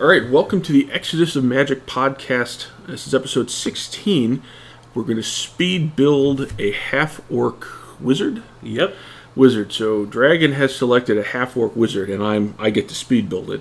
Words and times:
All 0.00 0.06
right, 0.06 0.30
welcome 0.30 0.62
to 0.62 0.72
the 0.72 0.90
Exodus 0.90 1.36
of 1.36 1.44
Magic 1.44 1.84
podcast. 1.84 2.68
This 2.86 3.06
is 3.06 3.14
episode 3.14 3.50
16. 3.50 4.42
We're 4.94 5.02
going 5.02 5.18
to 5.18 5.22
speed 5.22 5.94
build 5.94 6.54
a 6.58 6.72
half 6.72 7.20
orc 7.30 7.66
wizard. 8.00 8.42
Yep. 8.62 8.96
Wizard. 9.36 9.72
So 9.72 10.06
Dragon 10.06 10.52
has 10.52 10.74
selected 10.74 11.18
a 11.18 11.22
half 11.22 11.54
orc 11.54 11.76
wizard, 11.76 12.08
and 12.08 12.22
I'm 12.22 12.54
I 12.58 12.70
get 12.70 12.88
to 12.88 12.94
speed 12.94 13.28
build 13.28 13.50
it. 13.50 13.60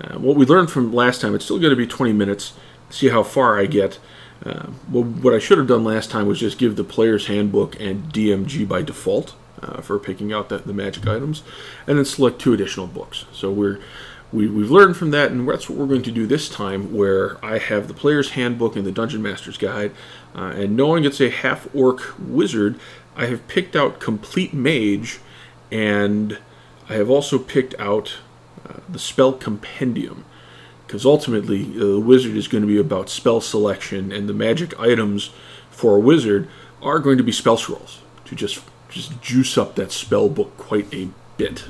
Uh, 0.00 0.16
what 0.18 0.36
we 0.36 0.46
learned 0.46 0.70
from 0.70 0.92
last 0.92 1.20
time, 1.20 1.34
it's 1.34 1.44
still 1.44 1.58
going 1.58 1.70
to 1.70 1.76
be 1.76 1.88
20 1.88 2.12
minutes. 2.12 2.52
See 2.88 3.08
how 3.08 3.24
far 3.24 3.58
I 3.58 3.66
get. 3.66 3.98
Uh, 4.46 4.68
well, 4.88 5.02
what 5.02 5.34
I 5.34 5.40
should 5.40 5.58
have 5.58 5.66
done 5.66 5.82
last 5.82 6.08
time 6.08 6.28
was 6.28 6.38
just 6.38 6.56
give 6.56 6.76
the 6.76 6.84
player's 6.84 7.26
handbook 7.26 7.74
and 7.80 8.12
DMG 8.12 8.68
by 8.68 8.82
default 8.82 9.34
uh, 9.60 9.80
for 9.80 9.98
picking 9.98 10.32
out 10.32 10.50
the, 10.50 10.58
the 10.58 10.72
magic 10.72 11.08
items, 11.08 11.42
and 11.88 11.98
then 11.98 12.04
select 12.04 12.40
two 12.40 12.52
additional 12.52 12.86
books. 12.86 13.24
So 13.32 13.50
we're 13.50 13.80
we, 14.32 14.46
we've 14.48 14.70
learned 14.70 14.96
from 14.96 15.10
that, 15.10 15.30
and 15.30 15.48
that's 15.48 15.68
what 15.68 15.78
we're 15.78 15.86
going 15.86 16.02
to 16.02 16.12
do 16.12 16.26
this 16.26 16.48
time, 16.48 16.94
where 16.94 17.44
I 17.44 17.58
have 17.58 17.88
the 17.88 17.94
player's 17.94 18.30
handbook 18.30 18.76
and 18.76 18.86
the 18.86 18.92
dungeon 18.92 19.22
master's 19.22 19.58
guide. 19.58 19.92
Uh, 20.34 20.52
and 20.54 20.76
knowing 20.76 21.04
it's 21.04 21.20
a 21.20 21.30
half 21.30 21.72
orc 21.74 22.14
wizard, 22.18 22.78
I 23.16 23.26
have 23.26 23.46
picked 23.48 23.74
out 23.74 23.98
complete 23.98 24.54
mage, 24.54 25.18
and 25.70 26.38
I 26.88 26.94
have 26.94 27.10
also 27.10 27.38
picked 27.38 27.74
out 27.78 28.18
uh, 28.68 28.80
the 28.88 28.98
spell 28.98 29.32
compendium. 29.32 30.24
Because 30.86 31.06
ultimately, 31.06 31.64
uh, 31.76 31.84
the 31.84 32.00
wizard 32.00 32.36
is 32.36 32.48
going 32.48 32.62
to 32.62 32.68
be 32.68 32.78
about 32.78 33.08
spell 33.08 33.40
selection, 33.40 34.12
and 34.12 34.28
the 34.28 34.34
magic 34.34 34.78
items 34.78 35.30
for 35.70 35.96
a 35.96 36.00
wizard 36.00 36.48
are 36.82 36.98
going 36.98 37.18
to 37.18 37.24
be 37.24 37.32
spell 37.32 37.56
scrolls 37.56 38.00
to 38.24 38.34
just 38.34 38.60
just 38.88 39.20
juice 39.22 39.56
up 39.56 39.76
that 39.76 39.92
spell 39.92 40.28
book 40.28 40.56
quite 40.56 40.92
a 40.92 41.08
bit. 41.36 41.64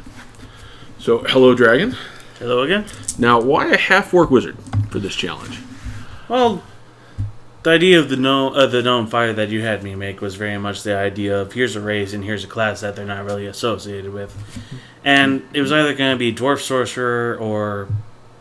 So, 0.98 1.18
hello, 1.18 1.54
dragon. 1.54 1.96
Hello 2.40 2.62
again. 2.62 2.86
Now, 3.18 3.38
why 3.38 3.66
a 3.66 3.76
half 3.76 4.14
orc 4.14 4.30
wizard 4.30 4.56
for 4.88 4.98
this 4.98 5.14
challenge? 5.14 5.60
Well, 6.26 6.62
the 7.64 7.68
idea 7.68 7.98
of 8.00 8.08
the 8.08 8.16
gnome, 8.16 8.54
uh, 8.54 8.64
the 8.64 8.82
gnome 8.82 9.08
fire 9.08 9.34
that 9.34 9.50
you 9.50 9.60
had 9.60 9.82
me 9.82 9.94
make 9.94 10.22
was 10.22 10.36
very 10.36 10.56
much 10.56 10.82
the 10.82 10.96
idea 10.96 11.38
of 11.38 11.52
here's 11.52 11.76
a 11.76 11.82
race 11.82 12.14
and 12.14 12.24
here's 12.24 12.42
a 12.42 12.46
class 12.46 12.80
that 12.80 12.96
they're 12.96 13.04
not 13.04 13.26
really 13.26 13.44
associated 13.44 14.14
with, 14.14 14.34
and 15.04 15.46
it 15.52 15.60
was 15.60 15.70
either 15.70 15.92
going 15.94 16.14
to 16.14 16.18
be 16.18 16.32
dwarf 16.34 16.60
sorcerer 16.60 17.36
or 17.36 17.88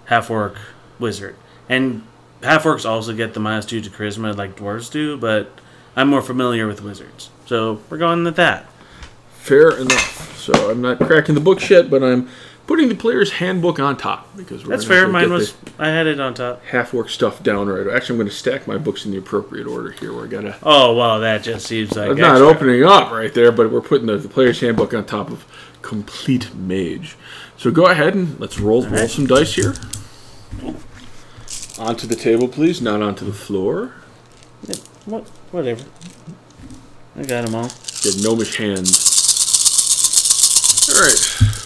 half 0.06 0.32
orc 0.32 0.56
wizard, 0.98 1.36
and 1.68 2.04
half 2.42 2.64
orcs 2.64 2.90
also 2.90 3.14
get 3.14 3.34
the 3.34 3.42
minus 3.42 3.66
two 3.66 3.82
to 3.82 3.90
charisma 3.90 4.34
like 4.34 4.56
dwarves 4.56 4.90
do, 4.90 5.18
but 5.18 5.52
I'm 5.98 6.08
more 6.08 6.22
familiar 6.22 6.68
with 6.68 6.82
wizards, 6.82 7.32
so 7.46 7.82
we're 7.90 7.98
going 7.98 8.24
with 8.24 8.38
that. 8.38 8.66
Fair 9.34 9.72
enough. 9.72 10.38
So 10.38 10.72
I'm 10.72 10.82
not 10.82 11.00
cracking 11.00 11.36
the 11.36 11.42
book 11.42 11.70
yet, 11.70 11.90
but 11.90 12.02
I'm 12.02 12.30
putting 12.70 12.88
the 12.88 12.94
player's 12.94 13.32
handbook 13.32 13.80
on 13.80 13.98
top 13.98 14.30
because 14.38 14.64
we're 14.64 14.70
That's 14.70 14.86
fair. 14.86 15.08
Mine 15.08 15.34
was 15.34 15.56
I 15.80 15.88
had 15.88 16.06
it 16.06 16.20
on 16.20 16.36
top. 16.36 16.64
Half 16.66 16.94
work 16.94 17.10
stuff 17.10 17.42
down 17.42 17.68
right. 17.68 17.88
Actually, 17.88 18.14
I'm 18.14 18.18
going 18.20 18.30
to 18.30 18.36
stack 18.36 18.68
my 18.68 18.78
books 18.78 19.06
in 19.06 19.12
the 19.12 19.18
appropriate 19.18 19.66
order 19.66 19.90
here. 19.90 20.14
We're 20.14 20.28
gonna. 20.28 20.56
Oh 20.62 20.96
well, 20.96 21.20
that 21.20 21.42
just 21.42 21.66
seems 21.66 21.96
like 21.96 22.12
It's 22.12 22.20
not 22.20 22.40
opening 22.40 22.84
up 22.84 23.12
right 23.12 23.34
there, 23.34 23.52
but 23.52 23.72
we're 23.72 23.82
putting 23.82 24.06
the, 24.06 24.18
the 24.18 24.30
player's 24.30 24.60
handbook 24.60 24.94
on 24.94 25.04
top 25.06 25.32
of 25.32 25.48
complete 25.82 26.54
mage. 26.54 27.18
So 27.58 27.72
go 27.72 27.88
ahead 27.88 28.14
and 28.14 28.40
let's 28.40 28.60
roll 28.60 28.84
roll 28.84 28.92
right. 28.92 29.10
some 29.10 29.26
dice 29.26 29.56
here. 29.56 29.74
Onto 31.80 32.06
the 32.06 32.16
table, 32.16 32.48
please, 32.48 32.84
not 32.84 33.02
onto 33.02 33.26
the 33.26 33.34
floor. 33.34 33.96
What? 35.06 35.28
Whatever. 35.52 35.86
I 37.16 37.24
got 37.24 37.46
them 37.46 37.56
all. 37.56 37.72
Get 38.04 38.22
gnomish 38.22 38.58
hands. 38.58 39.18
All 40.96 41.02
right, 41.02 41.59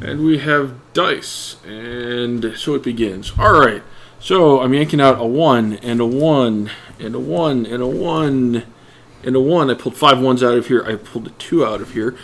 and 0.00 0.24
we 0.24 0.38
have 0.38 0.74
dice, 0.92 1.56
and 1.64 2.54
so 2.56 2.74
it 2.74 2.82
begins. 2.82 3.32
All 3.38 3.52
right, 3.52 3.82
so 4.18 4.60
I'm 4.60 4.74
yanking 4.74 5.00
out 5.00 5.20
a 5.20 5.26
one 5.26 5.74
and 5.74 6.00
a 6.00 6.06
one 6.06 6.70
and 6.98 7.14
a 7.14 7.18
one 7.18 7.66
and 7.66 7.82
a 7.82 7.86
one 7.86 8.64
and 9.22 9.36
a 9.36 9.40
one. 9.40 9.70
I 9.70 9.74
pulled 9.74 9.96
five 9.96 10.20
ones 10.20 10.42
out 10.42 10.56
of 10.56 10.68
here. 10.68 10.84
I 10.86 10.96
pulled 10.96 11.26
a 11.26 11.30
two 11.30 11.64
out 11.64 11.80
of 11.80 11.92
here. 11.92 12.16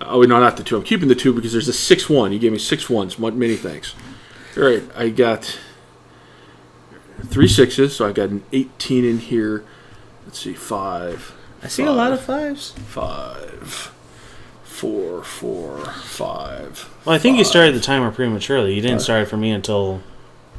Uh, 0.00 0.06
oh 0.08 0.22
no, 0.22 0.40
not 0.40 0.56
the 0.56 0.64
two. 0.64 0.76
I'm 0.76 0.82
keeping 0.82 1.08
the 1.08 1.14
two 1.14 1.32
because 1.32 1.52
there's 1.52 1.68
a 1.68 1.72
six 1.72 2.08
one. 2.08 2.32
You 2.32 2.38
gave 2.38 2.52
me 2.52 2.58
six 2.58 2.88
ones. 2.88 3.18
Many 3.18 3.56
thanks. 3.56 3.94
All 4.56 4.62
right, 4.62 4.82
I 4.96 5.10
got 5.10 5.58
three 7.24 7.48
sixes, 7.48 7.96
so 7.96 8.08
I 8.08 8.12
got 8.12 8.30
an 8.30 8.42
18 8.52 9.04
in 9.04 9.18
here. 9.18 9.64
Let's 10.24 10.38
see, 10.38 10.54
five. 10.54 11.34
I 11.62 11.68
see 11.68 11.84
a 11.84 11.92
lot 11.92 12.12
of 12.12 12.20
fives. 12.20 12.72
Five, 12.72 13.92
four, 14.76 15.22
four, 15.22 15.78
five. 16.02 16.88
Well, 17.04 17.14
I 17.14 17.18
think 17.18 17.38
you 17.38 17.44
started 17.44 17.74
the 17.74 17.80
timer 17.80 18.10
prematurely. 18.10 18.74
You 18.74 18.80
didn't 18.82 19.00
start 19.00 19.22
it 19.22 19.26
for 19.26 19.36
me 19.36 19.50
until 19.50 20.02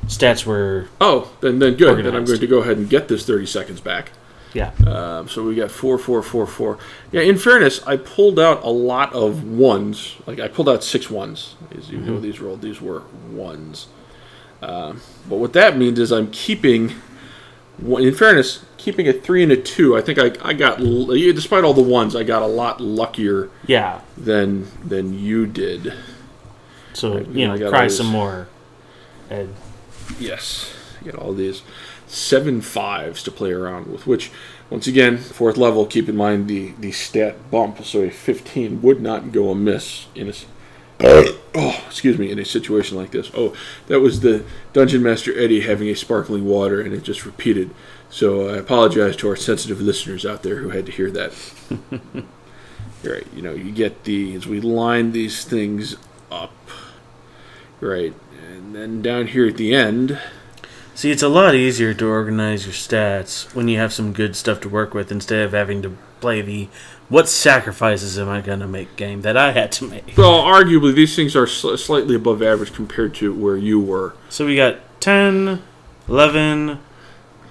stats 0.08 0.46
were 0.46 0.88
Oh, 1.00 1.32
then 1.42 1.60
then 1.60 1.76
good. 1.76 2.04
Then 2.04 2.16
I'm 2.16 2.26
going 2.26 2.40
to 2.40 2.48
go 2.48 2.60
ahead 2.60 2.78
and 2.78 2.90
get 2.90 3.08
this 3.08 3.26
30 3.26 3.46
seconds 3.46 3.80
back. 3.82 4.12
yeah. 4.54 4.72
Um, 4.86 5.28
so 5.28 5.44
we 5.44 5.54
got 5.56 5.70
four, 5.70 5.98
four, 5.98 6.24
four, 6.24 6.48
four. 6.48 6.80
Yeah. 7.12 7.22
In 7.22 7.38
fairness, 7.38 7.86
I 7.86 7.98
pulled 7.98 8.40
out 8.40 8.64
a 8.64 8.70
lot 8.70 9.14
of 9.14 9.44
ones. 9.44 10.16
Like 10.26 10.40
I 10.40 10.48
pulled 10.48 10.70
out 10.70 10.84
six 10.84 11.10
ones. 11.10 11.56
As 11.78 11.90
you 11.90 12.00
know, 12.00 12.20
these 12.20 12.40
rolled. 12.40 12.62
These 12.62 12.82
were 12.82 13.04
ones. 13.32 13.88
Um, 14.62 15.02
but 15.30 15.36
what 15.38 15.54
that 15.54 15.78
means 15.78 16.00
is 16.00 16.12
I'm 16.12 16.32
keeping. 16.32 16.94
In 17.80 18.16
fairness, 18.16 18.66
keeping 18.78 19.08
a 19.08 19.14
three 19.14 19.44
and 19.44 19.52
a 19.52 19.58
two. 19.58 19.98
I 19.98 20.02
think 20.02 20.20
I, 20.20 20.32
I 20.42 20.54
got, 20.54 20.78
despite 20.80 21.64
all 21.64 21.74
the 21.74 21.82
ones, 21.82 22.16
I 22.16 22.24
got 22.24 22.42
a 22.42 22.48
lot 22.48 22.80
luckier 22.80 23.50
Yeah. 23.66 24.02
than 24.18 24.68
than 24.86 25.18
you 25.18 25.46
did. 25.46 25.94
So 26.94 27.16
Right, 27.18 27.28
you 27.28 27.48
know, 27.48 27.70
cry 27.70 27.88
some 27.88 28.08
more. 28.08 28.48
Ed. 29.30 29.50
Yes, 30.20 30.74
you 31.04 31.12
get 31.12 31.20
all 31.20 31.34
these 31.34 31.62
seven 32.08 32.62
fives 32.62 33.22
to 33.24 33.32
play 33.32 33.52
around 33.52 33.88
with. 33.88 34.08
Which, 34.08 34.32
once 34.70 34.88
again, 34.88 35.18
fourth 35.18 35.58
level. 35.58 35.86
Keep 35.86 36.10
in 36.10 36.16
mind 36.16 36.48
the 36.48 36.72
the 36.80 36.92
stat 36.92 37.52
bump. 37.52 37.84
So 37.84 38.02
a 38.02 38.10
fifteen 38.10 38.82
would 38.82 39.02
not 39.02 39.32
go 39.32 39.50
amiss 39.52 40.08
in 40.16 40.30
a. 40.30 40.34
Oh, 41.60 41.84
excuse 41.88 42.20
me, 42.20 42.30
in 42.30 42.38
a 42.38 42.46
situation 42.46 42.98
like 42.98 43.10
this. 43.10 43.32
Oh, 43.36 43.52
that 43.88 44.00
was 44.00 44.20
the 44.20 44.44
dungeon 44.74 45.02
master 45.02 45.36
Eddie 45.36 45.62
having 45.62 45.88
a 45.88 45.96
sparkling 45.96 46.46
water, 46.46 46.80
and 46.80 46.94
it 46.94 47.02
just 47.02 47.26
repeated. 47.26 47.72
So 48.10 48.50
I 48.50 48.58
apologize 48.58 49.16
to 49.18 49.30
our 49.30 49.36
sensitive 49.36 49.82
listeners 49.82 50.26
out 50.26 50.44
there 50.44 50.58
who 50.58 50.70
had 50.70 50.86
to 50.86 50.92
hear 50.92 51.12
that. 51.12 51.34
right, 53.04 53.28
you 53.36 53.42
know, 53.42 53.54
you 53.54 53.72
get 53.72 54.06
the 54.06 54.34
as 54.36 54.48
we 54.48 54.62
line 54.62 55.12
these 55.12 55.44
things 55.44 55.98
up. 56.32 56.54
Right, 57.80 58.14
and 58.48 58.74
then 58.76 59.02
down 59.02 59.28
here 59.28 59.48
at 59.48 59.58
the 59.58 59.76
end. 59.76 60.20
See, 60.96 61.12
it's 61.12 61.22
a 61.22 61.30
lot 61.30 61.54
easier 61.54 61.94
to 61.94 62.08
organize 62.08 62.66
your 62.66 62.74
stats 62.74 63.54
when 63.54 63.68
you 63.68 63.78
have 63.78 63.94
some 63.94 64.14
good 64.14 64.36
stuff 64.36 64.62
to 64.62 64.70
work 64.70 64.96
with 64.96 65.12
instead 65.12 65.46
of 65.46 65.52
having 65.52 65.84
to 65.84 65.96
play 66.20 66.42
the 66.42 66.70
what 67.10 67.30
sacrifices 67.30 68.18
am 68.20 68.28
I 68.28 68.42
going 68.42 68.60
to 68.60 68.68
make 68.68 68.96
game 68.96 69.22
that 69.22 69.38
I 69.38 69.52
had 69.52 69.72
to 69.74 69.86
make. 69.88 70.18
Well, 70.18 70.44
arguably, 70.44 70.94
these 70.94 71.16
things 71.16 71.36
are 71.36 71.48
sl- 71.48 71.76
slightly 71.76 72.16
above 72.16 72.42
average 72.42 72.74
compared 72.74 73.14
to 73.16 73.34
where 73.34 73.58
you 73.58 73.80
were. 73.80 74.16
So 74.30 74.46
we 74.46 74.56
got 74.56 74.78
10, 75.00 75.62
11, 76.10 76.80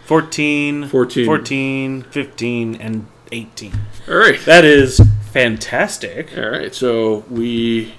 14, 0.06 0.86
14. 0.86 1.26
14 1.26 2.02
15, 2.02 2.74
and 2.76 3.06
18. 3.32 3.72
All 4.08 4.16
right. 4.16 4.40
That 4.44 4.64
is 4.64 5.00
fantastic. 5.32 6.36
All 6.38 6.48
right. 6.48 6.72
So 6.72 7.24
we 7.28 7.94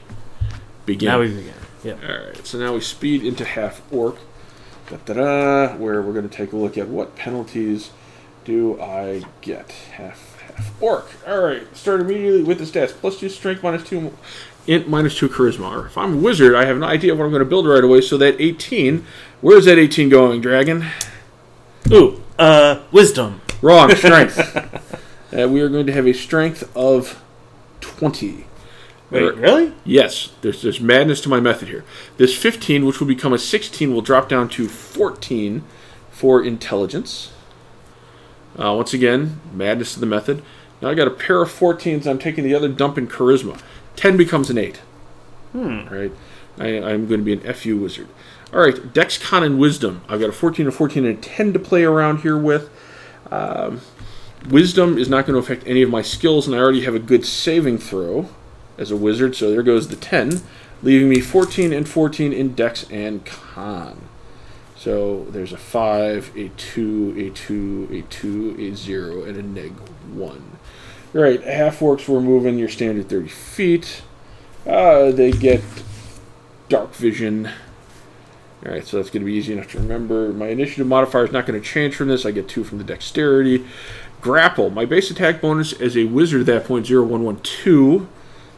begin. 0.86 1.08
Now 1.08 1.20
we 1.20 1.28
begin. 1.28 1.54
Yep. 1.84 2.00
All 2.04 2.16
right. 2.16 2.48
So 2.48 2.58
now 2.60 2.74
we 2.74 2.80
speed 2.80 3.26
into 3.26 3.44
half 3.44 3.82
orc. 3.92 4.18
Da-da-da, 4.90 5.76
where 5.76 6.02
we're 6.02 6.14
going 6.14 6.28
to 6.28 6.34
take 6.34 6.54
a 6.54 6.56
look 6.56 6.78
at 6.78 6.88
what 6.88 7.18
penalties 7.18 7.92
do 8.46 8.80
I 8.80 9.24
get. 9.42 9.70
Half 9.72 10.40
half 10.40 10.82
orc. 10.82 11.10
All 11.28 11.42
right. 11.42 11.76
Start 11.76 12.00
immediately 12.00 12.44
with 12.44 12.60
the 12.60 12.64
stats: 12.64 12.92
plus 12.92 13.20
two 13.20 13.28
strength, 13.28 13.64
minus 13.64 13.84
two 13.84 14.14
int, 14.66 14.88
minus 14.88 15.18
two 15.18 15.28
charisma. 15.28 15.70
Or 15.76 15.88
if 15.88 15.98
I'm 15.98 16.14
a 16.14 16.18
wizard, 16.18 16.56
I 16.56 16.64
have 16.64 16.78
an 16.78 16.86
idea 16.86 17.12
of 17.12 17.20
what 17.20 17.26
I'm 17.26 17.32
going 17.32 17.44
to 17.44 17.50
build 17.50 17.68
right 17.68 17.84
away. 17.84 18.00
So 18.00 18.18
that 18.18 18.40
18. 18.40 19.06
Where's 19.42 19.66
that 19.66 19.78
18 19.78 20.08
going, 20.08 20.40
dragon? 20.40 20.86
Ooh, 21.92 22.22
uh, 22.38 22.82
wisdom. 22.92 23.42
Wrong. 23.62 23.94
Strength. 23.96 24.40
uh, 25.38 25.48
we 25.48 25.62
are 25.62 25.70
going 25.70 25.88
to 25.88 25.94
have 25.94 26.08
a 26.08 26.14
strength 26.14 26.70
of 26.76 27.24
20. 27.82 28.46
Wait, 29.10 29.24
Or- 29.24 29.34
really? 29.34 29.74
Yes, 29.86 30.32
there's 30.42 30.62
there's 30.62 30.82
madness 30.82 31.22
to 31.22 31.30
my 31.30 31.40
method 31.40 31.70
here. 31.70 31.86
This 32.18 32.38
15, 32.38 32.86
which 32.86 33.00
will 33.00 33.08
become 33.08 33.32
a 33.34 33.38
16, 33.38 33.94
will 33.94 34.02
drop 34.02 34.28
down 34.28 34.50
to 34.50 34.68
14 34.68 35.64
for 36.12 36.44
intelligence. 36.44 37.32
Uh, 38.60 38.74
once 38.74 38.94
again, 38.94 39.40
madness 39.54 39.94
to 39.94 40.00
the 40.00 40.06
method. 40.06 40.44
Now 40.82 40.90
I 40.90 40.94
got 40.94 41.08
a 41.08 41.12
pair 41.12 41.42
of 41.42 41.50
14s. 41.50 42.06
I'm 42.06 42.20
taking 42.20 42.44
the 42.44 42.54
other 42.54 42.68
dump 42.68 42.98
in 42.98 43.08
charisma. 43.08 43.60
10 43.96 44.18
becomes 44.18 44.50
an 44.50 44.58
8. 44.58 44.78
Hmm. 45.54 45.88
Right. 45.88 46.12
I, 46.60 46.68
I'm 46.78 47.08
going 47.08 47.24
to 47.24 47.24
be 47.24 47.34
an 47.34 47.54
FU 47.54 47.78
wizard. 47.78 48.08
All 48.54 48.62
right, 48.62 48.94
Dex, 48.94 49.18
Con, 49.18 49.44
and 49.44 49.60
Wisdom. 49.60 50.02
I've 50.08 50.22
got 50.22 50.30
a 50.30 50.34
14, 50.34 50.68
a 50.68 50.72
14, 50.72 51.06
and 51.06 51.18
a 51.18 51.22
10 51.22 51.52
to 51.54 51.60
play 51.60 51.84
around 51.84 52.20
here 52.20 52.38
with. 52.38 52.70
Um, 53.30 53.82
wisdom 54.50 54.98
is 54.98 55.10
not 55.10 55.26
going 55.26 55.34
to 55.34 55.40
affect 55.40 55.68
any 55.68 55.82
of 55.82 55.90
my 55.90 56.02
skills, 56.02 56.48
and 56.48 56.56
I 56.56 56.60
already 56.60 56.86
have 56.86 56.96
a 56.96 57.00
good 57.00 57.26
saving 57.26 57.78
throw 57.78 58.30
as 58.78 58.90
a 58.90 58.96
wizard, 58.96 59.36
so 59.36 59.52
there 59.52 59.64
goes 59.64 59.90
the 59.90 59.98
10. 59.98 60.42
leaving 60.82 61.10
me 61.10 61.20
14 61.20 61.74
and 61.74 61.90
14 61.90 62.32
in 62.32 62.54
Dex 62.54 62.90
and 62.90 63.26
Con. 63.26 64.08
So 64.78 65.26
there's 65.32 65.52
a 65.52 65.58
5, 65.58 66.32
a 66.38 66.50
2, 66.50 67.16
a 67.18 67.30
2, 67.32 67.90
a 67.92 68.02
2, 68.04 68.56
a 68.60 68.76
0, 68.76 69.24
and 69.24 69.36
a 69.36 69.42
neg 69.42 69.74
1. 69.74 70.58
Alright, 71.16 71.44
half 71.44 71.80
orcs 71.80 72.08
we're 72.08 72.22
moving 72.22 72.58
your 72.58 72.70
standard 72.70 73.10
30 73.10 73.28
feet. 73.28 74.04
Uh, 74.66 75.12
they 75.12 75.32
get 75.32 75.64
dark 76.70 76.94
vision. 76.94 77.50
Alright, 78.68 78.86
so 78.86 78.98
that's 78.98 79.10
going 79.10 79.22
to 79.22 79.26
be 79.26 79.34
easy 79.34 79.54
enough 79.54 79.72
to 79.72 79.80
remember. 79.80 80.34
My 80.34 80.48
initiative 80.48 80.88
modifier 80.88 81.24
is 81.24 81.32
not 81.32 81.46
going 81.46 81.60
to 81.60 81.66
change 81.66 81.96
from 81.96 82.10
this. 82.10 82.26
I 82.26 82.32
get 82.32 82.50
2 82.50 82.66
from 82.66 82.80
the 82.80 82.84
dexterity. 82.84 83.66
Grapple. 84.20 84.70
My 84.70 84.84
base 84.84 85.10
attack 85.10 85.40
bonus 85.40 85.72
as 85.72 85.96
a 85.96 86.04
wizard 86.04 86.42
at 86.42 86.48
that 86.48 86.66
point, 86.66 86.86
0, 86.86 87.06
1, 87.06 87.24
1, 87.24 87.40
2. 87.40 88.08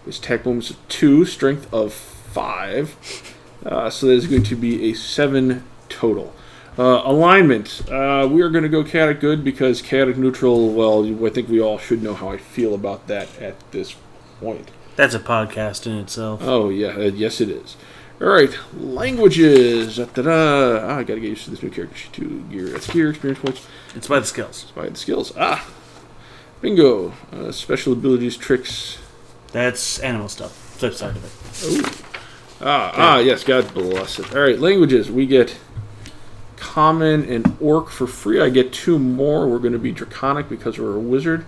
This 0.08 0.18
attack 0.18 0.46
bonus 0.46 0.72
of 0.72 0.88
2, 0.88 1.26
strength 1.26 1.72
of 1.72 1.94
5. 1.94 3.36
Uh, 3.64 3.90
so 3.92 4.08
that 4.08 4.14
is 4.14 4.26
going 4.26 4.42
to 4.44 4.56
be 4.56 4.90
a 4.90 4.96
7 4.96 5.64
total. 5.90 6.34
Uh, 6.80 7.04
alignment. 7.06 7.84
Uh, 7.92 8.28
we 8.32 8.42
are 8.42 8.50
going 8.50 8.64
to 8.64 8.70
go 8.70 8.84
chaotic 8.84 9.20
good 9.20 9.44
because 9.44 9.80
chaotic 9.80 10.18
neutral, 10.18 10.74
well, 10.74 11.06
I 11.24 11.30
think 11.30 11.50
we 11.50 11.62
all 11.62 11.78
should 11.78 12.02
know 12.02 12.16
how 12.16 12.30
I 12.30 12.38
feel 12.38 12.74
about 12.74 13.06
that 13.08 13.28
at 13.40 13.60
this 13.72 13.96
point. 14.40 14.72
That's 14.96 15.14
a 15.14 15.20
podcast 15.20 15.86
in 15.86 15.98
itself. 15.98 16.42
Oh, 16.44 16.70
yeah. 16.70 16.90
Uh, 16.90 17.12
yes, 17.14 17.40
it 17.42 17.50
is. 17.50 17.76
All 18.22 18.28
right. 18.28 18.58
Languages. 18.78 19.96
Da-da-da. 19.96 20.80
Ah, 20.84 20.98
I 20.98 21.04
got 21.04 21.16
to 21.16 21.22
get 21.22 21.30
used 21.30 21.46
to 21.46 21.52
this 21.52 21.64
new 21.64 21.70
character 21.70 21.96
sheet 21.96 22.14
too. 22.14 22.44
Gear. 22.52 22.66
That's 22.68 22.92
gear, 22.92 23.10
experience 23.12 23.40
points. 23.40 23.68
It's 23.96 24.08
by 24.08 24.20
the 24.20 24.26
skills. 24.26 24.64
It's 24.64 24.72
By 24.72 24.90
the 24.90 24.98
skills. 24.98 25.32
Ah. 25.38 25.70
Bingo. 26.62 27.14
Uh, 27.32 27.52
special 27.54 27.94
abilities, 27.94 28.36
tricks. 28.36 28.98
That's 29.54 30.00
animal 30.00 30.28
stuff. 30.28 30.52
Flip 30.52 30.94
side 30.94 31.16
of 31.16 31.24
it. 31.24 31.66
Ooh. 31.66 32.06
Ah, 32.62 32.92
ah, 32.94 33.20
yes. 33.20 33.46
God 33.46 33.74
bless 33.74 34.20
it. 34.20 34.36
All 34.36 34.42
right. 34.42 34.60
Languages. 34.60 35.10
We 35.10 35.26
get 35.26 35.58
common 36.58 37.24
and 37.24 37.56
orc 37.62 37.90
for 37.90 38.06
free. 38.06 38.42
I 38.42 38.50
get 38.50 38.74
two 38.74 39.00
more. 39.00 39.48
We're 39.48 39.60
going 39.60 39.72
to 39.72 39.80
be 39.80 39.94
draconic 39.94 40.50
because 40.50 40.78
we're 40.78 40.98
a 40.98 41.00
wizard. 41.00 41.46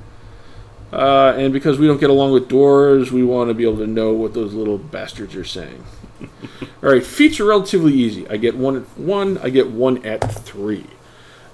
Uh, 0.94 1.34
and 1.38 1.52
because 1.52 1.80
we 1.80 1.88
don't 1.88 2.00
get 2.00 2.10
along 2.10 2.32
with 2.32 2.48
doors, 2.48 3.12
we 3.12 3.24
want 3.24 3.50
to 3.50 3.54
be 3.54 3.64
able 3.64 3.78
to 3.78 3.88
know 3.88 4.14
what 4.14 4.34
those 4.34 4.54
little 4.54 4.78
bastards 4.78 5.36
are 5.36 5.44
saying. 5.44 5.84
All 6.84 6.92
right, 6.92 7.04
feats 7.04 7.40
are 7.40 7.46
relatively 7.46 7.94
easy. 7.94 8.28
I 8.30 8.38
get 8.38 8.56
one 8.56 8.78
at 8.78 8.98
one. 8.98 9.38
I 9.40 9.50
get 9.50 9.70
one 9.70 10.04
at 10.06 10.32
three. 10.32 10.86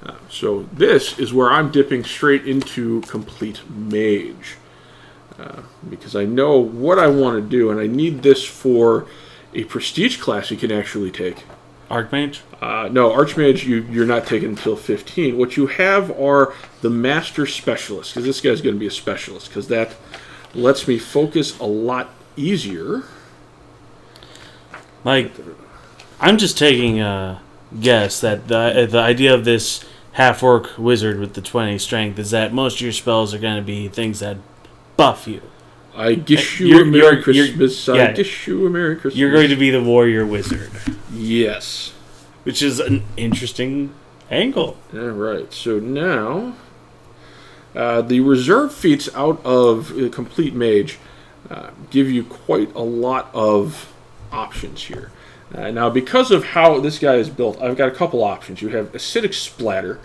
Uh, 0.03 0.15
so 0.29 0.63
this 0.73 1.17
is 1.19 1.33
where 1.33 1.51
I'm 1.51 1.71
dipping 1.71 2.03
straight 2.03 2.47
into 2.47 3.01
complete 3.01 3.61
mage. 3.69 4.57
Uh, 5.37 5.61
because 5.87 6.15
I 6.15 6.25
know 6.25 6.57
what 6.57 6.97
I 6.97 7.07
want 7.07 7.43
to 7.43 7.47
do, 7.47 7.69
and 7.69 7.79
I 7.79 7.85
need 7.87 8.23
this 8.23 8.43
for 8.43 9.05
a 9.53 9.65
prestige 9.65 10.17
class 10.19 10.49
you 10.49 10.57
can 10.57 10.71
actually 10.71 11.11
take. 11.11 11.43
Archmage? 11.89 12.39
Uh, 12.61 12.89
no, 12.91 13.11
Archmage 13.11 13.63
you, 13.63 13.83
you're 13.83 14.05
not 14.05 14.25
taking 14.25 14.49
until 14.49 14.75
15. 14.75 15.37
What 15.37 15.55
you 15.55 15.67
have 15.67 16.11
are 16.19 16.53
the 16.81 16.89
Master 16.89 17.45
Specialist, 17.45 18.13
because 18.13 18.25
this 18.25 18.41
guy's 18.41 18.61
going 18.61 18.75
to 18.75 18.79
be 18.79 18.87
a 18.87 18.91
specialist, 18.91 19.49
because 19.49 19.67
that 19.67 19.95
lets 20.53 20.87
me 20.87 20.97
focus 20.97 21.57
a 21.59 21.65
lot 21.65 22.09
easier. 22.35 23.03
Like, 25.07 25.31
I'm 26.19 26.37
just 26.37 26.57
taking 26.57 26.99
a 26.99 27.41
guess 27.79 28.19
that 28.19 28.49
the, 28.49 28.85
the 28.91 28.99
idea 28.99 29.33
of 29.33 29.45
this 29.45 29.85
half 30.11 30.43
orc 30.43 30.77
wizard 30.77 31.17
with 31.17 31.33
the 31.33 31.41
20 31.41 31.77
strength 31.79 32.19
is 32.19 32.31
that 32.31 32.51
most 32.53 32.75
of 32.75 32.81
your 32.81 32.91
spells 32.91 33.33
are 33.33 33.39
going 33.39 33.55
to 33.55 33.61
be 33.61 33.87
things 33.87 34.19
that 34.19 34.35
buff 34.97 35.25
you. 35.25 35.41
I 35.95 36.15
gish 36.15 36.59
you 36.59 36.67
You're- 36.67 36.81
a 36.81 36.85
Merry 36.85 36.97
you're- 37.21 37.33
you're- 37.33 37.47
Christmas. 37.47 37.87
I 37.87 37.95
yeah. 37.95 38.11
gish 38.11 38.47
you 38.47 38.67
a 38.67 38.69
Merry 38.69 38.95
Christmas. 38.97 39.15
You're 39.15 39.31
going 39.31 39.49
to 39.49 39.55
be 39.55 39.69
the 39.69 39.81
warrior 39.81 40.25
wizard, 40.25 40.71
Yes. 41.13 41.93
which 42.43 42.61
is 42.61 42.81
an 42.81 43.03
interesting 43.15 43.93
angle. 44.29 44.75
All 44.93 44.99
right. 44.99 45.53
So 45.53 45.79
now, 45.79 46.53
uh, 47.73 48.01
the 48.01 48.19
reserve 48.19 48.73
feats 48.73 49.07
out 49.15 49.39
of 49.45 49.97
uh, 49.97 50.09
complete 50.09 50.53
mage 50.53 50.97
uh, 51.49 51.69
give 51.91 52.11
you 52.11 52.25
quite 52.25 52.75
a 52.75 52.81
lot 52.83 53.29
of 53.33 53.93
options 54.31 54.83
here. 54.83 55.11
Uh, 55.53 55.71
now, 55.71 55.89
because 55.89 56.31
of 56.31 56.43
how 56.43 56.79
this 56.79 56.99
guy 56.99 57.15
is 57.15 57.29
built, 57.29 57.61
I've 57.61 57.77
got 57.77 57.87
a 57.87 57.95
couple 57.95 58.23
options. 58.23 58.61
You 58.61 58.69
have 58.69 58.91
acidic 58.91 59.33
splatter. 59.33 59.99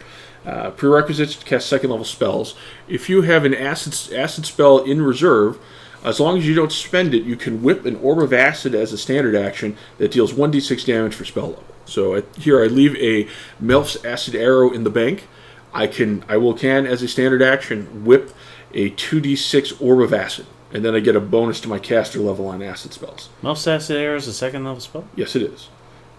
Uh, 0.44 0.70
prerequisites 0.70 1.36
to 1.36 1.44
cast 1.44 1.68
second 1.68 1.90
level 1.90 2.04
spells. 2.04 2.56
If 2.88 3.08
you 3.08 3.22
have 3.22 3.44
an 3.44 3.54
acid 3.54 4.12
acid 4.12 4.44
spell 4.44 4.78
in 4.78 5.00
reserve, 5.00 5.56
as 6.02 6.18
long 6.18 6.36
as 6.36 6.48
you 6.48 6.54
don't 6.54 6.72
spend 6.72 7.14
it, 7.14 7.22
you 7.22 7.36
can 7.36 7.62
whip 7.62 7.86
an 7.86 7.94
orb 7.96 8.18
of 8.18 8.32
acid 8.32 8.74
as 8.74 8.92
a 8.92 8.98
standard 8.98 9.36
action 9.36 9.76
that 9.98 10.10
deals 10.10 10.32
1d6 10.32 10.84
damage 10.84 11.14
for 11.14 11.24
spell 11.24 11.50
level. 11.50 11.64
So 11.84 12.16
I, 12.16 12.22
here 12.36 12.60
I 12.60 12.66
leave 12.66 12.96
a 12.96 13.28
Melf's 13.60 14.04
acid 14.04 14.34
arrow 14.34 14.72
in 14.72 14.82
the 14.82 14.90
bank. 14.90 15.28
I 15.72 15.86
can 15.86 16.24
I 16.28 16.36
will 16.38 16.54
can 16.54 16.86
as 16.86 17.02
a 17.02 17.08
standard 17.08 17.40
action 17.40 18.04
whip 18.04 18.34
a 18.74 18.90
2d6 18.90 19.80
orb 19.80 20.00
of 20.00 20.12
acid, 20.12 20.46
and 20.72 20.84
then 20.84 20.94
I 20.94 21.00
get 21.00 21.16
a 21.16 21.20
bonus 21.20 21.60
to 21.60 21.68
my 21.68 21.78
caster 21.78 22.18
level 22.18 22.46
on 22.48 22.62
acid 22.62 22.92
spells. 22.92 23.28
Melf's 23.42 23.66
acid 23.66 23.96
arrow 23.96 24.16
is 24.16 24.26
a 24.26 24.32
second 24.32 24.64
level 24.64 24.80
spell. 24.80 25.04
Yes, 25.14 25.36
it 25.36 25.42
is. 25.42 25.68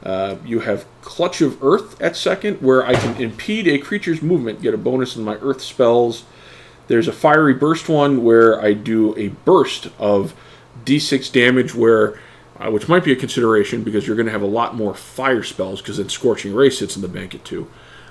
Uh, 0.03 0.35
you 0.45 0.59
have 0.59 0.85
Clutch 1.01 1.41
of 1.41 1.63
Earth 1.63 1.99
at 2.01 2.15
second, 2.15 2.61
where 2.61 2.85
I 2.85 2.93
can 2.93 3.15
impede 3.21 3.67
a 3.67 3.77
creature's 3.77 4.21
movement, 4.21 4.61
get 4.61 4.73
a 4.73 4.77
bonus 4.77 5.15
in 5.15 5.23
my 5.23 5.35
Earth 5.35 5.61
spells. 5.61 6.25
There's 6.87 7.07
a 7.07 7.13
Fiery 7.13 7.53
Burst 7.53 7.87
one 7.87 8.23
where 8.23 8.61
I 8.61 8.73
do 8.73 9.17
a 9.17 9.29
burst 9.29 9.87
of 9.97 10.35
d6 10.85 11.31
damage, 11.31 11.73
where 11.73 12.19
uh, 12.59 12.69
which 12.69 12.87
might 12.87 13.03
be 13.03 13.11
a 13.11 13.15
consideration 13.15 13.83
because 13.83 14.05
you're 14.05 14.15
going 14.15 14.25
to 14.25 14.31
have 14.31 14.41
a 14.41 14.47
lot 14.47 14.75
more 14.75 14.93
fire 14.93 15.43
spells 15.43 15.81
because 15.81 15.97
then 15.97 16.09
Scorching 16.09 16.53
Ray 16.53 16.69
sits 16.69 16.95
in 16.95 17.01
the 17.01 17.07
bank 17.07 17.33
at 17.33 17.43
two. 17.43 17.69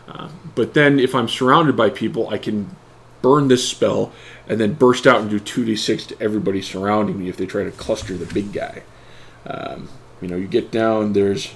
Uh, 0.09 0.29
but 0.55 0.75
then 0.75 0.99
if 0.99 1.15
I'm 1.15 1.29
surrounded 1.29 1.77
by 1.77 1.91
people, 1.91 2.29
I 2.29 2.39
can 2.39 2.75
burn 3.23 3.49
this 3.49 3.67
spell 3.69 4.13
and 4.49 4.61
then 4.61 4.75
burst 4.75 5.07
out 5.07 5.21
and 5.21 5.31
do 5.31 5.41
2d6 5.41 6.09
to 6.09 6.21
everybody 6.23 6.61
surrounding 6.61 7.19
me 7.19 7.29
if 7.29 7.37
they 7.37 7.47
try 7.47 7.65
to 7.65 7.71
cluster 7.71 8.17
the 8.17 8.33
big 8.35 8.53
guy. 8.53 8.83
Um, 9.47 9.89
you 10.21 10.29
know, 10.29 10.37
you 10.37 10.47
get 10.47 10.71
down, 10.71 11.13
there's 11.15 11.53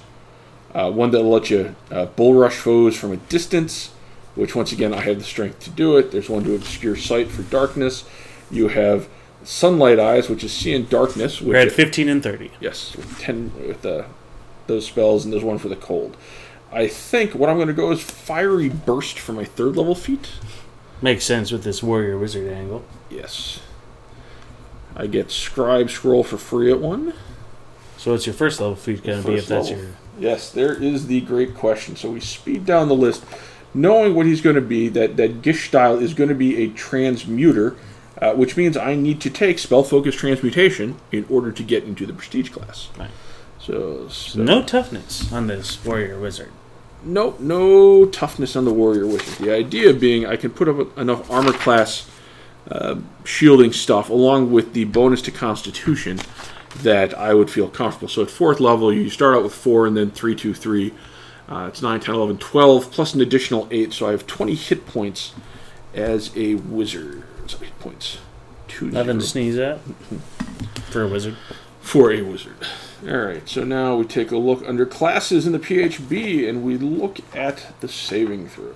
uh, 0.73 0.91
one 0.91 1.11
that'll 1.11 1.29
let 1.29 1.49
you 1.49 1.75
uh, 1.91 2.05
bull 2.07 2.33
rush 2.33 2.55
foes 2.55 2.97
from 2.97 3.11
a 3.11 3.17
distance, 3.17 3.91
which 4.35 4.55
once 4.55 4.71
again 4.71 4.93
I 4.93 5.01
have 5.01 5.19
the 5.19 5.23
strength 5.23 5.59
to 5.61 5.69
do 5.69 5.97
it. 5.97 6.11
There's 6.11 6.29
one 6.29 6.43
to 6.45 6.55
obscure 6.55 6.95
sight 6.95 7.29
for 7.29 7.43
darkness. 7.43 8.03
You 8.51 8.67
have 8.69 9.07
sunlight 9.43 9.99
eyes, 9.99 10.29
which 10.29 10.43
is 10.43 10.51
seeing 10.51 10.85
darkness. 10.85 11.39
Which 11.39 11.47
We're 11.49 11.67
at 11.67 11.71
15 11.71 12.09
and 12.09 12.21
30. 12.23 12.51
yes, 12.59 12.95
with 12.95 13.17
ten 13.19 13.51
with 13.67 13.85
uh, 13.85 14.03
those 14.67 14.85
spells, 14.85 15.23
and 15.23 15.33
there's 15.33 15.43
one 15.43 15.57
for 15.57 15.69
the 15.69 15.75
cold. 15.75 16.17
I 16.71 16.87
think 16.87 17.33
what 17.33 17.49
I'm 17.49 17.55
going 17.55 17.69
to 17.69 17.73
go 17.73 17.91
is 17.91 18.01
fiery 18.01 18.67
burst 18.67 19.17
for 19.17 19.31
my 19.31 19.45
third 19.45 19.77
level 19.77 19.95
feat. 19.95 20.29
Makes 21.01 21.25
sense 21.25 21.51
with 21.51 21.63
this 21.63 21.83
warrior 21.83 22.17
wizard 22.17 22.51
angle. 22.51 22.83
Yes. 23.09 23.59
I 24.95 25.05
get 25.07 25.29
scribe 25.29 25.89
scroll 25.91 26.23
for 26.23 26.37
free 26.37 26.71
at 26.71 26.79
one. 26.79 27.13
So 27.97 28.13
it's 28.13 28.25
your 28.25 28.33
first 28.33 28.59
level 28.59 28.75
feat 28.75 29.03
going 29.03 29.21
to 29.21 29.27
be 29.27 29.35
if 29.35 29.47
that's 29.47 29.69
level. 29.69 29.85
your... 29.85 29.93
Yes, 30.19 30.51
there 30.51 30.73
is 30.73 31.07
the 31.07 31.21
great 31.21 31.55
question. 31.55 31.95
So 31.95 32.11
we 32.11 32.19
speed 32.19 32.65
down 32.65 32.87
the 32.87 32.95
list, 32.95 33.23
knowing 33.73 34.15
what 34.15 34.25
he's 34.25 34.41
going 34.41 34.55
to 34.55 34.61
be. 34.61 34.89
That 34.89 35.17
that 35.17 35.43
Gish 35.43 35.67
style 35.67 35.99
is 35.99 36.15
going 36.15 36.29
to 36.29 36.35
be 36.35 36.63
a 36.63 36.69
transmuter, 36.69 37.75
uh, 38.19 38.33
which 38.33 38.57
means 38.57 38.75
I 38.75 38.95
need 38.95 39.21
to 39.21 39.29
take 39.29 39.59
spell 39.59 39.83
focus 39.83 40.15
transmutation 40.15 40.97
in 41.11 41.25
order 41.29 41.51
to 41.51 41.63
get 41.63 41.83
into 41.83 42.07
the 42.07 42.13
prestige 42.13 42.49
class. 42.49 42.89
Right. 42.97 43.11
So, 43.59 44.07
so 44.09 44.41
No 44.41 44.63
toughness 44.63 45.31
on 45.31 45.47
this 45.47 45.83
warrior 45.83 46.19
wizard. 46.19 46.51
No 47.03 47.35
no 47.39 48.05
toughness 48.05 48.55
on 48.55 48.65
the 48.65 48.73
warrior 48.73 49.05
wizard. 49.05 49.45
The 49.45 49.53
idea 49.53 49.93
being 49.93 50.25
I 50.25 50.35
can 50.35 50.51
put 50.51 50.67
up 50.67 50.97
enough 50.97 51.29
armor 51.31 51.53
class 51.53 52.09
uh, 52.69 52.95
shielding 53.23 53.71
stuff 53.71 54.09
along 54.09 54.51
with 54.51 54.73
the 54.73 54.83
bonus 54.85 55.21
to 55.23 55.31
constitution 55.31 56.19
that 56.83 57.17
I 57.17 57.33
would 57.33 57.49
feel 57.49 57.69
comfortable. 57.69 58.07
So 58.09 58.23
at 58.23 58.29
fourth 58.29 58.59
level, 58.59 58.93
you 58.93 59.09
start 59.09 59.35
out 59.35 59.43
with 59.43 59.53
four 59.53 59.87
and 59.87 59.95
then 59.95 60.11
three, 60.11 60.35
two, 60.35 60.53
three. 60.53 60.93
Uh, 61.49 61.67
it's 61.69 61.81
9, 61.81 62.01
10, 62.01 62.13
11, 62.13 62.37
12, 62.39 62.91
plus 62.91 63.13
an 63.13 63.21
additional 63.21 63.69
8. 63.71 63.93
So 63.93 64.05
I 64.05 64.11
have 64.11 64.27
20 64.27 64.53
hit 64.53 64.85
points 64.85 65.33
as 65.93 66.29
a 66.35 66.55
wizard. 66.55 67.23
So 67.47 67.57
hit 67.59 67.79
points. 67.79 68.17
Two, 68.67 68.91
Nothing 68.91 69.19
to 69.19 69.25
sneeze 69.25 69.57
at 69.57 69.79
for 70.91 71.03
a 71.03 71.07
wizard. 71.07 71.37
for 71.79 72.11
a 72.11 72.21
wizard. 72.21 72.57
All 73.05 73.15
right, 73.15 73.47
so 73.47 73.63
now 73.63 73.95
we 73.95 74.05
take 74.05 74.31
a 74.31 74.37
look 74.37 74.67
under 74.67 74.83
classes 74.83 75.45
in 75.45 75.53
the 75.53 75.59
PHB 75.59 76.49
and 76.49 76.63
we 76.63 76.77
look 76.77 77.19
at 77.35 77.79
the 77.79 77.87
saving 77.87 78.49
throws. 78.49 78.73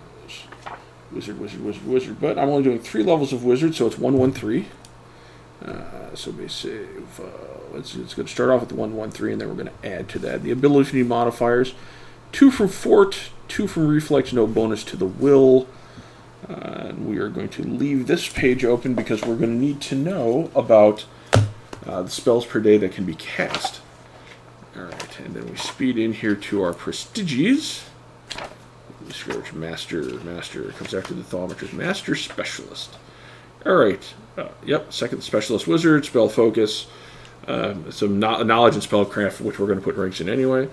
Wizard, 1.11 1.39
wizard, 1.39 1.65
wizard, 1.65 1.87
wizard. 1.87 2.21
But 2.21 2.37
I'm 2.37 2.47
only 2.49 2.61
doing 2.61 2.77
three 2.77 3.01
levels 3.01 3.33
of 3.33 3.43
wizard, 3.43 3.73
so 3.73 3.87
it's 3.87 3.97
one, 3.97 4.19
one, 4.19 4.31
three. 4.31 4.67
Uh, 5.65 6.13
so 6.13 6.29
we 6.29 6.47
save. 6.47 7.19
Uh, 7.19 7.73
let's 7.73 7.95
it's 7.95 8.13
going 8.13 8.27
to 8.27 8.31
start 8.31 8.51
off 8.51 8.59
with 8.59 8.69
the 8.69 8.75
one, 8.75 8.95
one, 8.95 9.09
three, 9.09 9.31
and 9.31 9.41
then 9.41 9.49
we're 9.49 9.55
going 9.55 9.75
to 9.81 9.87
add 9.89 10.07
to 10.09 10.19
that 10.19 10.43
the 10.43 10.51
ability 10.51 11.01
modifiers. 11.01 11.73
Two 12.31 12.51
from 12.51 12.67
fort, 12.67 13.31
two 13.47 13.65
from 13.65 13.87
reflex, 13.87 14.31
no 14.31 14.45
bonus 14.45 14.83
to 14.83 14.97
the 14.97 15.07
will. 15.07 15.67
Uh, 16.47 16.89
and 16.89 17.09
we 17.09 17.17
are 17.17 17.29
going 17.29 17.49
to 17.49 17.63
leave 17.63 18.05
this 18.05 18.29
page 18.29 18.63
open 18.63 18.93
because 18.93 19.23
we're 19.23 19.35
going 19.35 19.59
to 19.59 19.65
need 19.65 19.81
to 19.81 19.95
know 19.95 20.51
about 20.53 21.05
uh, 21.87 22.03
the 22.03 22.09
spells 22.09 22.45
per 22.45 22.59
day 22.59 22.77
that 22.77 22.91
can 22.91 23.03
be 23.03 23.15
cast. 23.15 23.81
All 24.75 24.83
right, 24.83 25.19
and 25.19 25.33
then 25.33 25.49
we 25.49 25.57
speed 25.57 25.97
in 25.97 26.13
here 26.13 26.35
to 26.35 26.63
our 26.63 26.73
prestiges. 26.73 27.83
Scourge 29.09 29.51
Master, 29.51 30.01
Master 30.23 30.71
comes 30.71 30.93
after 30.93 31.13
the 31.13 31.23
Thaumaturge. 31.23 31.73
Master 31.73 32.15
Specialist. 32.15 32.97
All 33.65 33.75
right. 33.75 34.13
Uh, 34.37 34.47
yep, 34.65 34.93
second 34.93 35.21
Specialist 35.21 35.67
Wizard, 35.67 36.05
Spell 36.05 36.29
Focus, 36.29 36.87
um, 37.47 37.91
some 37.91 38.19
no- 38.19 38.43
knowledge 38.43 38.75
and 38.75 38.83
spellcraft, 38.83 39.41
which 39.41 39.59
we're 39.59 39.67
going 39.67 39.79
to 39.79 39.83
put 39.83 39.95
ranks 39.95 40.21
in 40.21 40.29
anyway. 40.29 40.69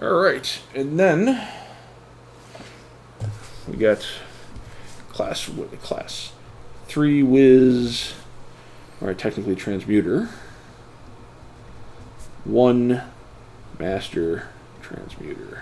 All 0.00 0.14
right, 0.14 0.60
and 0.74 0.98
then 0.98 1.46
we 3.68 3.76
got 3.76 4.06
class 5.10 5.50
class 5.82 6.32
three 6.88 7.22
Wiz, 7.22 8.14
right, 9.02 9.18
technically 9.18 9.54
Transmuter, 9.54 10.30
one 12.44 13.02
Master 13.78 14.48
Transmuter. 14.82 15.60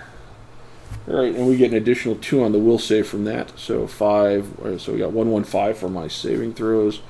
All 1.07 1.15
right, 1.15 1.33
and 1.33 1.47
we 1.47 1.57
get 1.57 1.71
an 1.71 1.77
additional 1.77 2.15
two 2.15 2.43
on 2.43 2.51
the 2.51 2.59
will 2.59 2.77
save 2.77 3.07
from 3.07 3.23
that. 3.25 3.57
So 3.57 3.87
five. 3.87 4.53
So 4.77 4.93
we 4.93 4.99
got 4.99 5.11
one, 5.11 5.31
one, 5.31 5.43
five 5.43 5.77
for 5.77 5.89
my 5.89 6.07
saving 6.07 6.53
throws. 6.53 7.01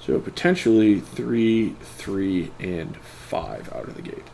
So 0.00 0.18
potentially 0.18 1.00
three, 1.00 1.76
three, 1.80 2.50
and 2.58 2.96
five 2.96 3.72
out 3.72 3.88
of 3.88 3.94
the 3.94 4.02
gate. 4.02 4.26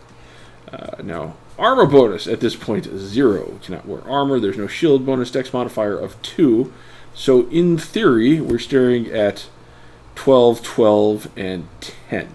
Uh, 0.72 1.02
now 1.02 1.36
armor 1.58 1.86
bonus 1.86 2.26
at 2.26 2.40
this 2.40 2.56
point 2.56 2.86
zero. 2.96 3.58
Cannot 3.62 3.86
wear 3.86 4.02
armor. 4.08 4.40
There's 4.40 4.56
no 4.56 4.66
shield 4.66 5.04
bonus. 5.04 5.30
Dex 5.30 5.52
modifier 5.52 5.98
of 5.98 6.20
two. 6.22 6.72
So 7.14 7.48
in 7.48 7.78
theory, 7.78 8.40
we're 8.40 8.58
staring 8.58 9.06
at 9.08 9.46
12, 10.14 10.62
12, 10.62 11.28
and 11.36 11.68
10. 11.80 12.28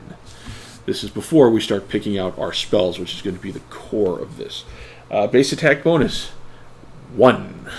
This 0.86 1.04
is 1.04 1.10
before 1.10 1.50
we 1.50 1.62
start 1.62 1.90
picking 1.90 2.18
out 2.18 2.38
our 2.38 2.54
spells, 2.54 3.00
which 3.00 3.14
is 3.14 3.22
going 3.22 3.36
to 3.36 3.42
be 3.42 3.52
the 3.52 3.60
core 3.70 4.20
of 4.20 4.38
this. 4.38 4.66
Uh, 5.12 5.28
base 5.28 5.52
attack 5.52 5.84
bonus 5.84 6.30
one. 7.16 7.70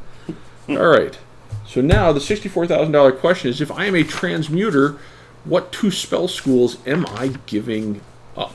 All 0.68 0.88
right. 0.88 1.18
So 1.66 1.80
now 1.80 2.12
the 2.12 2.20
$64,000 2.20 3.18
question 3.18 3.50
is 3.50 3.60
if 3.60 3.70
I 3.70 3.86
am 3.86 3.94
a 3.94 4.02
transmuter, 4.02 4.98
what 5.44 5.72
two 5.72 5.90
spell 5.90 6.28
schools 6.28 6.78
am 6.86 7.06
I 7.10 7.34
giving 7.46 8.00
up? 8.36 8.54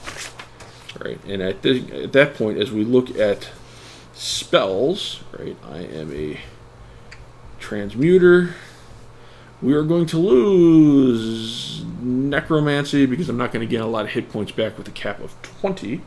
Right. 1.00 1.20
And 1.26 1.42
at, 1.42 1.62
the, 1.62 2.04
at 2.04 2.14
that 2.14 2.36
point, 2.36 2.58
as 2.58 2.72
we 2.72 2.84
look 2.84 3.18
at 3.18 3.50
spells, 4.14 5.22
right, 5.38 5.58
I 5.70 5.80
am 5.80 6.14
a 6.14 6.40
transmuter. 7.60 8.56
We 9.62 9.74
are 9.74 9.84
going 9.84 10.08
to 10.08 10.18
lose 10.18 11.84
necromancy 12.02 13.06
because 13.06 13.30
I'm 13.30 13.38
not 13.38 13.52
going 13.52 13.66
to 13.66 13.70
get 13.70 13.82
a 13.82 13.86
lot 13.86 14.06
of 14.06 14.12
hit 14.12 14.30
points 14.32 14.52
back 14.52 14.78
with 14.78 14.88
a 14.88 14.92
cap 14.92 15.20
of 15.20 15.40
20. 15.42 16.02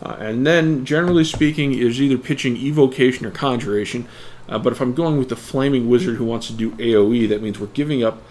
Uh, 0.00 0.16
and 0.20 0.46
then, 0.46 0.84
generally 0.84 1.24
speaking, 1.24 1.74
is 1.74 2.00
either 2.00 2.18
pitching 2.18 2.56
evocation 2.56 3.26
or 3.26 3.30
conjuration. 3.30 4.06
Uh, 4.48 4.58
but 4.58 4.72
if 4.72 4.80
I'm 4.80 4.94
going 4.94 5.18
with 5.18 5.30
the 5.30 5.36
flaming 5.36 5.88
wizard 5.88 6.16
who 6.16 6.24
wants 6.24 6.46
to 6.46 6.52
do 6.52 6.72
AOE, 6.72 7.28
that 7.28 7.42
means 7.42 7.58
we're 7.58 7.66
giving 7.68 8.04
up 8.04 8.22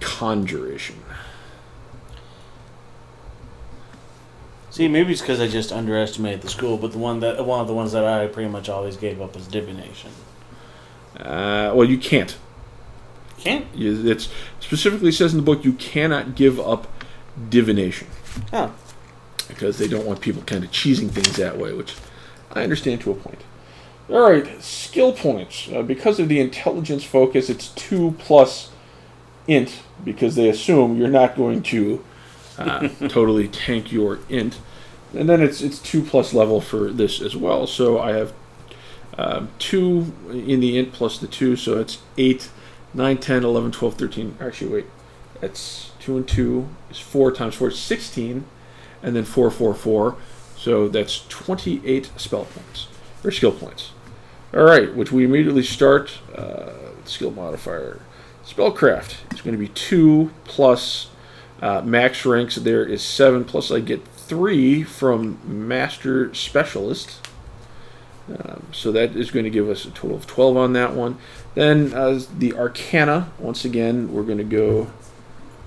conjuration. 0.00 0.96
See, 4.70 4.88
maybe 4.88 5.12
it's 5.12 5.20
because 5.20 5.38
I 5.38 5.48
just 5.48 5.70
underestimated 5.70 6.40
the 6.40 6.48
school, 6.48 6.78
but 6.78 6.92
the 6.92 6.98
one 6.98 7.20
that 7.20 7.44
one 7.44 7.60
of 7.60 7.66
the 7.66 7.74
ones 7.74 7.92
that 7.92 8.06
I 8.06 8.26
pretty 8.26 8.48
much 8.48 8.70
always 8.70 8.96
gave 8.96 9.20
up 9.20 9.34
was 9.34 9.46
divination. 9.46 10.10
Uh, 11.14 11.72
well, 11.74 11.84
you 11.84 11.98
can't. 11.98 12.36
Can't? 13.42 13.66
It 13.74 14.28
specifically 14.60 15.12
says 15.12 15.32
in 15.32 15.38
the 15.38 15.44
book 15.44 15.64
you 15.64 15.72
cannot 15.74 16.34
give 16.34 16.60
up 16.60 16.86
divination. 17.50 18.08
Oh 18.52 18.72
because 19.52 19.78
they 19.78 19.88
don't 19.88 20.06
want 20.06 20.20
people 20.20 20.42
kind 20.42 20.64
of 20.64 20.70
cheesing 20.70 21.10
things 21.10 21.36
that 21.36 21.58
way, 21.58 21.72
which 21.72 21.94
I 22.52 22.62
understand 22.62 23.00
to 23.02 23.12
a 23.12 23.14
point. 23.14 23.40
All 24.08 24.20
right, 24.20 24.62
skill 24.62 25.12
points. 25.12 25.68
Uh, 25.72 25.82
because 25.82 26.18
of 26.18 26.28
the 26.28 26.40
intelligence 26.40 27.04
focus, 27.04 27.48
it's 27.48 27.68
two 27.68 28.14
plus 28.18 28.70
int 29.46 29.82
because 30.04 30.34
they 30.34 30.48
assume 30.48 30.96
you're 30.96 31.08
not 31.08 31.36
going 31.36 31.62
to 31.62 32.04
uh, 32.58 32.88
totally 33.08 33.48
tank 33.48 33.92
your 33.92 34.20
int, 34.28 34.58
and 35.14 35.28
then 35.28 35.40
it's 35.40 35.60
it's 35.60 35.78
two 35.78 36.02
plus 36.02 36.34
level 36.34 36.60
for 36.60 36.90
this 36.90 37.20
as 37.20 37.36
well. 37.36 37.66
So 37.66 37.98
I 37.98 38.12
have 38.12 38.32
um, 39.16 39.50
two 39.58 40.12
in 40.30 40.60
the 40.60 40.78
int 40.78 40.92
plus 40.92 41.18
the 41.18 41.26
two, 41.26 41.56
so 41.56 41.78
it's 41.78 41.98
8, 42.18 42.50
9, 42.94 43.18
10, 43.18 43.44
11, 43.44 43.72
12, 43.72 43.94
13. 43.94 44.36
Actually, 44.40 44.70
wait, 44.70 44.86
that's 45.40 45.92
2 46.00 46.16
and 46.18 46.28
2 46.28 46.68
is 46.90 46.98
4 46.98 47.32
times 47.32 47.54
4 47.54 47.68
is 47.68 47.78
16 47.78 48.44
and 49.02 49.16
then 49.16 49.24
444. 49.24 50.16
So 50.56 50.88
that's 50.88 51.26
28 51.28 52.10
spell 52.16 52.44
points, 52.44 52.86
or 53.24 53.30
skill 53.30 53.52
points. 53.52 53.92
All 54.54 54.62
right, 54.62 54.94
which 54.94 55.10
we 55.10 55.24
immediately 55.24 55.62
start. 55.62 56.18
Uh, 56.36 56.70
skill 57.04 57.30
modifier. 57.30 58.00
Spellcraft 58.44 59.32
is 59.32 59.40
going 59.40 59.54
to 59.54 59.58
be 59.58 59.68
2 59.68 60.30
plus 60.44 61.08
uh, 61.60 61.80
max 61.82 62.26
ranks. 62.26 62.56
There 62.56 62.84
is 62.84 63.02
7, 63.02 63.44
plus 63.44 63.70
I 63.70 63.80
get 63.80 64.06
3 64.06 64.82
from 64.82 65.38
Master 65.44 66.34
Specialist. 66.34 67.26
Um, 68.28 68.66
so 68.72 68.92
that 68.92 69.16
is 69.16 69.30
going 69.30 69.44
to 69.44 69.50
give 69.50 69.68
us 69.68 69.84
a 69.84 69.90
total 69.90 70.16
of 70.16 70.26
12 70.26 70.56
on 70.56 70.72
that 70.74 70.94
one. 70.94 71.18
Then 71.54 71.92
uh, 71.92 72.20
the 72.38 72.54
Arcana, 72.54 73.30
once 73.38 73.64
again, 73.64 74.12
we're 74.12 74.22
going 74.22 74.38
to 74.38 74.44
go 74.44 74.90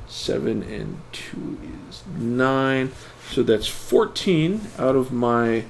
7 0.07 0.63
and 0.63 1.01
2 1.11 1.59
is 1.89 2.03
9. 2.17 2.91
So 3.31 3.43
that's 3.43 3.67
14 3.67 4.61
out 4.77 4.95
of 4.95 5.11
my 5.11 5.65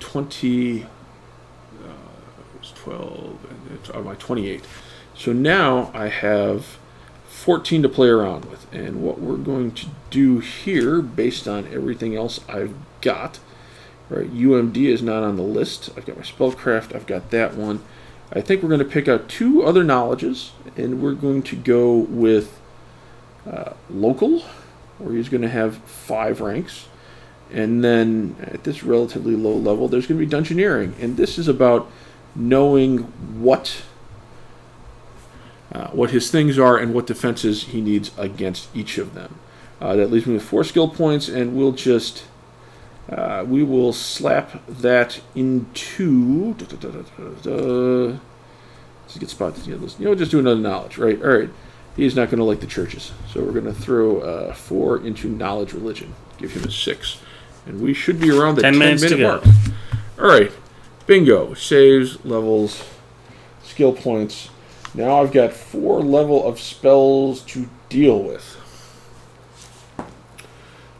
20. 0.00 0.82
Uh, 0.82 0.86
it 0.86 2.60
was 2.60 2.72
12, 2.74 3.38
and 3.50 3.78
it's 3.78 3.90
out 3.90 3.96
of 3.96 4.04
my 4.04 4.14
28. 4.14 4.64
So 5.14 5.32
now 5.32 5.90
I 5.94 6.08
have 6.08 6.78
14 7.28 7.82
to 7.82 7.88
play 7.88 8.08
around 8.08 8.46
with. 8.46 8.72
And 8.72 9.02
what 9.02 9.20
we're 9.20 9.36
going 9.36 9.72
to 9.72 9.86
do 10.10 10.38
here, 10.38 11.00
based 11.00 11.46
on 11.46 11.66
everything 11.72 12.16
else 12.16 12.40
I've 12.48 12.74
got, 13.00 13.38
right? 14.08 14.32
UMD 14.32 14.76
is 14.76 15.02
not 15.02 15.22
on 15.22 15.36
the 15.36 15.42
list. 15.42 15.90
I've 15.96 16.06
got 16.06 16.16
my 16.16 16.22
spellcraft. 16.22 16.94
I've 16.94 17.06
got 17.06 17.30
that 17.30 17.54
one. 17.54 17.82
I 18.34 18.40
think 18.40 18.62
we're 18.62 18.68
going 18.68 18.80
to 18.80 18.84
pick 18.84 19.06
out 19.06 19.28
two 19.28 19.62
other 19.62 19.84
knowledges, 19.84 20.52
and 20.76 21.00
we're 21.00 21.14
going 21.14 21.42
to 21.44 21.56
go 21.56 21.94
with 21.94 22.60
uh, 23.48 23.74
local 23.88 24.40
where 24.98 25.14
he's 25.14 25.28
going 25.28 25.42
to 25.42 25.48
have 25.48 25.76
five 25.78 26.40
ranks. 26.40 26.88
And 27.52 27.84
then 27.84 28.36
at 28.40 28.64
this 28.64 28.82
relatively 28.82 29.36
low 29.36 29.54
level, 29.54 29.86
there's 29.86 30.06
going 30.06 30.18
to 30.18 30.26
be 30.26 30.32
dungeoneering. 30.32 31.00
And 31.00 31.16
this 31.16 31.38
is 31.38 31.46
about 31.46 31.90
knowing 32.34 32.98
what 33.40 33.82
uh, 35.72 35.88
what 35.88 36.10
his 36.10 36.30
things 36.30 36.58
are 36.58 36.76
and 36.76 36.94
what 36.94 37.06
defenses 37.06 37.64
he 37.64 37.80
needs 37.80 38.10
against 38.16 38.74
each 38.76 38.98
of 38.98 39.14
them. 39.14 39.38
Uh, 39.80 39.96
that 39.96 40.10
leaves 40.10 40.26
me 40.26 40.34
with 40.34 40.42
four 40.42 40.62
skill 40.62 40.88
points, 40.88 41.28
and 41.28 41.56
we'll 41.56 41.72
just 41.72 42.24
uh, 43.10 43.44
we 43.46 43.62
will 43.62 43.92
slap 43.92 44.64
that 44.66 45.20
into. 45.34 46.54
Da, 46.54 46.66
da, 46.66 47.02
da, 47.42 48.18
Let's 49.02 49.18
get 49.18 49.30
spot. 49.30 49.66
You 49.66 49.78
know, 49.98 50.14
just 50.14 50.30
do 50.30 50.38
another 50.38 50.60
knowledge, 50.60 50.98
right? 50.98 51.20
All 51.22 51.28
right 51.28 51.50
he's 51.96 52.16
not 52.16 52.28
going 52.30 52.38
to 52.38 52.44
like 52.44 52.60
the 52.60 52.66
churches. 52.66 53.12
So 53.32 53.42
we're 53.42 53.52
going 53.52 53.66
to 53.66 53.74
throw 53.74 54.20
uh, 54.20 54.54
four 54.54 55.04
into 55.04 55.28
knowledge 55.28 55.72
religion, 55.72 56.14
give 56.38 56.52
him 56.52 56.64
a 56.64 56.70
six. 56.70 57.18
And 57.66 57.80
we 57.80 57.94
should 57.94 58.20
be 58.20 58.30
around 58.30 58.56
the 58.56 58.62
10, 58.62 58.72
10 58.74 58.78
minutes 58.78 59.02
minute 59.02 59.20
mark. 59.20 59.44
All 60.18 60.26
right. 60.26 60.52
Bingo. 61.06 61.54
Saves, 61.54 62.22
levels, 62.24 62.84
skill 63.62 63.92
points. 63.92 64.50
Now 64.94 65.22
I've 65.22 65.32
got 65.32 65.52
four 65.52 66.02
level 66.02 66.46
of 66.46 66.60
spells 66.60 67.42
to 67.42 67.68
deal 67.88 68.22
with. 68.22 68.60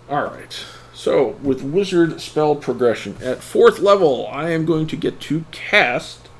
All 0.09 0.25
right. 0.25 0.65
So 1.05 1.37
with 1.43 1.63
wizard 1.63 2.19
spell 2.23 2.57
progression 2.57 3.19
at 3.23 3.43
fourth 3.43 3.79
level, 3.79 4.27
I 4.29 4.53
am 4.53 4.65
going 4.65 4.87
to 4.87 4.97
get 4.97 5.21
to 5.21 5.45
cast 5.51 6.31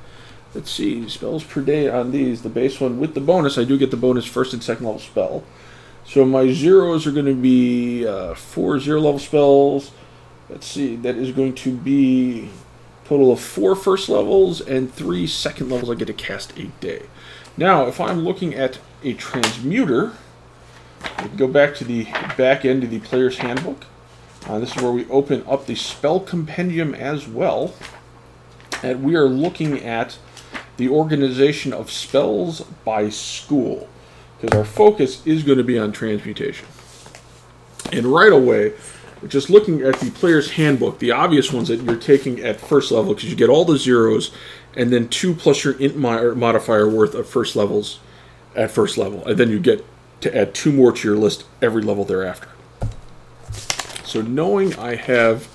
Let's 0.55 0.71
see, 0.71 1.07
spells 1.07 1.43
per 1.43 1.61
day 1.61 1.87
on 1.87 2.11
these. 2.11 2.41
The 2.41 2.49
base 2.49 2.81
one 2.81 2.99
with 2.99 3.13
the 3.13 3.21
bonus, 3.21 3.59
I 3.59 3.63
do 3.63 3.77
get 3.77 3.91
the 3.91 3.97
bonus 3.97 4.25
first 4.25 4.53
and 4.53 4.63
second 4.63 4.87
level 4.87 4.99
spell. 4.99 5.43
So 6.03 6.25
my 6.25 6.51
zeros 6.51 7.05
are 7.05 7.11
going 7.11 7.27
to 7.27 7.35
be 7.35 8.07
uh, 8.07 8.33
four 8.33 8.79
zero 8.79 9.01
level 9.01 9.19
spells. 9.19 9.91
Let's 10.49 10.65
see, 10.65 10.95
that 10.95 11.15
is 11.15 11.31
going 11.31 11.53
to 11.55 11.71
be 11.71 12.49
total 13.03 13.31
of 13.31 13.39
four 13.39 13.75
first 13.75 14.09
levels 14.09 14.61
and 14.61 14.91
three 14.91 15.27
second 15.27 15.69
levels 15.69 15.91
I 15.91 15.93
get 15.93 16.07
to 16.07 16.13
cast 16.13 16.57
a 16.57 16.71
day. 16.79 17.03
Now, 17.55 17.85
if 17.85 18.01
I'm 18.01 18.21
looking 18.21 18.55
at 18.55 18.79
a 19.03 19.13
transmuter, 19.13 20.13
can 21.01 21.35
go 21.35 21.47
back 21.47 21.75
to 21.75 21.83
the 21.83 22.05
back 22.35 22.65
end 22.65 22.83
of 22.83 22.89
the 22.89 22.99
player's 23.01 23.37
handbook. 23.37 23.85
Uh, 24.47 24.59
this 24.59 24.75
is 24.75 24.81
where 24.81 24.91
we 24.91 25.09
open 25.09 25.43
up 25.47 25.65
the 25.65 25.75
spell 25.75 26.19
compendium 26.19 26.93
as 26.93 27.27
well. 27.27 27.73
And 28.83 29.03
we 29.03 29.15
are 29.15 29.27
looking 29.27 29.83
at 29.83 30.17
the 30.77 30.89
organization 30.89 31.73
of 31.73 31.89
spells 31.89 32.61
by 32.83 33.09
school, 33.09 33.89
because 34.39 34.57
our 34.57 34.65
focus 34.65 35.25
is 35.25 35.43
going 35.43 35.57
to 35.57 35.63
be 35.63 35.79
on 35.79 35.91
transmutation. 35.91 36.67
And 37.91 38.05
right 38.05 38.31
away, 38.31 38.73
just 39.27 39.49
looking 39.49 39.81
at 39.81 39.99
the 39.99 40.11
player's 40.11 40.51
handbook, 40.51 40.99
the 40.99 41.11
obvious 41.11 41.51
ones 41.53 41.69
that 41.69 41.81
you're 41.81 41.95
taking 41.95 42.41
at 42.41 42.59
first 42.59 42.91
level, 42.91 43.15
because 43.15 43.29
you 43.29 43.35
get 43.37 43.49
all 43.49 43.65
the 43.65 43.77
zeros, 43.77 44.31
and 44.75 44.91
then 44.91 45.07
two 45.07 45.33
plus 45.33 45.63
your 45.63 45.79
int 45.79 45.95
modifier 45.95 46.89
worth 46.89 47.15
of 47.15 47.27
first 47.27 47.55
levels 47.55 47.99
at 48.55 48.69
first 48.69 48.97
level, 48.97 49.25
and 49.25 49.37
then 49.37 49.49
you 49.49 49.59
get 49.59 49.83
to 50.21 50.35
add 50.35 50.53
two 50.53 50.71
more 50.71 50.91
to 50.91 51.07
your 51.07 51.17
list 51.17 51.45
every 51.61 51.81
level 51.81 52.03
thereafter. 52.03 52.49
So 54.15 54.21
knowing 54.21 54.73
I 54.79 54.95
have 54.95 55.49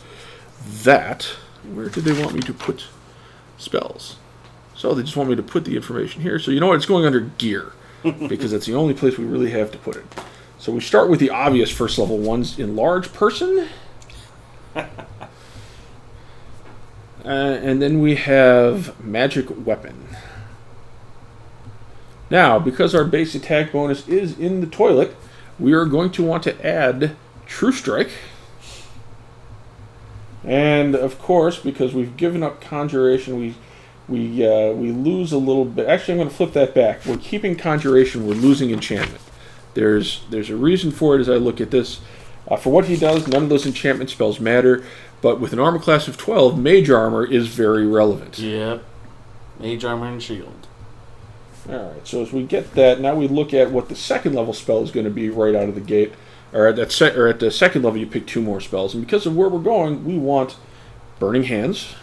that, 0.83 1.23
where 1.73 1.89
did 1.89 2.05
they 2.05 2.13
want 2.23 2.35
me 2.35 2.43
to 2.43 2.53
put 2.53 2.89
spells? 3.57 4.17
So 4.75 4.93
they 4.93 5.03
just 5.03 5.17
want 5.17 5.31
me 5.31 5.37
to 5.37 5.43
put 5.43 5.65
the 5.65 5.77
information 5.77 6.21
here. 6.21 6.39
So 6.39 6.51
you 6.51 6.61
know 6.61 6.67
what? 6.67 6.77
It's 6.77 6.85
going 6.85 7.07
under 7.07 7.21
gear 7.21 7.73
because 8.03 8.51
that's 8.51 8.67
the 8.67 8.75
only 8.75 8.93
place 8.93 9.17
we 9.17 9.25
really 9.25 9.51
have 9.53 9.73
to 9.73 9.79
put 9.79 9.97
it. 9.97 10.05
So 10.59 10.73
we 10.73 10.83
start 10.83 11.09
with 11.09 11.21
the 11.21 11.31
obvious 11.31 11.71
first 11.71 11.97
level 11.97 12.19
ones 12.19 12.59
enlarge 12.59 13.15
person. 13.15 13.67
uh, 14.77 14.87
and 17.25 17.81
then 17.81 18.03
we 18.03 18.17
have 18.17 19.03
magic 19.03 19.47
weapon. 19.65 20.07
Now, 22.29 22.59
because 22.59 22.95
our 22.95 23.07
base 23.07 23.35
attack 23.35 23.73
bonus 23.73 24.07
is 24.07 24.39
in 24.39 24.61
the 24.61 24.67
toilet, 24.67 25.17
we 25.59 25.73
are 25.73 25.87
going 25.87 26.13
to 26.13 26.23
want 26.23 26.43
to 26.43 26.67
add 26.67 27.17
True 27.47 27.73
Strike. 27.73 28.11
And 30.45 30.95
of 30.95 31.19
course, 31.19 31.59
because 31.59 31.95
we've 31.95 32.17
given 32.17 32.43
up 32.43 32.61
Conjuration, 32.61 33.39
we 33.39 33.55
we 34.09 34.47
uh, 34.47 34.73
we 34.73 34.91
lose 34.91 35.33
a 35.33 35.39
little 35.39 35.65
bit. 35.65 35.87
Actually, 35.87 36.15
I'm 36.15 36.19
going 36.19 36.31
to 36.31 36.35
flip 36.35 36.53
that 36.55 36.75
back. 36.75 37.05
We're 37.07 37.19
keeping 37.19 37.57
Conjuration. 37.57 38.27
We're 38.27 38.35
losing 38.35 38.71
Enchantment. 38.71 39.23
There's 39.75 40.25
there's 40.31 40.51
a 40.51 40.57
reason 40.57 40.91
for 40.91 41.17
it 41.17 41.21
as 41.21 41.29
I 41.29 41.35
look 41.35 41.61
at 41.61 41.71
this. 41.71 42.01
Uh, 42.49 42.57
for 42.57 42.71
what 42.71 42.87
he 42.87 42.97
does, 42.97 43.29
none 43.29 43.45
of 43.45 43.49
those 43.49 43.67
enchantment 43.67 44.11
spells 44.11 44.41
matter. 44.41 44.83
But 45.23 45.41
with 45.41 45.53
an 45.53 45.61
armor 45.61 45.79
class 45.79 46.09
of 46.09 46.17
12, 46.17 46.59
Mage 46.59 46.91
Armor 46.91 47.25
is 47.25 47.49
very 47.49 47.87
relevant. 47.87 48.39
Yep. 48.39 48.83
Mage 49.61 49.85
Armor 49.85 50.07
and 50.07 50.23
Shield. 50.23 50.67
Alright, 51.69 52.09
so 52.09 52.23
as 52.23 52.33
we 52.33 52.43
get 52.43 52.75
that, 52.75 53.01
now 53.01 53.15
we 53.15 53.29
look 53.29 53.53
at 53.53 53.71
what 53.71 53.89
the 53.91 53.95
second 53.95 54.35
level 54.35 54.55
spell 54.55 54.83
is 54.83 54.91
going 54.91 55.05
to 55.05 55.11
be 55.11 55.29
right 55.29 55.55
out 55.55 55.69
of 55.69 55.75
the 55.75 55.81
gate. 55.81 56.13
Or 56.53 56.67
at, 56.67 56.77
that 56.77 56.91
se- 56.91 57.15
or 57.15 57.29
at 57.29 57.39
the 57.39 57.51
second 57.51 57.83
level, 57.83 58.01
you 58.01 58.07
pick 58.07 58.27
two 58.27 58.43
more 58.43 58.61
spells. 58.61 58.95
And 58.95 59.05
because 59.05 59.25
of 59.25 59.37
where 59.37 59.49
we're 59.49 59.61
going, 59.61 60.05
we 60.05 60.19
want 60.19 60.57
Burning 61.19 61.45
Hands. 61.45 61.95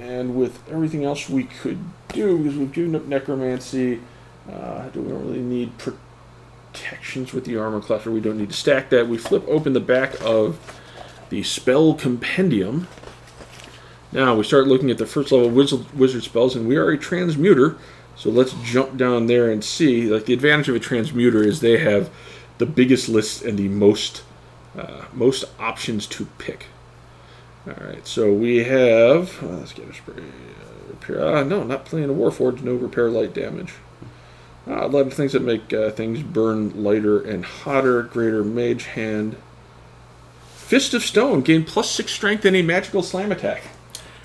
And 0.00 0.36
with 0.36 0.62
everything 0.70 1.04
else 1.04 1.28
we 1.28 1.44
could 1.44 1.78
do, 2.08 2.38
because 2.38 2.56
we've 2.56 2.72
given 2.72 2.96
up 2.96 3.04
Necromancy, 3.06 4.00
uh, 4.50 4.88
do 4.88 5.02
we 5.02 5.10
don't 5.10 5.26
really 5.26 5.40
need 5.40 5.72
protections 5.76 7.32
with 7.32 7.44
the 7.44 7.56
armor 7.58 7.80
Cluster? 7.80 8.10
we 8.10 8.20
don't 8.20 8.38
need 8.38 8.50
to 8.50 8.56
stack 8.56 8.88
that. 8.90 9.08
We 9.08 9.18
flip 9.18 9.44
open 9.48 9.72
the 9.72 9.80
back 9.80 10.14
of 10.22 10.58
the 11.28 11.42
spell 11.42 11.94
compendium. 11.94 12.88
Now 14.12 14.34
we 14.36 14.44
start 14.44 14.66
looking 14.66 14.90
at 14.90 14.98
the 14.98 15.06
first 15.06 15.32
level 15.32 15.50
wizard, 15.50 15.92
wizard 15.92 16.22
spells, 16.22 16.54
and 16.56 16.66
we 16.66 16.76
are 16.76 16.88
a 16.90 16.96
transmuter. 16.96 17.76
So 18.16 18.30
let's 18.30 18.54
jump 18.64 18.96
down 18.96 19.26
there 19.26 19.50
and 19.50 19.62
see. 19.62 20.08
Like 20.08 20.24
the 20.24 20.32
advantage 20.32 20.68
of 20.68 20.74
a 20.74 20.80
transmuter 20.80 21.42
is 21.42 21.60
they 21.60 21.78
have 21.78 22.10
the 22.58 22.66
biggest 22.66 23.08
list 23.08 23.42
and 23.42 23.58
the 23.58 23.68
most 23.68 24.22
uh, 24.76 25.04
most 25.12 25.44
options 25.58 26.06
to 26.06 26.26
pick. 26.38 26.66
All 27.66 27.74
right, 27.86 28.06
so 28.06 28.32
we 28.32 28.64
have. 28.64 29.42
Uh, 29.42 29.58
let's 29.58 29.72
get 29.72 29.88
a 29.88 29.94
spray. 29.94 30.16
Uh, 30.16 30.88
repair. 30.88 31.26
Uh, 31.26 31.44
no, 31.44 31.62
not 31.62 31.84
playing 31.84 32.10
a 32.10 32.14
Warforged. 32.14 32.62
No 32.62 32.74
repair 32.74 33.10
light 33.10 33.34
damage. 33.34 33.74
Uh, 34.68 34.86
a 34.86 34.88
lot 34.88 35.06
of 35.06 35.14
things 35.14 35.32
that 35.32 35.42
make 35.42 35.72
uh, 35.72 35.90
things 35.90 36.22
burn 36.22 36.82
lighter 36.82 37.20
and 37.20 37.44
hotter. 37.44 38.02
Greater 38.02 38.44
Mage 38.44 38.84
Hand. 38.84 39.36
Fist 40.54 40.94
of 40.94 41.02
Stone 41.04 41.42
gain 41.42 41.64
plus 41.64 41.90
six 41.90 42.12
strength 42.12 42.44
and 42.44 42.56
a 42.56 42.62
magical 42.62 43.02
slam 43.02 43.30
attack. 43.30 43.62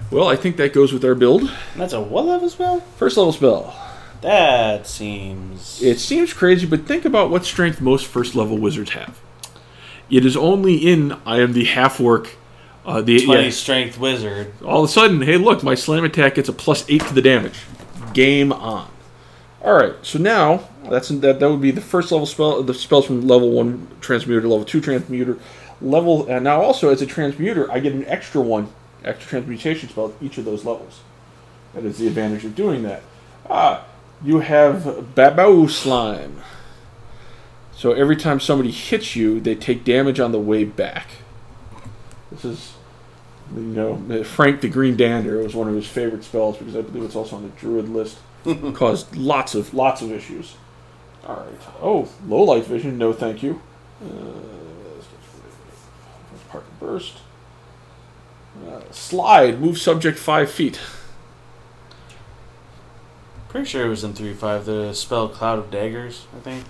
Well, 0.09 0.27
I 0.27 0.35
think 0.35 0.57
that 0.57 0.73
goes 0.73 0.91
with 0.91 1.05
our 1.05 1.15
build. 1.15 1.51
That's 1.75 1.93
a 1.93 2.01
what 2.01 2.25
level 2.25 2.49
spell? 2.49 2.81
First 2.97 3.17
level 3.17 3.31
spell. 3.31 3.80
That 4.21 4.85
seems. 4.85 5.81
It 5.81 5.99
seems 5.99 6.33
crazy, 6.33 6.67
but 6.67 6.85
think 6.85 7.05
about 7.05 7.31
what 7.31 7.43
strength 7.43 7.81
most 7.81 8.05
first 8.05 8.35
level 8.35 8.57
wizards 8.57 8.91
have. 8.91 9.19
It 10.09 10.25
is 10.25 10.37
only 10.37 10.75
in 10.75 11.13
I 11.25 11.39
am 11.39 11.53
the 11.53 11.65
half 11.65 11.99
orc, 11.99 12.35
uh, 12.85 13.01
the 13.01 13.25
20 13.25 13.43
yeah, 13.43 13.49
strength 13.49 13.97
wizard. 13.97 14.53
all 14.63 14.83
of 14.83 14.89
a 14.89 14.93
sudden, 14.93 15.21
hey, 15.21 15.37
look, 15.37 15.63
my 15.63 15.73
slam 15.73 16.03
attack 16.03 16.35
gets 16.35 16.49
a 16.49 16.53
plus 16.53 16.87
eight 16.89 17.01
to 17.03 17.13
the 17.13 17.21
damage. 17.21 17.61
Game 18.13 18.51
on. 18.51 18.89
All 19.63 19.73
right, 19.73 19.93
so 20.01 20.19
now 20.19 20.67
that's 20.89 21.09
that. 21.09 21.39
That 21.39 21.49
would 21.49 21.61
be 21.61 21.71
the 21.71 21.81
first 21.81 22.11
level 22.11 22.25
spell. 22.25 22.61
The 22.61 22.73
spells 22.73 23.05
from 23.05 23.27
level 23.27 23.51
one 23.51 23.87
transmuter, 24.01 24.41
to 24.41 24.47
level 24.47 24.65
two 24.65 24.81
transmuter, 24.81 25.39
level. 25.81 26.27
And 26.27 26.43
now 26.43 26.61
also 26.61 26.89
as 26.89 27.01
a 27.01 27.05
transmuter, 27.05 27.71
I 27.71 27.79
get 27.79 27.93
an 27.93 28.05
extra 28.05 28.41
one, 28.41 28.69
extra 29.03 29.29
transmutation 29.29 29.89
spell 29.89 30.09
at 30.09 30.13
each 30.21 30.37
of 30.37 30.45
those 30.45 30.65
levels. 30.65 31.01
That 31.73 31.85
is 31.85 31.99
the 31.99 32.07
advantage 32.07 32.43
of 32.43 32.55
doing 32.55 32.83
that. 32.83 33.03
Ah, 33.49 33.85
you 34.23 34.39
have 34.39 34.83
Babau 35.15 35.69
Slime. 35.69 36.41
So 37.73 37.93
every 37.93 38.15
time 38.15 38.39
somebody 38.39 38.71
hits 38.71 39.15
you, 39.15 39.39
they 39.39 39.55
take 39.55 39.83
damage 39.83 40.19
on 40.19 40.31
the 40.31 40.39
way 40.39 40.63
back. 40.63 41.07
This 42.31 42.45
is, 42.45 42.73
you 43.55 43.61
know, 43.61 44.23
Frank 44.23 44.61
the 44.61 44.69
Green 44.69 44.95
Dander 44.95 45.39
was 45.39 45.55
one 45.55 45.67
of 45.67 45.73
his 45.73 45.87
favorite 45.87 46.23
spells 46.23 46.57
because 46.57 46.75
I 46.75 46.81
believe 46.81 47.03
it's 47.03 47.15
also 47.15 47.37
on 47.37 47.43
the 47.43 47.49
Druid 47.49 47.89
list. 47.89 48.19
Caused 48.73 49.15
lots 49.15 49.55
of 49.55 49.73
lots 49.73 50.01
of 50.01 50.11
issues. 50.11 50.55
All 51.25 51.35
right. 51.35 51.59
Oh, 51.81 52.09
low 52.27 52.43
light 52.43 52.65
vision. 52.65 52.97
No, 52.97 53.13
thank 53.13 53.43
you. 53.43 53.61
Uh, 54.03 54.07
and 56.53 56.79
burst. 56.79 57.17
Uh, 58.67 58.81
slide. 58.91 59.61
Move 59.61 59.77
subject 59.77 60.17
five 60.17 60.51
feet. 60.51 60.79
Pretty 63.51 63.67
sure 63.67 63.85
it 63.85 63.89
was 63.89 64.05
in 64.05 64.13
3 64.13 64.33
5. 64.33 64.65
The 64.65 64.93
spell 64.93 65.27
Cloud 65.27 65.59
of 65.59 65.69
Daggers, 65.69 66.25
I 66.33 66.39
think. 66.39 66.63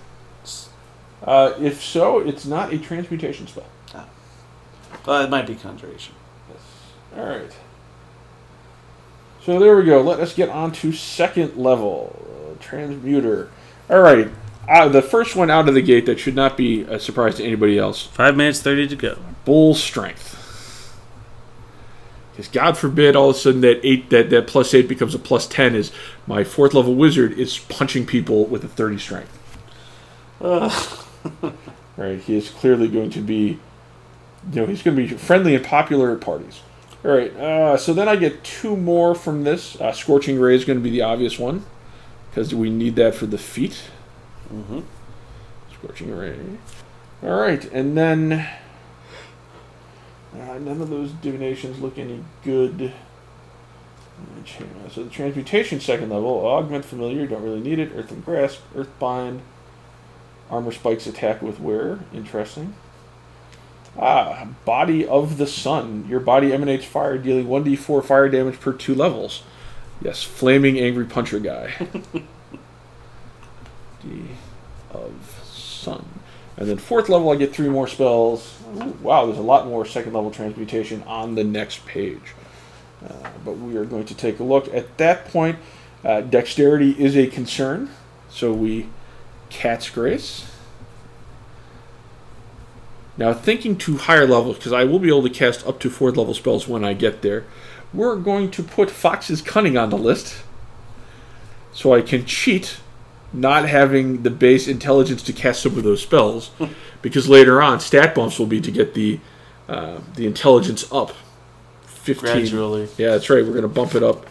Uh, 1.23 1.53
if 1.59 1.83
so, 1.83 2.17
it's 2.17 2.43
not 2.43 2.73
a 2.73 2.79
transmutation 2.79 3.45
spell. 3.45 3.67
Well, 5.05 5.23
it 5.23 5.29
might 5.29 5.45
be 5.45 5.53
Conjuration. 5.53 6.15
Yes. 6.49 6.59
All 7.15 7.25
right. 7.25 7.51
So 9.43 9.59
there 9.59 9.75
we 9.75 9.85
go. 9.85 10.01
Let 10.01 10.19
us 10.19 10.33
get 10.33 10.49
on 10.49 10.71
to 10.73 10.91
second 10.91 11.55
level 11.55 12.15
uh, 12.25 12.59
transmuter. 12.59 13.49
All 13.87 13.99
right. 13.99 14.29
Uh, 14.67 14.89
the 14.89 15.03
first 15.03 15.35
one 15.35 15.51
out 15.51 15.69
of 15.69 15.75
the 15.75 15.83
gate 15.83 16.07
that 16.07 16.19
should 16.19 16.35
not 16.35 16.57
be 16.57 16.81
a 16.81 16.99
surprise 16.99 17.35
to 17.35 17.43
anybody 17.43 17.77
else. 17.77 18.07
5 18.07 18.35
minutes 18.35 18.59
30 18.59 18.87
to 18.87 18.95
go. 18.95 19.19
Bull 19.45 19.75
strength. 19.75 20.40
Because 22.41 22.53
God 22.53 22.75
forbid 22.75 23.15
all 23.15 23.29
of 23.29 23.35
a 23.35 23.39
sudden 23.39 23.61
that 23.61 23.79
eight 23.83 24.09
that, 24.09 24.31
that 24.31 24.47
plus 24.47 24.73
eight 24.73 24.87
becomes 24.87 25.13
a 25.13 25.19
plus 25.19 25.45
ten 25.45 25.75
is 25.75 25.91
my 26.25 26.43
fourth 26.43 26.73
level 26.73 26.95
wizard 26.95 27.33
is 27.33 27.59
punching 27.59 28.07
people 28.07 28.45
with 28.45 28.63
a 28.63 28.67
thirty 28.67 28.97
strength. 28.97 29.37
right, 31.97 32.19
he 32.19 32.35
is 32.35 32.49
clearly 32.49 32.87
going 32.87 33.11
to 33.11 33.21
be 33.21 33.59
you 34.51 34.61
know, 34.61 34.65
he's 34.65 34.81
going 34.81 34.97
to 34.97 35.03
be 35.03 35.07
friendly 35.09 35.53
and 35.53 35.63
popular 35.63 36.11
at 36.15 36.21
parties. 36.21 36.61
All 37.05 37.11
right, 37.11 37.31
uh, 37.35 37.77
so 37.77 37.93
then 37.93 38.09
I 38.09 38.15
get 38.15 38.43
two 38.43 38.75
more 38.75 39.13
from 39.13 39.43
this. 39.43 39.79
Uh, 39.79 39.91
Scorching 39.91 40.39
Ray 40.39 40.55
is 40.55 40.65
going 40.65 40.79
to 40.79 40.83
be 40.83 40.89
the 40.89 41.03
obvious 41.03 41.37
one 41.37 41.63
because 42.31 42.55
we 42.55 42.71
need 42.71 42.95
that 42.95 43.13
for 43.13 43.27
the 43.27 43.37
feat. 43.37 43.83
Mm-hmm. 44.51 44.79
Scorching 45.75 46.15
Ray. 46.15 46.39
All 47.21 47.39
right, 47.39 47.63
and 47.71 47.95
then 47.95 48.49
uh, 50.33 50.57
none 50.59 50.81
of 50.81 50.89
those 50.89 51.11
divinations 51.11 51.79
look 51.79 51.97
any 51.97 52.23
good. 52.43 52.93
So 54.91 55.03
the 55.03 55.09
transmutation 55.09 55.79
second 55.79 56.09
level, 56.09 56.45
augment 56.45 56.85
familiar, 56.85 57.25
don't 57.25 57.43
really 57.43 57.59
need 57.59 57.79
it. 57.79 57.91
Earthen 57.95 58.21
grasp, 58.21 58.61
earth 58.75 58.91
bind, 58.99 59.41
armor 60.49 60.71
spikes 60.71 61.07
attack 61.07 61.41
with 61.41 61.59
wear, 61.59 61.99
interesting. 62.13 62.75
Ah, 63.97 64.47
body 64.63 65.05
of 65.05 65.37
the 65.37 65.47
sun. 65.47 66.05
Your 66.07 66.19
body 66.19 66.53
emanates 66.53 66.85
fire, 66.85 67.17
dealing 67.17 67.47
1d4 67.47 68.03
fire 68.05 68.29
damage 68.29 68.59
per 68.59 68.73
two 68.73 68.95
levels. 68.95 69.43
Yes, 70.01 70.23
flaming 70.23 70.79
angry 70.79 71.05
puncher 71.05 71.39
guy. 71.39 71.73
D 74.01 74.23
of 74.91 75.41
sun. 75.45 76.05
And 76.57 76.69
then 76.69 76.77
fourth 76.77 77.09
level, 77.09 77.31
I 77.31 77.35
get 77.35 77.53
three 77.53 77.69
more 77.69 77.87
spells. 77.87 78.60
Ooh, 78.75 78.97
wow, 79.01 79.25
there's 79.25 79.37
a 79.37 79.43
lot 79.43 79.67
more 79.67 79.85
second 79.85 80.13
level 80.13 80.31
transmutation 80.31 81.03
on 81.03 81.35
the 81.35 81.43
next 81.43 81.85
page. 81.85 82.33
Uh, 83.03 83.29
but 83.43 83.53
we 83.53 83.75
are 83.77 83.85
going 83.85 84.05
to 84.05 84.15
take 84.15 84.39
a 84.39 84.43
look. 84.43 84.67
At 84.73 84.97
that 84.97 85.25
point, 85.25 85.57
uh, 86.03 86.21
dexterity 86.21 86.91
is 86.91 87.17
a 87.17 87.27
concern, 87.27 87.89
so 88.29 88.53
we 88.53 88.87
cat's 89.49 89.89
grace. 89.89 90.51
Now, 93.17 93.33
thinking 93.33 93.77
to 93.79 93.97
higher 93.97 94.25
levels, 94.25 94.57
because 94.57 94.73
I 94.73 94.83
will 94.83 94.99
be 94.99 95.09
able 95.09 95.23
to 95.23 95.29
cast 95.29 95.65
up 95.67 95.79
to 95.81 95.89
fourth 95.89 96.15
level 96.15 96.33
spells 96.33 96.67
when 96.67 96.83
I 96.83 96.93
get 96.93 97.21
there, 97.21 97.45
we're 97.93 98.15
going 98.15 98.49
to 98.51 98.63
put 98.63 98.89
Fox's 98.89 99.41
Cunning 99.41 99.77
on 99.77 99.89
the 99.89 99.97
list 99.97 100.43
so 101.73 101.93
I 101.93 102.01
can 102.01 102.25
cheat 102.25 102.77
not 103.33 103.67
having 103.67 104.23
the 104.23 104.29
base 104.29 104.67
intelligence 104.67 105.23
to 105.23 105.33
cast 105.33 105.63
some 105.63 105.77
of 105.77 105.83
those 105.83 106.01
spells, 106.01 106.51
because 107.01 107.29
later 107.29 107.61
on 107.61 107.79
stat 107.79 108.13
bumps 108.13 108.39
will 108.39 108.45
be 108.45 108.61
to 108.61 108.71
get 108.71 108.93
the 108.93 109.19
uh, 109.67 109.99
the 110.15 110.25
intelligence 110.25 110.91
up. 110.91 111.11
Fifteen. 111.85 112.31
Gradually. 112.31 112.89
Yeah, 112.97 113.11
that's 113.11 113.29
right. 113.29 113.43
We're 113.43 113.51
going 113.51 113.61
to 113.61 113.67
bump 113.67 113.95
it 113.95 114.03
up 114.03 114.25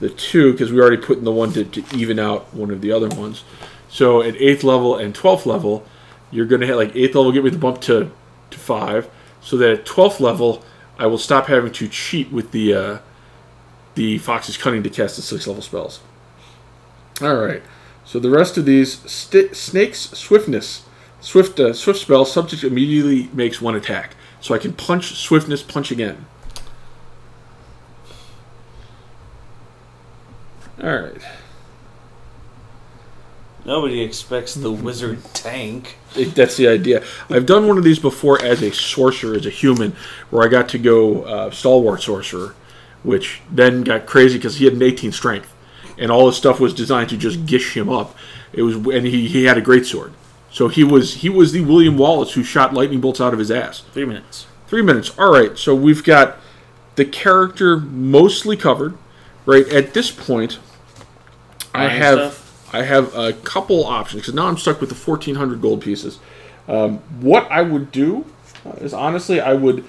the 0.00 0.10
two 0.10 0.52
because 0.52 0.72
we 0.72 0.80
already 0.80 0.96
put 0.96 1.18
in 1.18 1.24
the 1.24 1.32
one 1.32 1.52
to, 1.52 1.64
to 1.64 1.96
even 1.96 2.18
out 2.18 2.52
one 2.52 2.70
of 2.70 2.80
the 2.80 2.92
other 2.92 3.08
ones. 3.08 3.44
So 3.88 4.22
at 4.22 4.36
eighth 4.36 4.64
level 4.64 4.96
and 4.96 5.14
twelfth 5.14 5.46
level, 5.46 5.86
you're 6.30 6.46
going 6.46 6.60
to 6.60 6.66
hit 6.66 6.76
like 6.76 6.94
eighth 6.94 7.14
level 7.14 7.32
get 7.32 7.44
me 7.44 7.50
the 7.50 7.58
bump 7.58 7.80
to 7.82 8.10
to 8.50 8.58
five, 8.58 9.08
so 9.40 9.56
that 9.56 9.70
at 9.70 9.86
twelfth 9.86 10.20
level 10.20 10.64
I 10.98 11.06
will 11.06 11.18
stop 11.18 11.46
having 11.46 11.72
to 11.72 11.88
cheat 11.88 12.30
with 12.30 12.50
the 12.50 12.74
uh, 12.74 12.98
the 13.94 14.18
fox's 14.18 14.56
cunning 14.56 14.82
to 14.82 14.90
cast 14.90 15.16
the 15.16 15.22
sixth 15.22 15.46
level 15.46 15.62
spells. 15.62 16.00
All 17.20 17.36
right. 17.36 17.62
So 18.04 18.18
the 18.18 18.30
rest 18.30 18.56
of 18.58 18.64
these 18.66 18.98
st- 19.10 19.56
snake's 19.56 20.10
swiftness, 20.10 20.84
swift 21.20 21.58
uh, 21.58 21.72
swift 21.72 22.00
spell 22.00 22.24
subject 22.24 22.62
immediately 22.64 23.28
makes 23.32 23.60
one 23.60 23.74
attack, 23.74 24.14
so 24.40 24.54
I 24.54 24.58
can 24.58 24.72
punch 24.74 25.14
swiftness 25.16 25.62
punch 25.62 25.90
again. 25.90 26.26
All 30.82 30.90
right. 30.98 31.22
Nobody 33.64 34.02
expects 34.02 34.54
the 34.54 34.70
wizard 34.70 35.24
tank. 35.32 35.96
It- 36.14 36.34
That's 36.34 36.56
the 36.58 36.68
idea. 36.68 37.02
I've 37.30 37.46
done 37.46 37.66
one 37.66 37.78
of 37.78 37.84
these 37.84 37.98
before 37.98 38.42
as 38.42 38.62
a 38.62 38.70
sorcerer, 38.70 39.34
as 39.36 39.46
a 39.46 39.50
human, 39.50 39.92
where 40.28 40.44
I 40.44 40.48
got 40.48 40.68
to 40.70 40.78
go 40.78 41.22
uh, 41.22 41.50
stalwart 41.50 42.02
sorcerer, 42.02 42.54
which 43.02 43.40
then 43.50 43.82
got 43.82 44.04
crazy 44.04 44.36
because 44.36 44.56
he 44.56 44.66
had 44.66 44.74
an 44.74 44.82
18 44.82 45.12
strength, 45.12 45.53
and 45.98 46.10
all 46.10 46.26
his 46.26 46.36
stuff 46.36 46.60
was 46.60 46.74
designed 46.74 47.08
to 47.10 47.16
just 47.16 47.46
gish 47.46 47.76
him 47.76 47.88
up. 47.88 48.16
It 48.52 48.62
was, 48.62 48.76
and 48.76 49.06
he, 49.06 49.28
he 49.28 49.44
had 49.44 49.58
a 49.58 49.60
great 49.60 49.86
sword, 49.86 50.12
so 50.50 50.68
he 50.68 50.84
was 50.84 51.14
he 51.14 51.28
was 51.28 51.52
the 51.52 51.62
William 51.62 51.96
Wallace 51.96 52.32
who 52.34 52.44
shot 52.44 52.72
lightning 52.72 53.00
bolts 53.00 53.20
out 53.20 53.32
of 53.32 53.38
his 53.38 53.50
ass. 53.50 53.80
Three 53.92 54.04
minutes. 54.04 54.46
Three 54.66 54.82
minutes. 54.82 55.16
All 55.18 55.32
right. 55.32 55.56
So 55.58 55.74
we've 55.74 56.04
got 56.04 56.38
the 56.96 57.04
character 57.04 57.76
mostly 57.76 58.56
covered. 58.56 58.96
Right 59.46 59.68
at 59.68 59.92
this 59.92 60.10
point, 60.10 60.58
I 61.74 61.88
have 61.88 62.14
stuff? 62.14 62.74
I 62.74 62.82
have 62.82 63.14
a 63.14 63.32
couple 63.32 63.84
options 63.84 64.22
because 64.22 64.34
now 64.34 64.46
I'm 64.46 64.56
stuck 64.56 64.80
with 64.80 64.88
the 64.88 64.96
1,400 64.96 65.60
gold 65.60 65.82
pieces. 65.82 66.18
Um, 66.66 66.98
what 67.20 67.50
I 67.50 67.62
would 67.62 67.92
do 67.92 68.24
is 68.78 68.94
honestly 68.94 69.40
I 69.40 69.52
would 69.54 69.84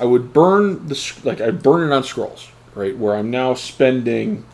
I 0.00 0.04
would 0.04 0.32
burn 0.32 0.88
the 0.88 1.12
like 1.24 1.40
I 1.40 1.50
burn 1.50 1.90
it 1.90 1.94
on 1.94 2.02
scrolls 2.02 2.50
right 2.74 2.96
where 2.96 3.14
I'm 3.14 3.30
now 3.30 3.54
spending 3.54 4.44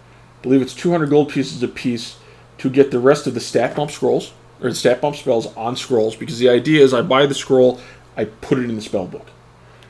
believe 0.42 0.62
it's 0.62 0.74
200 0.74 1.09
gold 1.09 1.31
pieces 1.31 1.62
a 1.62 1.68
piece 1.68 2.16
to 2.59 2.68
get 2.68 2.90
the 2.90 3.00
rest 3.00 3.26
of 3.26 3.35
the 3.35 3.40
stat 3.40 3.74
bump 3.76 3.90
scrolls 3.90 4.33
or 4.61 4.68
the 4.68 4.74
stat 4.74 5.00
bump 5.00 5.16
spells 5.16 5.55
on 5.57 5.76
scrolls 5.76 6.14
because 6.14 6.38
the 6.38 6.48
idea 6.48 6.83
is 6.83 6.92
I 6.94 7.02
buy 7.02 7.26
the 7.26 7.35
scroll 7.35 7.81
I 8.16 8.26
put 8.26 8.59
it 8.59 8.68
in 8.68 8.76
the 8.76 8.83
spell 8.83 9.07
book. 9.07 9.26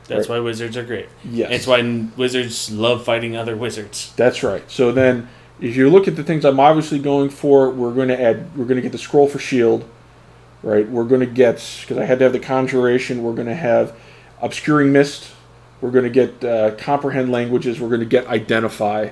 That's 0.09 0.29
why 0.29 0.41
wizards 0.41 0.77
are 0.77 0.85
great. 0.85 1.09
Yes. 1.25 1.51
It's 1.51 1.67
why 1.67 1.81
wizards 2.17 2.71
love 2.71 3.05
fighting 3.05 3.37
other 3.37 3.57
wizards. 3.57 4.12
That's 4.17 4.43
right. 4.43 4.69
So 4.71 4.93
then, 4.93 5.29
if 5.61 5.77
you 5.77 5.88
look 5.88 6.07
at 6.07 6.17
the 6.17 6.25
things 6.25 6.45
I'm 6.45 6.61
obviously 6.61 6.99
going 6.99 7.31
for, 7.31 7.71
we're 7.71 7.95
going 7.95 8.09
to 8.09 8.21
add. 8.21 8.57
We're 8.57 8.65
going 8.65 8.77
to 8.77 8.83
get 8.83 8.93
the 8.93 8.99
scroll 8.99 9.29
for 9.29 9.38
shield, 9.38 9.88
right? 10.62 10.88
We're 10.88 11.05
going 11.05 11.21
to 11.21 11.27
get 11.27 11.57
because 11.81 11.99
I 11.99 12.05
had 12.05 12.19
to 12.19 12.25
have 12.25 12.33
the 12.33 12.41
conjuration. 12.41 13.23
We're 13.23 13.35
going 13.35 13.49
to 13.49 13.55
have 13.55 13.97
obscuring 14.41 14.93
mist. 14.93 15.31
We're 15.81 15.93
going 15.93 16.05
to 16.05 16.11
get 16.11 16.45
uh, 16.45 16.75
comprehend 16.77 17.33
languages. 17.33 17.81
We're 17.81 17.88
going 17.88 18.01
to 18.01 18.07
get 18.07 18.27
identify. 18.27 19.11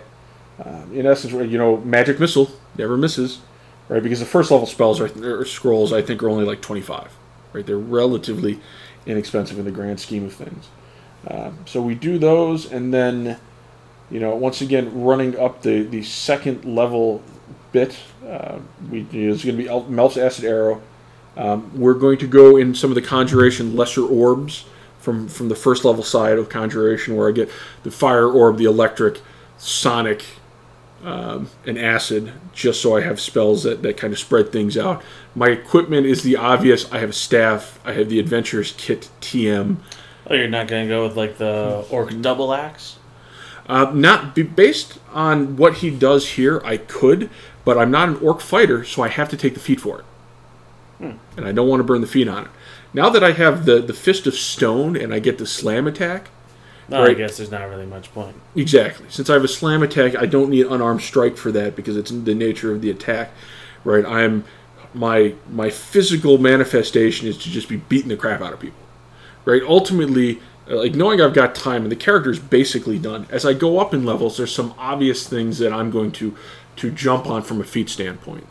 Um, 0.65 0.93
in 0.95 1.07
essence, 1.07 1.33
you 1.33 1.59
know, 1.59 1.79
magic 1.79 2.21
missile 2.21 2.51
never 2.77 2.97
misses, 2.97 3.41
right? 3.89 4.03
Because 4.03 4.21
the 4.21 4.27
first 4.27 4.51
level 4.51 4.67
spells 4.67 5.01
or 5.01 5.45
scrolls. 5.45 5.93
I 5.93 6.03
think 6.03 6.23
are 6.23 6.29
only 6.29 6.45
like 6.45 6.61
25, 6.61 7.13
right? 7.53 7.65
They're 7.65 7.79
relatively 7.79 8.61
inexpensive 9.07 9.59
in 9.59 9.65
the 9.65 9.71
grand 9.71 10.01
scheme 10.01 10.25
of 10.25 10.35
things. 10.35 10.69
Um, 11.27 11.59
so 11.67 11.81
we 11.83 11.95
do 11.95 12.19
those, 12.19 12.71
and 12.71 12.93
then 12.93 13.39
you 14.11 14.19
know, 14.19 14.35
once 14.35 14.61
again, 14.61 15.03
running 15.03 15.39
up 15.39 15.63
the, 15.63 15.83
the 15.83 16.03
second 16.03 16.65
level 16.65 17.23
bit, 17.73 17.97
uh, 18.27 18.59
we 18.91 19.03
it's 19.13 19.45
going 19.45 19.57
to 19.57 19.63
be 19.63 19.69
El- 19.69 19.85
Melf's 19.85 20.17
Acid 20.17 20.45
Arrow. 20.45 20.83
Um, 21.37 21.71
we're 21.79 21.95
going 21.95 22.19
to 22.19 22.27
go 22.27 22.57
in 22.57 22.75
some 22.75 22.91
of 22.91 22.97
the 22.97 23.03
Conjuration 23.03 23.77
lesser 23.77 24.03
orbs 24.03 24.65
from 24.99 25.29
from 25.29 25.49
the 25.49 25.55
first 25.55 25.85
level 25.85 26.03
side 26.03 26.39
of 26.39 26.49
Conjuration, 26.49 27.17
where 27.17 27.29
I 27.29 27.33
get 27.33 27.51
the 27.85 27.91
Fire 27.91 28.29
Orb, 28.29 28.59
the 28.59 28.65
Electric, 28.65 29.21
Sonic, 29.59 30.25
um, 31.03 31.49
and 31.67 31.79
Acid, 31.79 32.33
just 32.53 32.83
so 32.83 32.97
I 32.97 33.01
have 33.01 33.21
spells 33.21 33.63
that, 33.63 33.83
that 33.83 33.97
kind 33.97 34.13
of 34.13 34.19
spread 34.19 34.53
things 34.53 34.77
out. 34.77 35.03
My 35.35 35.49
equipment 35.49 36.07
is 36.07 36.23
the 36.23 36.37
obvious. 36.37 36.91
I 36.93 36.99
have 36.99 37.11
a 37.11 37.15
staff. 37.15 37.79
I 37.85 37.93
have 37.93 38.09
the 38.09 38.19
Adventurers 38.19 38.73
Kit 38.77 39.09
TM. 39.21 39.77
Oh, 40.27 40.35
you're 40.35 40.49
not 40.49 40.69
gonna 40.69 40.87
go 40.87 41.07
with 41.07 41.17
like 41.17 41.39
the 41.39 41.87
orc 41.91 42.21
double 42.21 42.53
axe? 42.53 42.99
Uh, 43.67 43.91
not 43.95 44.35
based 44.57 44.99
on 45.13 45.57
what 45.57 45.77
he 45.77 45.91
does 45.91 46.31
here. 46.31 46.61
I 46.65 46.77
could, 46.77 47.31
but 47.65 47.79
I'm 47.79 47.91
not 47.91 48.09
an 48.09 48.17
orc 48.17 48.41
fighter, 48.41 48.85
so 48.85 49.03
I 49.03 49.09
have 49.09 49.29
to 49.31 49.37
take 49.37 49.55
the 49.55 49.61
feat 49.61 49.81
for 49.81 50.01
it, 50.01 50.05
and 51.37 51.47
I 51.47 51.53
don't 51.53 51.69
want 51.69 51.81
to 51.81 51.85
burn 51.85 52.01
the 52.01 52.07
feat 52.07 52.29
on 52.29 52.45
it. 52.45 52.51
Now 52.93 53.09
that 53.11 53.23
I 53.23 53.33
have 53.33 53.65
the 53.65 53.81
the 53.81 53.95
fist 53.95 54.27
of 54.27 54.35
stone 54.35 54.97
and 54.97 55.15
I 55.15 55.19
get 55.21 55.39
the 55.39 55.47
slam 55.47 55.87
attack, 55.87 56.31
No, 56.91 57.05
I 57.05 57.15
guess 57.15 57.37
there's 57.37 57.51
not 57.51 57.69
really 57.69 57.87
much 57.87 58.13
point. 58.13 58.37
exactly. 58.57 59.07
Since 59.09 59.31
I 59.31 59.35
have 59.35 59.45
a 59.45 59.49
slam 59.49 59.83
attack, 59.83 60.17
I 60.17 60.27
don't 60.27 60.51
need 60.51 60.67
unarmed 60.67 61.03
strike 61.03 61.37
for 61.37 61.53
that 61.53 61.77
because 61.77 61.97
it's 61.97 62.11
the 62.11 62.35
nature 62.35 62.73
of 62.73 62.83
the 62.83 62.91
attack. 62.91 63.31
Right? 63.85 64.05
I'm 64.05 64.45
my 64.93 65.35
my 65.51 65.71
physical 65.71 66.39
manifestation 66.39 67.29
is 67.29 67.39
to 67.39 67.51
just 67.51 67.69
be 67.69 67.77
beating 67.77 68.09
the 68.09 68.17
crap 68.17 68.41
out 68.41 68.53
of 68.53 68.61
people. 68.61 68.81
Right? 69.45 69.63
Ultimately, 69.63 70.41
like 70.67 70.95
knowing 70.95 71.21
I've 71.21 71.35
got 71.35 71.55
time 71.55 71.83
and 71.83 71.93
the 71.93 71.97
character's 71.97 72.39
basically 72.39 72.99
done. 72.99 73.27
As 73.31 73.45
I 73.47 73.53
go 73.55 73.79
up 73.79 73.95
in 73.95 74.05
levels, 74.05 74.37
there's 74.37 74.55
some 74.55 74.75
obvious 74.79 75.29
things 75.29 75.59
that 75.59 75.73
I'm 75.73 75.91
going 75.91 76.13
to 76.13 76.37
to 76.77 76.91
jump 76.91 77.27
on 77.27 77.43
from 77.43 77.61
a 77.61 77.65
feat 77.65 77.89
standpoint. 77.89 78.47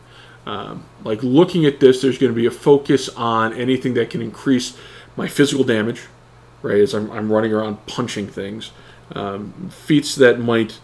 Um, 0.46 0.84
like 1.04 1.22
looking 1.22 1.66
at 1.66 1.80
this, 1.80 2.00
there's 2.00 2.18
going 2.18 2.32
to 2.32 2.36
be 2.36 2.46
a 2.46 2.50
focus 2.50 3.08
on 3.10 3.52
anything 3.54 3.94
that 3.94 4.10
can 4.10 4.22
increase 4.22 4.76
my 5.16 5.28
physical 5.28 5.64
damage, 5.64 6.02
right? 6.62 6.80
As 6.80 6.94
I'm, 6.94 7.10
I'm 7.10 7.32
running 7.32 7.52
around 7.52 7.86
punching 7.86 8.28
things, 8.28 8.72
um, 9.14 9.70
feats 9.70 10.14
that 10.16 10.38
might, 10.38 10.78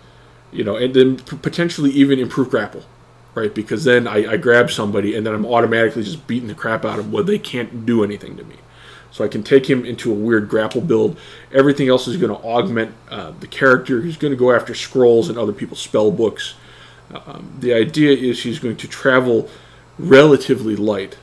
you 0.52 0.64
know, 0.64 0.76
and 0.76 0.94
then 0.94 1.16
potentially 1.16 1.90
even 1.90 2.18
improve 2.18 2.50
grapple, 2.50 2.82
right? 3.34 3.54
Because 3.54 3.84
then 3.84 4.06
I, 4.06 4.32
I 4.32 4.36
grab 4.36 4.70
somebody 4.70 5.14
and 5.14 5.26
then 5.26 5.34
I'm 5.34 5.46
automatically 5.46 6.02
just 6.02 6.26
beating 6.26 6.48
the 6.48 6.54
crap 6.54 6.84
out 6.84 6.98
of 6.98 7.06
them 7.06 7.12
where 7.12 7.22
they 7.22 7.38
can't 7.38 7.86
do 7.86 8.02
anything 8.02 8.36
to 8.36 8.44
me. 8.44 8.56
So 9.10 9.24
I 9.24 9.28
can 9.28 9.42
take 9.42 9.68
him 9.68 9.86
into 9.86 10.10
a 10.10 10.14
weird 10.14 10.48
grapple 10.48 10.82
build. 10.82 11.16
Everything 11.50 11.88
else 11.88 12.06
is 12.06 12.18
going 12.18 12.36
to 12.36 12.46
augment 12.46 12.94
uh, 13.10 13.32
the 13.40 13.46
character. 13.46 14.02
He's 14.02 14.18
going 14.18 14.32
to 14.32 14.36
go 14.36 14.52
after 14.52 14.74
scrolls 14.74 15.30
and 15.30 15.38
other 15.38 15.54
people's 15.54 15.80
spell 15.80 16.10
books. 16.10 16.54
Um, 17.14 17.56
the 17.58 17.72
idea 17.72 18.14
is 18.14 18.42
he's 18.42 18.58
going 18.58 18.76
to 18.76 18.88
travel 18.88 19.48
relatively 19.98 20.76
light, 20.76 21.16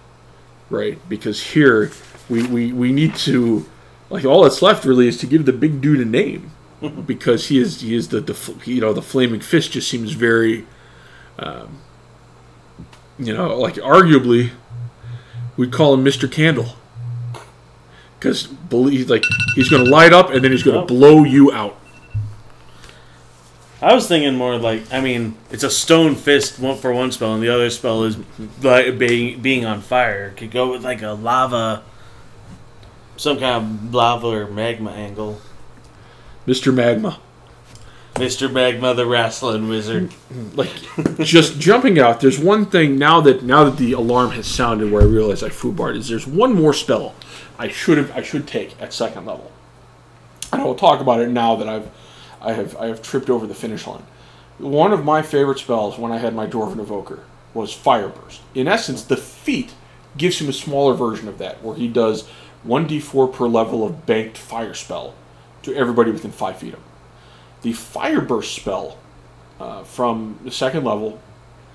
right? 0.69 0.97
Because 1.07 1.43
here 1.43 1.91
we, 2.29 2.47
we, 2.47 2.73
we 2.73 2.91
need 2.91 3.15
to 3.15 3.69
like 4.13 4.25
all 4.25 4.43
that's 4.43 4.61
left 4.61 4.85
really 4.85 5.07
is 5.07 5.17
to 5.17 5.25
give 5.25 5.45
the 5.45 5.51
big 5.51 5.81
dude 5.81 5.99
a 5.99 6.05
name 6.05 6.51
because 7.07 7.47
he 7.47 7.59
is 7.59 7.81
he 7.81 7.95
is 7.95 8.09
the, 8.09 8.21
the 8.21 8.55
you 8.65 8.79
know 8.79 8.93
the 8.93 9.01
flaming 9.01 9.41
fist 9.41 9.71
just 9.71 9.89
seems 9.89 10.11
very 10.11 10.65
um, 11.39 11.79
you 13.17 13.33
know 13.33 13.57
like 13.59 13.75
arguably 13.75 14.51
we'd 15.57 15.73
call 15.73 15.95
him 15.95 16.05
Mr. 16.05 16.31
Candle 16.31 16.75
because 18.19 18.45
believe 18.45 19.09
like 19.09 19.23
he's 19.55 19.67
going 19.67 19.83
to 19.83 19.89
light 19.89 20.13
up 20.13 20.29
and 20.29 20.43
then 20.43 20.51
he's 20.51 20.63
going 20.63 20.79
to 20.79 20.85
blow 20.85 21.23
you 21.23 21.51
out. 21.51 21.79
I 23.81 23.93
was 23.93 24.07
thinking 24.07 24.37
more 24.37 24.55
like, 24.57 24.93
I 24.93 25.01
mean, 25.01 25.35
it's 25.51 25.63
a 25.63 25.69
stone 25.69 26.15
fist 26.15 26.57
one 26.57 26.77
for 26.77 26.93
one 26.93 27.11
spell, 27.11 27.33
and 27.33 27.43
the 27.43 27.49
other 27.49 27.69
spell 27.69 28.05
is 28.05 28.17
like 28.61 28.97
being 28.97 29.41
being 29.41 29.65
on 29.65 29.81
fire. 29.81 30.29
Could 30.37 30.51
go 30.51 30.71
with 30.71 30.85
like 30.85 31.01
a 31.01 31.09
lava, 31.09 31.83
some 33.23 33.39
kind 33.39 33.55
of 33.55 33.93
lava 33.93 34.27
or 34.27 34.47
magma 34.47 34.91
angle. 34.91 35.39
Mr. 36.45 36.73
Magma. 36.73 37.19
Mister 38.19 38.49
Magma, 38.49 38.93
the 38.93 39.07
wrestling 39.07 39.69
wizard. 39.69 40.13
like 40.55 40.69
just 41.19 41.57
jumping 41.57 41.97
out. 41.97 42.19
There's 42.19 42.37
one 42.37 42.65
thing 42.65 42.99
now 42.99 43.21
that 43.21 43.41
now 43.41 43.63
that 43.63 43.77
the 43.77 43.93
alarm 43.93 44.31
has 44.31 44.45
sounded 44.45 44.91
where 44.91 45.01
I 45.01 45.05
realize 45.05 45.41
I 45.41 45.49
foobarred 45.49 45.95
is 45.95 46.09
there's 46.09 46.27
one 46.27 46.53
more 46.53 46.73
spell 46.73 47.15
I 47.57 47.69
should 47.69 47.97
have 47.97 48.11
I 48.11 48.21
should 48.21 48.45
take 48.45 48.79
at 48.81 48.93
second 48.93 49.25
level. 49.25 49.51
And 50.51 50.61
I 50.61 50.65
will 50.65 50.75
talk 50.75 50.99
about 50.99 51.21
it 51.21 51.29
now 51.29 51.55
that 51.55 51.69
I've 51.69 51.89
I 52.41 52.51
have 52.51 52.75
I 52.75 52.87
have 52.87 53.01
tripped 53.01 53.29
over 53.29 53.47
the 53.47 53.55
finish 53.55 53.87
line. 53.87 54.03
One 54.57 54.91
of 54.91 55.05
my 55.05 55.21
favorite 55.21 55.59
spells 55.59 55.97
when 55.97 56.11
I 56.11 56.17
had 56.17 56.35
my 56.35 56.45
Dwarven 56.45 56.79
Evoker 56.79 57.21
was 57.53 57.73
Fire 57.73 58.09
Burst. 58.09 58.41
In 58.53 58.67
essence, 58.67 59.01
the 59.01 59.17
feat 59.17 59.73
gives 60.17 60.39
him 60.39 60.49
a 60.49 60.53
smaller 60.53 60.93
version 60.93 61.27
of 61.27 61.39
that, 61.39 61.63
where 61.63 61.75
he 61.75 61.87
does 61.87 62.27
1d4 62.67 63.33
per 63.33 63.47
level 63.47 63.85
of 63.85 64.05
banked 64.05 64.37
fire 64.37 64.73
spell 64.73 65.15
to 65.63 65.75
everybody 65.75 66.11
within 66.11 66.31
5 66.31 66.57
feet 66.57 66.73
of 66.73 66.79
him. 66.79 66.85
The 67.61 67.73
Fire 67.73 68.21
Burst 68.21 68.53
spell 68.53 68.97
uh, 69.59 69.83
from 69.83 70.39
the 70.43 70.51
second 70.51 70.83
level 70.83 71.19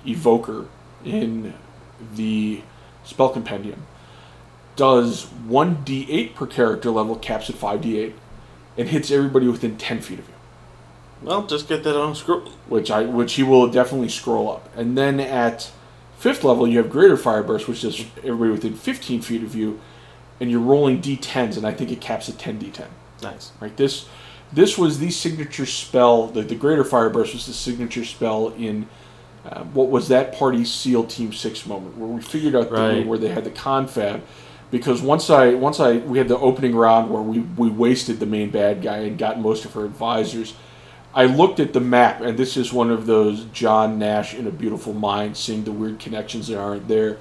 Evoker 0.05 0.67
in 1.03 1.53
the 2.15 2.61
spell 3.03 3.29
compendium, 3.29 3.85
does 4.75 5.25
1d8 5.47 6.35
per 6.35 6.45
character 6.45 6.91
level, 6.91 7.15
caps 7.15 7.49
at 7.49 7.55
5d8, 7.55 8.13
and 8.77 8.89
hits 8.89 9.11
everybody 9.11 9.47
within 9.47 9.77
10 9.77 10.01
feet 10.01 10.19
of 10.19 10.27
you. 10.27 10.33
Well, 11.21 11.45
just 11.47 11.67
get 11.67 11.83
that 11.83 11.99
on 11.99 12.15
scroll. 12.15 12.41
which 12.67 12.89
I 12.89 13.03
which 13.03 13.33
he 13.33 13.43
will 13.43 13.67
definitely 13.69 14.07
scroll 14.07 14.49
up. 14.49 14.69
And 14.77 14.97
then 14.97 15.19
at 15.19 15.69
fifth 16.17 16.45
level, 16.45 16.65
you 16.65 16.77
have 16.77 16.89
Greater 16.89 17.17
Fire 17.17 17.43
Burst, 17.43 17.67
which 17.67 17.81
does 17.81 18.05
everybody 18.23 18.51
within 18.51 18.75
15 18.75 19.21
feet 19.21 19.43
of 19.43 19.53
you, 19.53 19.81
and 20.39 20.49
you're 20.49 20.59
rolling 20.59 21.01
d10s, 21.01 21.57
and 21.57 21.65
I 21.65 21.73
think 21.73 21.91
it 21.91 22.01
caps 22.01 22.29
at 22.29 22.37
10 22.37 22.59
d10. 22.59 22.85
Nice. 23.21 23.51
Right. 23.59 23.75
This 23.75 24.07
this 24.51 24.77
was 24.77 24.99
the 24.99 25.11
signature 25.11 25.65
spell. 25.65 26.27
The, 26.27 26.41
the 26.41 26.55
Greater 26.55 26.83
Fire 26.83 27.09
Burst 27.09 27.33
was 27.33 27.45
the 27.45 27.53
signature 27.53 28.03
spell 28.05 28.49
in 28.49 28.87
uh, 29.45 29.63
what 29.65 29.89
was 29.89 30.07
that 30.07 30.33
party 30.33 30.65
SEAL 30.65 31.05
Team 31.05 31.31
Six 31.33 31.65
moment, 31.65 31.97
where 31.97 32.09
we 32.09 32.21
figured 32.21 32.55
out 32.55 32.69
the 32.69 32.75
Right. 32.75 33.05
where 33.05 33.17
they 33.19 33.29
had 33.29 33.43
the 33.43 33.51
confab. 33.51 34.21
Because 34.71 35.01
once 35.01 35.29
I 35.29 35.53
once 35.55 35.79
I 35.79 35.97
we 35.97 36.17
had 36.17 36.27
the 36.27 36.37
opening 36.37 36.75
round 36.75 37.09
where 37.11 37.21
we, 37.21 37.39
we 37.39 37.69
wasted 37.69 38.19
the 38.19 38.25
main 38.25 38.49
bad 38.51 38.81
guy 38.81 38.97
and 38.97 39.17
got 39.17 39.39
most 39.39 39.65
of 39.65 39.73
her 39.73 39.85
advisors. 39.85 40.53
I 41.13 41.25
looked 41.25 41.59
at 41.59 41.73
the 41.73 41.79
map, 41.79 42.21
and 42.21 42.37
this 42.37 42.55
is 42.55 42.71
one 42.71 42.91
of 42.91 43.07
those 43.07 43.45
John 43.45 43.97
Nash 43.97 44.35
in 44.35 44.45
a 44.45 44.51
Beautiful 44.51 44.93
Mind, 44.93 45.35
seeing 45.37 45.63
the 45.63 45.71
weird 45.71 45.97
connections 45.97 46.47
that 46.49 46.59
aren't 46.59 46.87
there. 46.87 47.17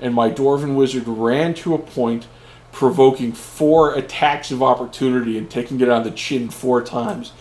And 0.00 0.12
my 0.12 0.28
Dwarven 0.30 0.74
Wizard 0.74 1.06
ran 1.06 1.54
to 1.54 1.74
a 1.74 1.78
point, 1.78 2.26
provoking 2.72 3.32
four 3.32 3.94
attacks 3.94 4.50
of 4.50 4.62
opportunity 4.62 5.36
and 5.38 5.50
taking 5.50 5.80
it 5.80 5.88
on 5.88 6.04
the 6.04 6.10
chin 6.10 6.48
four 6.50 6.82
times, 6.82 7.32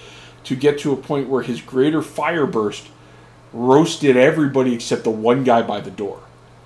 to 0.44 0.56
get 0.56 0.80
to 0.80 0.94
a 0.94 0.98
point 0.98 1.30
where 1.30 1.44
his 1.44 1.62
Greater 1.62 2.02
Fire 2.02 2.46
Burst 2.46 2.88
roasted 3.54 4.18
everybody 4.18 4.74
except 4.74 5.04
the 5.04 5.12
one 5.12 5.44
guy 5.44 5.62
by 5.62 5.82
the 5.82 5.92
door. 5.92 6.22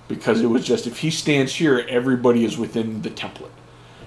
Because 0.08 0.40
it 0.42 0.46
was 0.46 0.64
just, 0.66 0.86
if 0.86 0.98
he 0.98 1.10
stands 1.10 1.54
here, 1.54 1.86
everybody 1.88 2.44
is 2.44 2.58
within 2.58 3.02
the 3.02 3.10
template. 3.10 3.50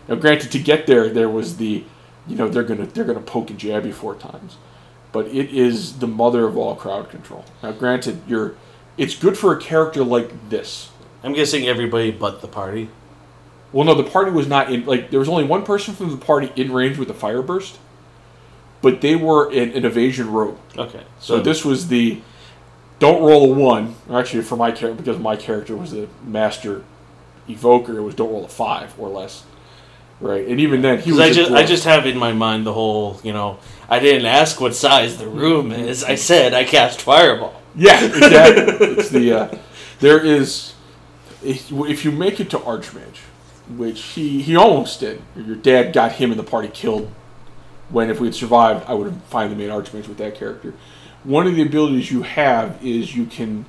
Now, 0.08 0.15
granted, 0.15 0.52
to 0.52 0.60
get 0.60 0.86
there, 0.86 1.10
there 1.10 1.30
was 1.30 1.58
the, 1.58 1.84
you 2.28 2.36
know, 2.36 2.48
they're 2.48 2.63
gonna 2.63 2.86
they're 2.86 3.06
gonna 3.06 3.22
poke 3.22 3.50
and 3.50 3.58
jab 3.58 3.86
you 3.86 3.94
four 3.94 4.15
times, 4.15 4.58
but 5.12 5.26
it 5.28 5.50
is 5.50 6.00
the 6.00 6.08
mother 6.08 6.46
of 6.46 6.58
all 6.58 6.76
crowd 6.76 7.10
control. 7.10 7.44
Now, 7.63 7.72
granted, 7.72 8.22
you're, 8.28 8.56
it's 8.98 9.15
good 9.15 9.38
for 9.38 9.52
a 9.52 9.60
character 9.60 10.04
like 10.04 10.50
this. 10.50 10.89
I'm 11.24 11.34
guessing 11.34 11.65
everybody 11.65 12.12
but 12.12 12.41
the 12.41 12.48
party. 12.48 12.89
Well, 13.76 13.84
no, 13.84 13.94
the 13.94 14.10
party 14.10 14.32
was 14.32 14.48
not 14.48 14.72
in. 14.72 14.86
Like, 14.86 15.12
there 15.12 15.20
was 15.20 15.28
only 15.28 15.44
one 15.44 15.66
person 15.66 15.94
from 15.94 16.10
the 16.10 16.16
party 16.16 16.50
in 16.56 16.72
range 16.72 16.98
with 16.98 17.10
the 17.10 17.14
fire 17.14 17.42
burst, 17.42 17.78
but 18.82 19.02
they 19.02 19.18
were 19.18 19.52
in 19.52 19.74
an 19.74 19.84
evasion 19.84 20.32
rogue. 20.32 20.58
Okay. 20.78 21.04
So 21.20 21.42
this 21.42 21.66
was 21.66 21.90
the 21.90 22.22
don't 23.00 23.22
roll 23.22 23.52
a 23.52 23.54
one. 23.54 23.96
Or 24.08 24.18
actually, 24.18 24.44
for 24.44 24.56
my 24.56 24.72
character, 24.72 25.04
because 25.04 25.20
my 25.20 25.36
character 25.36 25.76
was 25.76 25.92
a 25.92 26.08
master 26.24 26.86
evoker, 27.50 27.98
it 27.98 28.02
was 28.02 28.16
don't 28.16 28.32
roll 28.32 28.46
a 28.46 28.48
five 28.48 28.98
or 28.98 29.10
less. 29.10 29.44
Right, 30.22 30.48
and 30.48 30.62
even 30.62 30.82
then, 30.82 31.00
he 31.00 31.12
was. 31.12 31.20
Because 31.20 31.36
just, 31.36 31.52
I 31.52 31.66
just 31.66 31.84
have 31.84 32.06
in 32.06 32.18
my 32.18 32.32
mind 32.32 32.66
the 32.66 32.72
whole, 32.72 33.20
you 33.26 33.34
know, 33.34 33.60
I 33.90 34.00
didn't 34.00 34.26
ask 34.26 34.62
what 34.62 34.74
size 34.74 35.18
the 35.18 35.28
room 35.28 35.74
is. 35.74 36.02
I 36.02 36.16
said 36.16 36.54
I 36.54 36.64
cast 36.64 37.02
fireball. 37.02 37.62
Yeah, 37.76 38.02
exactly. 38.06 38.88
it's 38.88 39.10
the 39.10 39.34
uh, 39.34 39.58
there 40.00 40.24
is 40.24 40.76
if 41.44 42.06
you 42.06 42.14
make 42.14 42.40
it 42.40 42.50
to 42.52 42.60
Archmage, 42.60 43.18
which 43.69 44.01
he 44.01 44.41
he 44.41 44.56
almost 44.56 44.99
did. 44.99 45.21
Your 45.36 45.56
dad 45.56 45.93
got 45.93 46.13
him 46.13 46.32
and 46.32 46.39
the 46.39 46.43
party 46.43 46.67
killed. 46.67 47.12
When 47.89 48.10
if 48.10 48.19
we 48.19 48.28
had 48.28 48.36
survived, 48.36 48.86
I 48.88 48.93
would 48.93 49.08
have 49.08 49.23
finally 49.25 49.56
made 49.56 49.69
Archmage 49.69 50.08
with 50.08 50.17
that 50.17 50.36
character. 50.36 50.73
One 51.23 51.47
of 51.47 51.56
the 51.56 51.62
abilities 51.62 52.12
you 52.12 52.23
have 52.23 52.84
is 52.86 53.15
you 53.15 53.25
can 53.25 53.65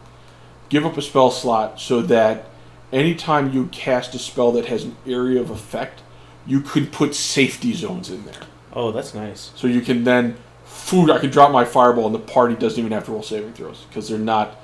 give 0.69 0.85
up 0.85 0.97
a 0.97 1.03
spell 1.03 1.31
slot 1.31 1.81
so 1.81 2.03
that 2.03 2.47
anytime 2.93 3.53
you 3.53 3.67
cast 3.67 4.15
a 4.15 4.19
spell 4.19 4.53
that 4.53 4.67
has 4.67 4.85
an 4.85 4.97
area 5.07 5.41
of 5.41 5.51
effect, 5.51 6.03
you 6.47 6.61
could 6.61 6.93
put 6.93 7.15
safety 7.15 7.73
zones 7.73 8.11
in 8.11 8.25
there. 8.25 8.43
Oh, 8.73 8.93
that's 8.93 9.15
nice. 9.15 9.53
So 9.57 9.67
you 9.67 9.81
can 9.81 10.05
then, 10.05 10.37
food. 10.65 11.11
I 11.11 11.19
can 11.19 11.31
drop 11.31 11.51
my 11.51 11.65
fireball, 11.65 12.07
and 12.07 12.15
the 12.15 12.21
party 12.21 12.55
doesn't 12.55 12.79
even 12.79 12.93
have 12.93 13.07
to 13.07 13.13
roll 13.13 13.23
saving 13.23 13.55
throws 13.55 13.85
because 13.89 14.09
they're 14.09 14.19
not. 14.19 14.57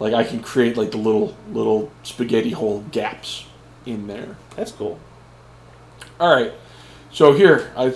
Like 0.00 0.14
I 0.14 0.24
can 0.24 0.42
create 0.42 0.76
like 0.76 0.90
the 0.90 0.96
little 0.96 1.36
little 1.52 1.92
spaghetti 2.02 2.50
hole 2.50 2.80
gaps 2.90 3.44
in 3.86 4.06
there. 4.06 4.36
That's 4.56 4.72
cool. 4.72 4.98
All 6.20 6.34
right. 6.34 6.52
So 7.12 7.32
here 7.32 7.72
I, 7.76 7.94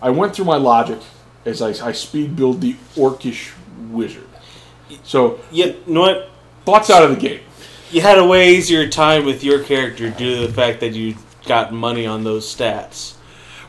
I 0.00 0.10
went 0.10 0.34
through 0.36 0.44
my 0.44 0.56
logic 0.56 0.98
as 1.44 1.62
I, 1.62 1.68
I 1.86 1.92
speed 1.92 2.36
build 2.36 2.60
the 2.60 2.74
orcish 2.94 3.52
wizard. 3.90 4.26
So 5.02 5.40
Yeah, 5.50 5.66
you 5.66 5.82
know 5.86 6.00
what? 6.02 6.30
thoughts 6.64 6.90
out 6.90 7.02
of 7.04 7.10
the 7.10 7.16
gate. 7.16 7.42
You 7.92 8.00
had 8.00 8.18
a 8.18 8.26
way 8.26 8.54
easier 8.54 8.88
time 8.88 9.24
with 9.24 9.44
your 9.44 9.62
character 9.62 10.10
due 10.10 10.40
to 10.40 10.46
the 10.48 10.52
fact 10.52 10.80
that 10.80 10.92
you 10.94 11.16
got 11.46 11.72
money 11.72 12.04
on 12.04 12.24
those 12.24 12.52
stats. 12.52 13.14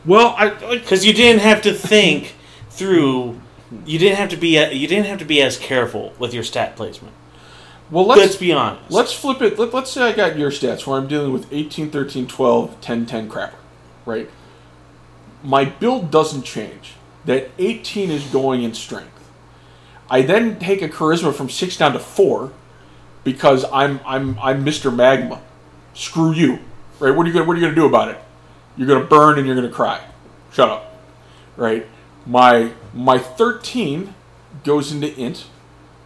Well, 0.05 0.33
I, 0.37 0.49
I 0.49 0.77
Because 0.77 1.05
you 1.05 1.13
didn't 1.13 1.41
have 1.41 1.61
to 1.63 1.73
think 1.73 2.35
through. 2.71 3.39
You 3.85 3.99
didn't 3.99 4.17
have 4.17 4.29
to 4.29 4.37
be. 4.37 4.57
You 4.73 4.87
didn't 4.87 5.05
have 5.05 5.19
to 5.19 5.25
be 5.25 5.41
as 5.41 5.57
careful 5.57 6.13
with 6.17 6.33
your 6.33 6.43
stat 6.43 6.75
placement. 6.75 7.13
Well 7.89 8.05
Let's 8.05 8.21
let's 8.21 8.35
be 8.35 8.51
honest. 8.51 8.91
Let's 8.91 9.13
flip 9.13 9.41
it. 9.41 9.57
Let, 9.57 9.73
let's 9.73 9.91
say 9.91 10.01
I 10.01 10.11
got 10.13 10.37
your 10.37 10.51
stats 10.51 10.85
where 10.85 10.97
I'm 10.97 11.07
dealing 11.07 11.31
with 11.31 11.51
18, 11.51 11.89
13, 11.89 12.27
12, 12.27 12.81
10, 12.81 13.05
10 13.05 13.29
crapper, 13.29 13.55
right? 14.05 14.29
My 15.43 15.65
build 15.65 16.11
doesn't 16.11 16.43
change. 16.43 16.93
That 17.25 17.51
18 17.57 18.09
is 18.09 18.23
going 18.25 18.63
in 18.63 18.73
strength. 18.73 19.29
I 20.09 20.21
then 20.21 20.59
take 20.59 20.81
a 20.81 20.89
charisma 20.89 21.33
from 21.33 21.49
6 21.49 21.77
down 21.77 21.93
to 21.93 21.99
4 21.99 22.51
because 23.23 23.65
I'm 23.71 23.99
I'm 24.05 24.39
I'm 24.39 24.65
Mr. 24.65 24.93
Magma. 24.93 25.41
Screw 25.93 26.31
you. 26.31 26.59
Right? 26.99 27.11
What 27.11 27.25
are 27.25 27.27
you 27.27 27.33
going 27.33 27.43
to 27.43 27.47
what 27.47 27.53
are 27.53 27.59
you 27.59 27.65
going 27.65 27.75
to 27.75 27.81
do 27.81 27.85
about 27.85 28.09
it? 28.09 28.17
You're 28.77 28.87
going 28.87 29.01
to 29.01 29.07
burn 29.07 29.37
and 29.37 29.45
you're 29.45 29.55
going 29.55 29.67
to 29.67 29.73
cry. 29.73 30.01
Shut 30.51 30.69
up. 30.69 31.01
Right? 31.55 31.85
My 32.25 32.71
my 32.93 33.19
13 33.19 34.13
goes 34.63 34.91
into 34.91 35.13
int 35.19 35.45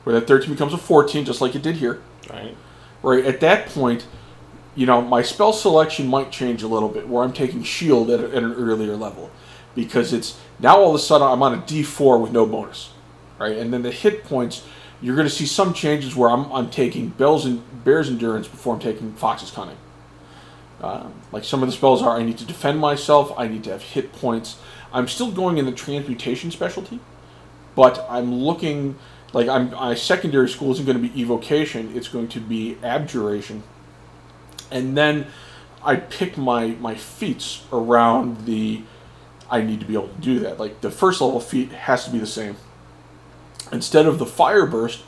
where 0.03 0.19
that 0.19 0.27
13 0.27 0.51
becomes 0.51 0.73
a 0.73 0.77
14 0.77 1.25
just 1.25 1.41
like 1.41 1.55
it 1.55 1.61
did 1.61 1.77
here. 1.77 2.01
Right. 2.29 2.55
right 3.03 3.25
at 3.25 3.39
that 3.41 3.67
point 3.67 4.07
you 4.75 4.85
know 4.85 5.01
my 5.01 5.21
spell 5.21 5.51
selection 5.51 6.07
might 6.07 6.31
change 6.31 6.63
a 6.63 6.67
little 6.67 6.87
bit 6.87 7.09
where 7.09 7.23
i'm 7.23 7.33
taking 7.33 7.63
shield 7.63 8.09
at, 8.09 8.19
a, 8.19 8.27
at 8.27 8.43
an 8.43 8.53
earlier 8.53 8.95
level. 8.95 9.31
Because 9.73 10.11
it's 10.11 10.37
now 10.59 10.77
all 10.77 10.89
of 10.89 10.95
a 10.95 10.99
sudden 10.99 11.27
i'm 11.27 11.41
on 11.43 11.53
a 11.53 11.57
d4 11.57 12.21
with 12.21 12.31
no 12.31 12.45
bonus. 12.45 12.91
Right 13.39 13.57
and 13.57 13.73
then 13.73 13.81
the 13.81 13.91
hit 13.91 14.23
points 14.23 14.65
you're 15.01 15.15
going 15.15 15.27
to 15.27 15.33
see 15.33 15.45
some 15.45 15.73
changes 15.73 16.15
where 16.15 16.29
i'm, 16.29 16.51
I'm 16.51 16.69
taking 16.69 17.09
bells 17.09 17.45
and 17.45 17.63
bears 17.83 18.09
endurance 18.09 18.47
before 18.47 18.75
i'm 18.75 18.79
taking 18.79 19.13
fox's 19.13 19.51
cunning. 19.51 19.77
Um, 20.81 21.13
like 21.31 21.43
some 21.43 21.61
of 21.61 21.69
the 21.69 21.73
spells 21.73 22.01
are 22.01 22.17
i 22.17 22.23
need 22.23 22.37
to 22.37 22.45
defend 22.45 22.79
myself 22.79 23.33
i 23.37 23.47
need 23.47 23.63
to 23.65 23.71
have 23.71 23.81
hit 23.81 24.13
points. 24.13 24.57
I'm 24.93 25.07
still 25.07 25.31
going 25.31 25.57
in 25.57 25.65
the 25.65 25.71
transmutation 25.71 26.51
specialty 26.51 26.99
but 27.75 28.05
i'm 28.09 28.33
looking 28.33 28.97
like 29.33 29.47
I'm 29.47 29.71
my 29.71 29.95
secondary 29.95 30.49
school 30.49 30.71
isn't 30.71 30.85
going 30.85 31.01
to 31.01 31.07
be 31.07 31.19
evocation; 31.21 31.95
it's 31.95 32.07
going 32.07 32.27
to 32.29 32.39
be 32.39 32.77
abjuration, 32.83 33.63
and 34.71 34.97
then 34.97 35.27
I 35.83 35.95
pick 35.97 36.37
my 36.37 36.67
my 36.79 36.95
feats 36.95 37.63
around 37.71 38.45
the. 38.45 38.83
I 39.49 39.61
need 39.61 39.81
to 39.81 39.85
be 39.85 39.93
able 39.95 40.07
to 40.07 40.21
do 40.21 40.39
that. 40.39 40.59
Like 40.59 40.81
the 40.81 40.91
first 40.91 41.19
level 41.19 41.39
feat 41.41 41.71
has 41.71 42.05
to 42.05 42.11
be 42.11 42.19
the 42.19 42.25
same. 42.27 42.55
Instead 43.71 44.05
of 44.05 44.17
the 44.19 44.25
fire 44.25 44.65
burst, 44.65 45.03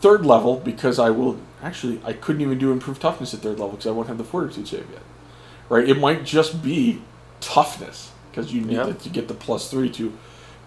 third 0.00 0.24
level 0.24 0.56
because 0.56 0.98
I 0.98 1.10
will 1.10 1.38
actually 1.62 2.00
I 2.04 2.12
couldn't 2.12 2.40
even 2.42 2.58
do 2.58 2.72
improved 2.72 3.00
toughness 3.02 3.34
at 3.34 3.40
third 3.40 3.58
level 3.58 3.70
because 3.70 3.86
I 3.86 3.90
won't 3.90 4.08
have 4.08 4.18
the 4.18 4.24
fortitude 4.24 4.68
save 4.68 4.86
yet. 4.92 5.02
Right? 5.68 5.88
It 5.88 5.98
might 5.98 6.24
just 6.24 6.62
be 6.62 7.02
toughness 7.40 8.10
because 8.30 8.52
you 8.52 8.60
need 8.62 8.76
Yeah. 8.76 8.84
to, 8.86 8.94
to 8.94 9.08
get 9.08 9.28
the 9.28 9.34
plus 9.34 9.70
three 9.70 9.90
to 9.90 10.12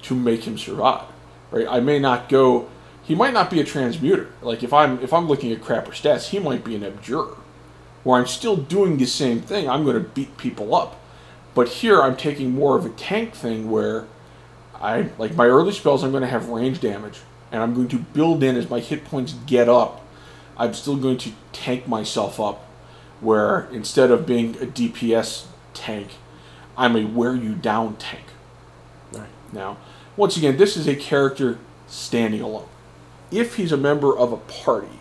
to 0.04 0.16
make 0.16 0.44
him 0.44 0.58
survive. 0.58 1.06
Right? 1.52 1.68
I 1.70 1.80
may 1.80 2.00
not 2.00 2.30
go. 2.30 2.68
He 3.04 3.16
might 3.16 3.34
not 3.34 3.50
be 3.50 3.60
a 3.60 3.66
transmuter. 3.66 4.30
Like 4.42 4.63
if 4.63 4.74
I'm 4.74 5.00
if 5.02 5.13
I'm 5.13 5.28
looking 5.28 5.52
at 5.52 5.62
crapper 5.62 5.89
stats, 5.89 6.30
he 6.30 6.39
might 6.39 6.63
be 6.63 6.76
an 6.76 6.84
abjurer, 6.84 7.38
where 8.04 8.20
I'm 8.20 8.28
still 8.28 8.56
doing 8.56 8.98
the 8.98 9.06
same 9.06 9.42
thing. 9.42 9.70
I'm 9.70 9.84
going 9.84 10.02
to 10.02 10.10
beat 10.10 10.38
people 10.38 10.74
up, 10.74 11.00
but 11.54 11.68
here 11.68 12.02
I'm 12.02 12.16
taking 12.16 12.52
more 12.52 12.78
of 12.78 12.86
a 12.86 12.89
tank 12.89 13.34
thing 13.34 13.70
where 13.70 14.06
I 14.76 15.10
like 15.18 15.36
my 15.36 15.48
early 15.48 15.74
spells. 15.74 16.04
I'm 16.04 16.12
going 16.12 16.22
to 16.22 16.28
have 16.28 16.50
range 16.50 16.80
damage, 16.80 17.20
and 17.52 17.62
I'm 17.62 17.74
going 17.74 17.89
to 17.89 18.00
build 18.00 18.42
in 18.42 18.56
as 18.56 18.70
my 18.70 18.80
hit 18.80 19.04
points 19.04 19.34
get 19.46 19.68
up. 19.68 20.02
I'm 20.56 20.74
still 20.74 20.96
going 20.96 21.18
to 21.20 21.32
tank 21.52 21.88
myself 21.88 22.39
up, 22.39 22.63
where 23.20 23.68
instead 23.72 24.12
of 24.12 24.26
being 24.26 24.56
a 24.56 24.66
DPS 24.66 25.48
tank, 25.74 26.10
I'm 26.78 26.96
a 26.96 27.04
wear 27.06 27.36
you 27.36 27.54
down 27.54 27.98
tank. 27.98 28.26
Right. 29.12 29.30
Now, 29.52 29.78
once 30.16 30.38
again, 30.38 30.58
this 30.58 30.78
is 30.78 30.88
a 30.88 30.96
character 30.96 31.60
standing 31.88 32.42
alone. 32.42 32.68
If 33.34 33.56
he's 33.56 33.72
a 33.72 33.78
member 33.78 34.17
of 34.17 34.32
a 34.32 34.38
party, 34.38 35.00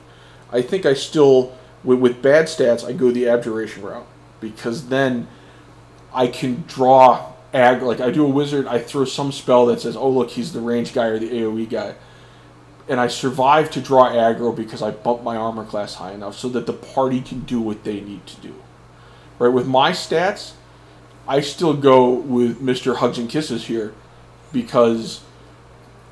I 0.51 0.63
think 0.63 0.87
I 0.87 0.95
still, 0.95 1.57
with, 1.85 1.99
with 1.99 2.23
bad 2.23 2.47
stats, 2.47 2.85
I 2.85 2.93
go 2.93 3.11
the 3.11 3.29
abjuration 3.29 3.83
route 3.83 4.07
because 4.41 4.89
then 4.89 5.29
I 6.15 6.27
can 6.27 6.65
draw 6.67 7.33
ag. 7.53 7.83
Like 7.83 8.01
I 8.01 8.11
do 8.11 8.25
a 8.25 8.29
wizard, 8.29 8.67
I 8.67 8.79
throw 8.79 9.05
some 9.05 9.33
spell 9.33 9.67
that 9.67 9.81
says, 9.81 9.97
"Oh 9.97 10.09
look, 10.09 10.31
he's 10.31 10.53
the 10.53 10.61
range 10.61 10.93
guy 10.93 11.07
or 11.07 11.19
the 11.19 11.31
AOE 11.31 11.69
guy." 11.71 11.95
and 12.89 13.01
I 13.01 13.09
survive 13.09 13.71
to 13.73 13.81
draw 13.81 14.11
aggro 14.11 14.55
because 14.55 14.83
I 14.83 14.91
bump 14.91 15.23
my 15.23 15.37
armor 15.37 15.65
class 15.65 15.95
high 15.95 16.13
enough 16.13 16.37
so 16.37 16.49
that 16.51 16.67
the 16.67 16.73
party 16.73 17.21
can 17.21 17.41
do 17.41 17.61
what 17.61 17.85
they 17.85 18.01
need 18.01 18.27
to 18.27 18.41
do. 18.41 18.55
Right 19.39 19.49
with 19.49 19.67
my 19.67 19.93
stats, 19.93 20.53
I 21.27 21.41
still 21.41 21.75
go 21.75 22.11
with 22.11 22.61
Mister 22.61 22.97
Hugs 22.97 23.19
and 23.19 23.29
Kisses 23.31 23.67
here 23.67 23.95
because 24.53 25.23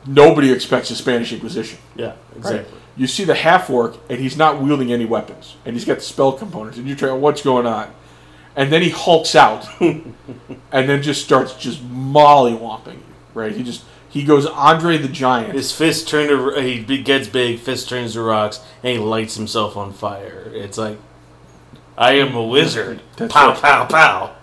nobody 0.07 0.53
expects 0.53 0.91
a 0.91 0.97
Spanish 0.97 1.33
Inquisition. 1.33 1.79
Yeah, 1.97 2.15
Right? 2.37 2.67
You 2.97 3.07
see 3.07 3.25
the 3.25 3.35
half 3.35 3.71
orc, 3.71 3.97
and 4.11 4.21
he's 4.21 4.37
not 4.37 4.61
wielding 4.61 4.93
any 4.93 5.07
weapons, 5.07 5.57
and 5.65 5.75
he's 5.75 5.85
got 5.85 5.97
the 5.97 6.03
spell 6.03 6.33
components, 6.33 6.77
and 6.77 6.87
you're 6.87 6.97
trying, 6.97 7.21
what's 7.21 7.41
going 7.41 7.67
on? 7.67 7.91
And 8.57 8.73
then 8.73 8.83
he 8.83 8.91
hulks 8.91 9.35
out, 9.35 9.67
and 9.81 10.15
then 10.71 11.03
just 11.03 11.25
starts 11.25 11.55
just 11.55 11.83
mollywomping 11.89 12.95
you, 12.95 13.15
right? 13.33 13.53
He 13.53 13.63
just 13.63 13.85
he 14.09 14.25
goes 14.25 14.45
Andre 14.45 14.99
the 14.99 15.09
Giant. 15.09 15.55
His 15.55 15.73
fist 15.73 16.09
turns 16.09 16.29
to 16.29 16.61
he 16.61 16.83
gets 17.03 17.29
big, 17.29 17.61
fist 17.61 17.89
turns 17.89 18.15
to 18.15 18.23
rocks, 18.23 18.61
and 18.83 18.99
he 18.99 18.99
lights 18.99 19.37
himself 19.37 19.77
on 19.77 19.93
fire. 19.93 20.51
It's 20.53 20.77
like 20.77 20.99
I 21.97 22.15
am 22.15 22.35
a 22.35 22.43
wizard. 22.43 23.03
That's 23.17 23.33
pow 23.33 23.51
right. 23.51 23.63
pow 23.63 23.85
pow. 23.87 24.37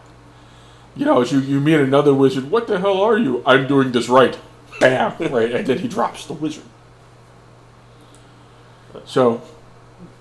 You 0.95 1.05
know, 1.05 1.21
as 1.21 1.31
you, 1.31 1.39
you 1.39 1.59
meet 1.59 1.79
another 1.79 2.13
wizard, 2.13 2.49
what 2.49 2.65
the 2.65 2.79
hell 2.79 3.01
are 3.01 3.17
you? 3.17 3.43
I'm 3.45 3.67
doing 3.67 3.91
this 3.91 4.09
right. 4.09 4.39
Bam, 4.79 5.15
right, 5.31 5.51
and 5.51 5.67
then 5.67 5.79
he 5.79 5.87
drops 5.87 6.25
the 6.25 6.33
wizard. 6.33 6.63
So, 9.05 9.41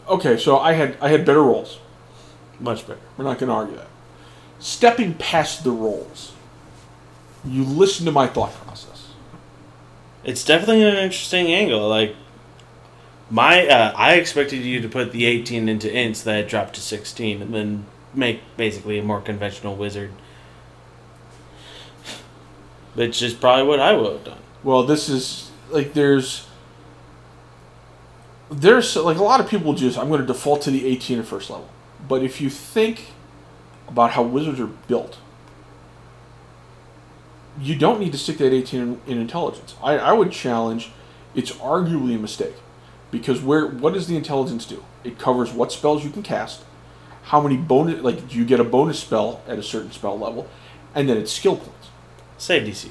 okay, 0.09 0.37
so 0.37 0.59
I 0.59 0.73
had 0.73 0.97
I 1.01 1.09
had 1.09 1.25
better 1.25 1.43
rolls. 1.43 1.79
Much 2.61 2.87
better. 2.87 3.01
We're 3.17 3.25
not 3.25 3.39
going 3.39 3.49
to 3.49 3.55
argue 3.55 3.77
that. 3.77 3.89
Stepping 4.59 5.15
past 5.15 5.65
the 5.65 5.71
rolls, 5.71 6.33
you 7.45 7.65
listen 7.65 8.07
to 8.07 8.13
my 8.13 8.27
thought 8.27 8.53
process. 8.55 9.09
It's 10.25 10.45
definitely 10.45 10.83
an 10.83 10.97
interesting 10.97 11.49
angle. 11.49 11.89
Like 11.89 12.17
my, 13.31 13.67
uh, 13.67 13.93
I 13.97 14.15
expected 14.15 14.65
you 14.65 14.81
to 14.81 14.89
put 14.89 15.13
the 15.13 15.27
18 15.27 15.69
into 15.69 15.89
ints 15.89 16.23
that 16.25 16.39
it 16.39 16.49
dropped 16.49 16.75
to 16.75 16.81
16, 16.81 17.43
and 17.43 17.55
then 17.55 17.87
make 18.15 18.41
basically 18.57 18.99
a 18.99 19.03
more 19.03 19.21
conventional 19.21 19.77
wizard. 19.77 20.13
Which 22.95 23.21
is 23.21 23.35
probably 23.35 23.67
what 23.67 23.81
I 23.81 23.93
would 23.93 24.13
have 24.13 24.25
done. 24.25 24.39
Well, 24.67 24.83
this 24.83 25.09
is 25.09 25.53
like 25.71 25.93
there's 25.93 26.49
there's 28.51 28.97
like 28.97 29.17
a 29.17 29.23
lot 29.23 29.39
of 29.39 29.49
people 29.49 29.75
just 29.75 29.97
I'm 29.97 30.09
going 30.09 30.21
to 30.21 30.27
default 30.27 30.63
to 30.63 30.73
the 30.73 30.85
18 30.87 31.21
at 31.21 31.25
first 31.25 31.51
level. 31.51 31.69
But 32.09 32.25
if 32.25 32.41
you 32.41 32.51
think 32.51 33.13
about 33.87 34.11
how 34.11 34.25
wizards 34.25 34.59
are 34.59 34.67
built, 34.67 35.19
you 37.61 37.77
don't 37.77 38.01
need 38.01 38.11
to 38.11 38.19
stick 38.19 38.39
that 38.39 38.53
18 38.53 38.81
in, 38.81 39.01
in 39.07 39.19
intelligence. 39.19 39.77
I, 39.81 39.99
I 39.99 40.13
would 40.13 40.33
challenge 40.33 40.91
it's 41.33 41.53
arguably 41.53 42.17
a 42.17 42.19
mistake 42.19 42.57
because 43.13 43.41
where 43.41 43.69
what 43.69 43.95
does 43.95 44.09
the 44.09 44.17
intelligence 44.17 44.67
do? 44.67 44.85
It 45.05 45.17
covers 45.17 45.53
what 45.53 45.71
spells 45.71 46.03
you 46.03 46.11
can 46.11 46.25
cast, 46.25 46.65
how 47.23 47.41
many 47.41 47.57
bonus 47.57 48.03
like 48.03 48.31
do 48.31 48.37
you 48.37 48.45
get 48.45 48.59
a 48.59 48.65
bonus 48.65 48.99
spell 48.99 49.43
at 49.47 49.61
a 49.61 49.63
certain 49.63 49.93
spell 49.93 50.19
level, 50.19 50.49
and 50.93 51.09
then 51.09 51.19
it's 51.19 51.33
skill 51.33 51.55
points 51.55 51.89
Save 52.37 52.67
DC. 52.67 52.91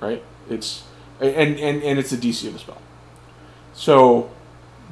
right? 0.00 0.20
It's 0.50 0.82
and 1.22 1.58
and 1.58 1.82
and 1.82 1.98
it's 1.98 2.10
the 2.10 2.16
DC 2.16 2.46
of 2.46 2.52
the 2.52 2.58
spell. 2.58 2.80
So 3.72 4.30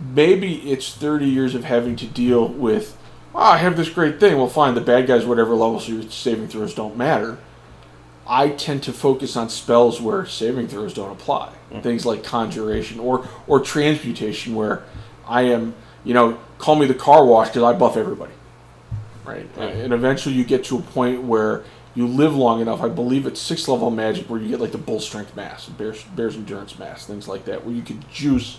maybe 0.01 0.71
it's 0.71 0.95
thirty 0.95 1.27
years 1.27 1.55
of 1.55 1.65
having 1.65 1.97
to 1.97 2.07
deal 2.07 2.49
with. 2.49 2.97
Oh, 3.35 3.39
I 3.39 3.59
have 3.59 3.77
this 3.77 3.89
great 3.89 4.19
thing. 4.19 4.37
Well, 4.37 4.49
fine. 4.49 4.75
The 4.75 4.81
bad 4.81 5.07
guys, 5.07 5.25
whatever 5.25 5.55
level, 5.55 5.79
so 5.79 5.93
your 5.93 6.11
saving 6.11 6.49
throws 6.49 6.75
don't 6.75 6.97
matter. 6.97 7.39
I 8.27 8.51
tend 8.51 8.83
to 8.85 8.93
focus 8.93 9.37
on 9.37 9.49
spells 9.51 10.01
where 10.01 10.25
saving 10.25 10.69
throws 10.69 10.95
don't 10.95 11.11
apply. 11.11 11.53
Mm-hmm. 11.71 11.81
Things 11.81 12.07
like 12.07 12.25
conjuration 12.25 13.01
or 13.01 13.29
or 13.47 13.61
transmutation, 13.61 14.55
where 14.55 14.85
I 15.27 15.43
am, 15.43 15.75
you 16.05 16.15
know, 16.15 16.39
call 16.59 16.77
me 16.77 16.87
the 16.87 16.95
car 16.95 17.25
wash 17.25 17.49
because 17.49 17.63
I 17.63 17.73
buff 17.73 17.97
everybody, 17.97 18.33
right? 19.25 19.47
Right. 19.57 19.75
And 19.75 19.93
eventually 19.93 20.35
you 20.35 20.45
get 20.45 20.65
to 20.65 20.79
a 20.79 20.83
point 20.83 21.23
where 21.23 21.65
you 22.01 22.07
live 22.07 22.35
long 22.35 22.63
enough. 22.63 22.81
I 22.81 22.89
believe 22.89 23.27
it's 23.27 23.41
six 23.41 23.69
level 23.69 23.91
magic 23.91 24.31
where 24.31 24.41
you 24.41 24.49
get 24.49 24.59
like 24.59 24.73
the 24.73 24.79
bull 24.79 25.01
strength 25.01 25.37
mass, 25.37 25.67
bear's, 25.67 26.03
bear's 26.05 26.35
endurance 26.35 26.79
mass, 26.79 27.05
things 27.05 27.29
like 27.29 27.45
that, 27.45 27.67
where 27.67 27.75
you 27.75 27.83
could 27.83 28.09
juice 28.11 28.59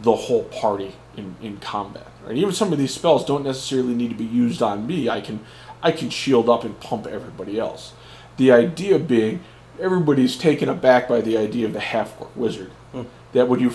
the 0.00 0.14
whole 0.14 0.44
party 0.44 0.94
in, 1.18 1.36
in 1.42 1.58
combat. 1.58 2.06
Right? 2.24 2.36
Even 2.36 2.54
some 2.54 2.72
of 2.72 2.78
these 2.78 2.94
spells 2.94 3.26
don't 3.26 3.44
necessarily 3.44 3.94
need 3.94 4.08
to 4.08 4.16
be 4.16 4.24
used 4.24 4.62
on 4.62 4.86
me. 4.86 5.10
I 5.10 5.20
can 5.20 5.40
I 5.82 5.92
can 5.92 6.08
shield 6.08 6.48
up 6.48 6.64
and 6.64 6.80
pump 6.80 7.06
everybody 7.06 7.58
else. 7.58 7.92
The 8.38 8.50
idea 8.52 8.98
being 8.98 9.44
everybody's 9.78 10.38
taken 10.38 10.70
aback 10.70 11.08
by 11.08 11.20
the 11.20 11.36
idea 11.36 11.66
of 11.66 11.74
the 11.74 11.80
half 11.80 12.18
orc 12.18 12.34
wizard. 12.34 12.70
Hmm. 12.92 13.02
That 13.34 13.48
when 13.48 13.60
you 13.60 13.74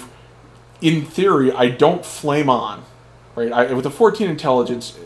in 0.82 1.06
theory 1.06 1.52
I 1.52 1.70
don't 1.70 2.04
flame 2.04 2.50
on. 2.50 2.84
Right? 3.36 3.52
I, 3.52 3.74
with 3.74 3.86
a 3.86 3.92
14 3.92 4.28
intelligence, 4.28 4.98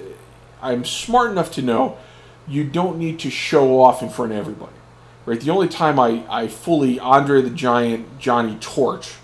I'm 0.62 0.86
smart 0.86 1.30
enough 1.30 1.52
to 1.52 1.62
know 1.62 1.98
you 2.48 2.64
don't 2.64 2.98
need 2.98 3.20
to 3.20 3.30
show 3.30 3.82
off 3.82 4.02
in 4.02 4.10
front 4.10 4.32
of 4.32 4.38
everybody. 4.38 4.72
Right? 5.26 5.40
The 5.40 5.50
only 5.50 5.68
time 5.68 6.00
I, 6.00 6.24
I 6.30 6.48
fully 6.48 7.00
Andre 7.00 7.42
the 7.42 7.50
Giant 7.50 8.20
Johnny 8.20 8.58
Torch 8.60 9.16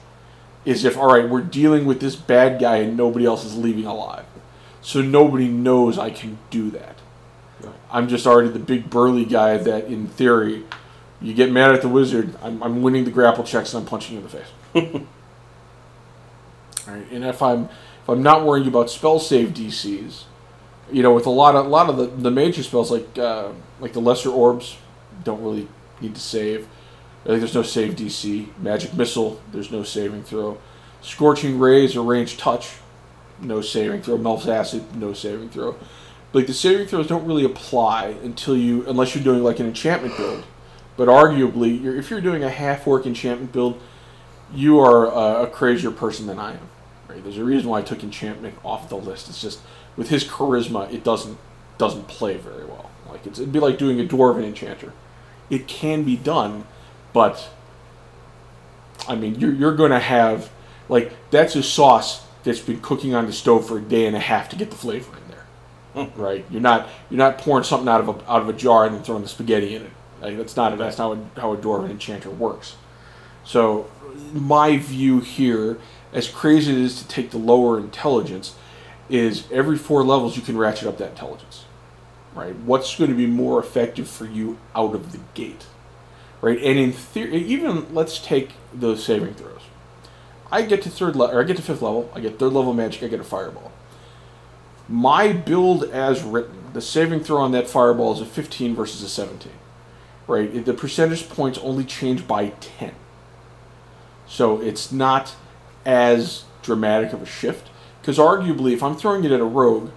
is 0.66 0.84
if 0.84 0.98
all 0.98 1.14
right, 1.14 1.30
we're 1.30 1.42
dealing 1.42 1.86
with 1.86 2.00
this 2.00 2.16
bad 2.16 2.60
guy 2.60 2.78
and 2.78 2.98
nobody 2.98 3.26
else 3.26 3.46
is 3.46 3.58
leaving 3.58 3.86
alive. 3.86 4.26
So 4.82 5.02
nobody 5.02 5.48
knows 5.48 6.00
I 6.00 6.10
can 6.10 6.40
do 6.50 6.72
that. 6.72 6.98
I'm 7.92 8.08
just 8.08 8.26
already 8.26 8.50
the 8.50 8.60
big 8.60 8.90
burly 8.90 9.26
guy 9.26 9.58
that 9.58 9.86
in 9.86 10.08
theory 10.08 10.64
you 11.22 11.34
get 11.36 11.52
mad 11.52 11.72
at 11.74 11.82
the 11.84 11.90
wizard, 11.90 12.36
I'm, 12.42 12.64
I'm 12.64 12.82
winning 12.82 13.06
the 13.06 13.12
grapple 13.12 13.44
checks 13.44 13.74
and 13.74 13.84
I'm 13.84 13.88
punching 13.88 14.16
you 14.16 14.22
in 14.22 14.28
the 14.28 14.30
face. 14.30 14.48
all 16.88 16.94
right, 16.96 17.12
and 17.12 17.24
if 17.24 17.42
I'm 17.42 17.66
if 17.66 18.10
I'm 18.10 18.24
not 18.24 18.44
worrying 18.44 18.68
about 18.68 18.90
spell 18.90 19.20
save 19.20 19.50
DCs, 19.50 20.24
you 20.92 21.04
know, 21.04 21.14
with 21.14 21.26
a 21.26 21.32
lot 21.32 21.56
of 21.56 21.66
a 21.66 21.70
lot 21.70 21.90
of 21.90 21.98
the, 21.98 22.08
the 22.08 22.32
major 22.32 22.64
spells 22.64 22.92
like 22.92 23.18
uh, 23.18 23.50
like 23.80 23.94
the 23.94 24.02
lesser 24.02 24.30
orbs 24.30 24.78
don't 25.24 25.42
really 25.42 25.68
need 26.00 26.16
to 26.16 26.22
save. 26.22 26.68
Like 27.26 27.40
there's 27.40 27.54
no 27.54 27.64
save 27.64 27.96
DC. 27.96 28.58
Magic 28.58 28.94
missile, 28.94 29.42
there's 29.52 29.72
no 29.72 29.84
saving 29.84 30.24
throw. 30.24 30.58
Scorching 31.02 31.60
rays 31.60 31.96
or 31.96 32.04
range 32.04 32.38
touch, 32.38 32.74
no 33.40 33.62
saving 33.62 34.02
throw. 34.02 34.18
Melf's 34.18 34.48
acid, 34.48 34.96
no 34.96 35.14
saving 35.14 35.50
throw. 35.50 35.76
Like 36.34 36.48
the 36.48 36.54
saving 36.54 36.88
throws 36.88 37.08
don't 37.08 37.26
really 37.26 37.46
apply 37.46 38.16
until 38.24 38.56
you 38.56 38.88
unless 38.88 39.16
you're 39.16 39.24
doing 39.24 39.44
like 39.44 39.60
an 39.60 39.68
enchantment 39.68 40.18
build. 40.18 40.46
But 40.98 41.08
arguably, 41.08 41.82
you're, 41.82 41.96
if 41.96 42.10
you're 42.10 42.22
doing 42.22 42.44
a 42.44 42.50
half 42.50 42.86
orc 42.86 43.06
enchantment 43.06 43.52
build, 43.52 43.82
you 44.54 44.80
are 44.80 45.08
a, 45.08 45.44
a 45.44 45.48
crazier 45.48 45.92
person 45.92 46.28
than 46.28 46.38
I 46.38 46.52
am. 46.52 46.70
Right? 47.08 47.24
There's 47.24 47.38
a 47.38 47.44
reason 47.44 47.70
why 47.70 47.80
I 47.80 47.82
took 47.82 48.04
enchantment 48.04 48.56
off 48.64 48.90
the 48.90 48.98
list. 48.98 49.30
It's 49.30 49.42
just 49.42 49.60
with 49.98 50.10
his 50.10 50.24
charisma, 50.24 50.92
it 50.94 51.04
doesn't 51.04 51.38
doesn't 51.78 52.08
play 52.08 52.38
very 52.38 52.66
well. 52.66 52.92
Like 53.10 53.26
it's, 53.26 53.40
it'd 53.40 53.52
be 53.52 53.60
like 53.60 53.78
doing 53.78 54.00
a 54.00 54.04
dwarven 54.04 54.44
enchanter. 54.44 54.94
It 55.50 55.68
can 55.68 56.04
be 56.04 56.16
done, 56.16 56.66
but 57.14 57.50
I 59.08 59.16
mean, 59.16 59.36
you're 59.36 59.54
you're 59.54 59.76
going 59.76 59.92
to 59.92 60.00
have 60.00 60.50
like 60.90 61.14
that's 61.32 61.56
a 61.56 61.64
sauce 61.64 62.26
that's 62.44 62.60
been 62.60 62.82
cooking 62.82 63.14
on 63.14 63.26
the 63.26 63.34
stove 63.34 63.68
for 63.68 63.78
a 63.78 63.82
day 63.82 64.06
and 64.06 64.16
a 64.16 64.20
half 64.20 64.50
to 64.50 64.56
get 64.56 64.70
the 64.72 64.76
flavor 64.76 65.16
in 65.18 65.28
there, 65.30 66.06
hmm. 66.06 66.22
right? 66.22 66.46
You're 66.50 66.62
not 66.62 66.88
you're 67.10 67.18
not 67.18 67.38
pouring 67.38 67.64
something 67.64 67.90
out 67.90 68.02
of 68.02 68.10
a 68.10 68.32
out 68.32 68.42
of 68.42 68.50
a 68.50 68.54
jar 68.54 68.86
and 68.86 68.96
then 68.96 69.04
throwing 69.04 69.24
the 69.24 69.30
spaghetti 69.30 69.76
in 69.76 69.84
it. 69.84 69.92
Like, 70.22 70.38
that's 70.38 70.56
not 70.56 70.78
that's 70.78 70.98
not 70.98 71.18
how 71.38 71.54
a 71.54 71.58
dwarven 71.58 71.90
enchanter 71.90 72.30
works. 72.30 72.76
So, 73.44 73.90
my 74.34 74.78
view 74.78 75.20
here, 75.20 75.80
as 76.14 76.30
crazy 76.30 76.72
as 76.72 76.78
it 76.78 76.84
is 76.84 77.02
to 77.02 77.08
take 77.08 77.32
the 77.32 77.40
lower 77.40 77.80
intelligence, 77.80 78.56
is 79.12 79.46
every 79.52 79.78
four 79.78 80.04
levels 80.04 80.36
you 80.36 80.42
can 80.42 80.58
ratchet 80.58 80.88
up 80.88 80.98
that 80.98 81.12
intelligence. 81.12 81.66
Right? 82.34 82.56
What's 82.56 82.96
going 82.96 83.10
to 83.10 83.16
be 83.16 83.28
more 83.28 83.60
effective 83.60 84.08
for 84.08 84.26
you 84.26 84.58
out 84.74 84.96
of 84.96 85.12
the 85.12 85.20
gate? 85.34 85.66
Right? 86.40 86.58
And 86.58 86.80
in 86.80 86.94
theory, 86.94 87.38
even 87.38 87.94
let's 87.94 88.20
take 88.20 88.54
those 88.74 89.04
saving 89.04 89.34
throws. 89.34 89.62
I 90.52 90.64
get 90.64 90.82
to 90.84 90.90
third 90.90 91.16
level, 91.16 91.36
or 91.36 91.42
I 91.42 91.44
get 91.46 91.58
to 91.58 91.64
fifth 91.64 91.82
level. 91.82 92.10
I 92.16 92.20
get 92.20 92.40
third 92.40 92.54
level 92.54 92.74
magic. 92.74 93.04
I 93.04 93.08
get 93.08 93.20
a 93.20 93.24
fireball. 93.24 93.72
My 94.88 95.32
build 95.32 95.86
as 95.86 96.24
written, 96.24 96.74
the 96.74 96.82
saving 96.82 97.22
throw 97.22 97.38
on 97.38 97.52
that 97.52 97.70
fireball 97.70 98.14
is 98.14 98.22
a 98.22 98.26
15 98.26 98.76
versus 98.76 99.02
a 99.04 99.10
17. 99.10 99.52
Right? 100.28 100.66
The 100.66 100.74
percentage 100.74 101.30
points 101.30 101.60
only 101.60 101.84
change 101.84 102.28
by 102.28 102.50
10. 102.60 102.94
So 104.28 104.62
it's 104.62 104.92
not 104.92 105.36
as 105.86 106.46
dramatic 106.62 107.14
of 107.14 107.22
a 107.22 107.26
shift. 107.26 107.70
Because 108.02 108.18
arguably, 108.18 108.74
if 108.74 108.82
I'm 108.82 108.96
throwing 108.96 109.24
it 109.24 109.32
at 109.32 109.40
a 109.40 109.46
rogue, 109.46 109.92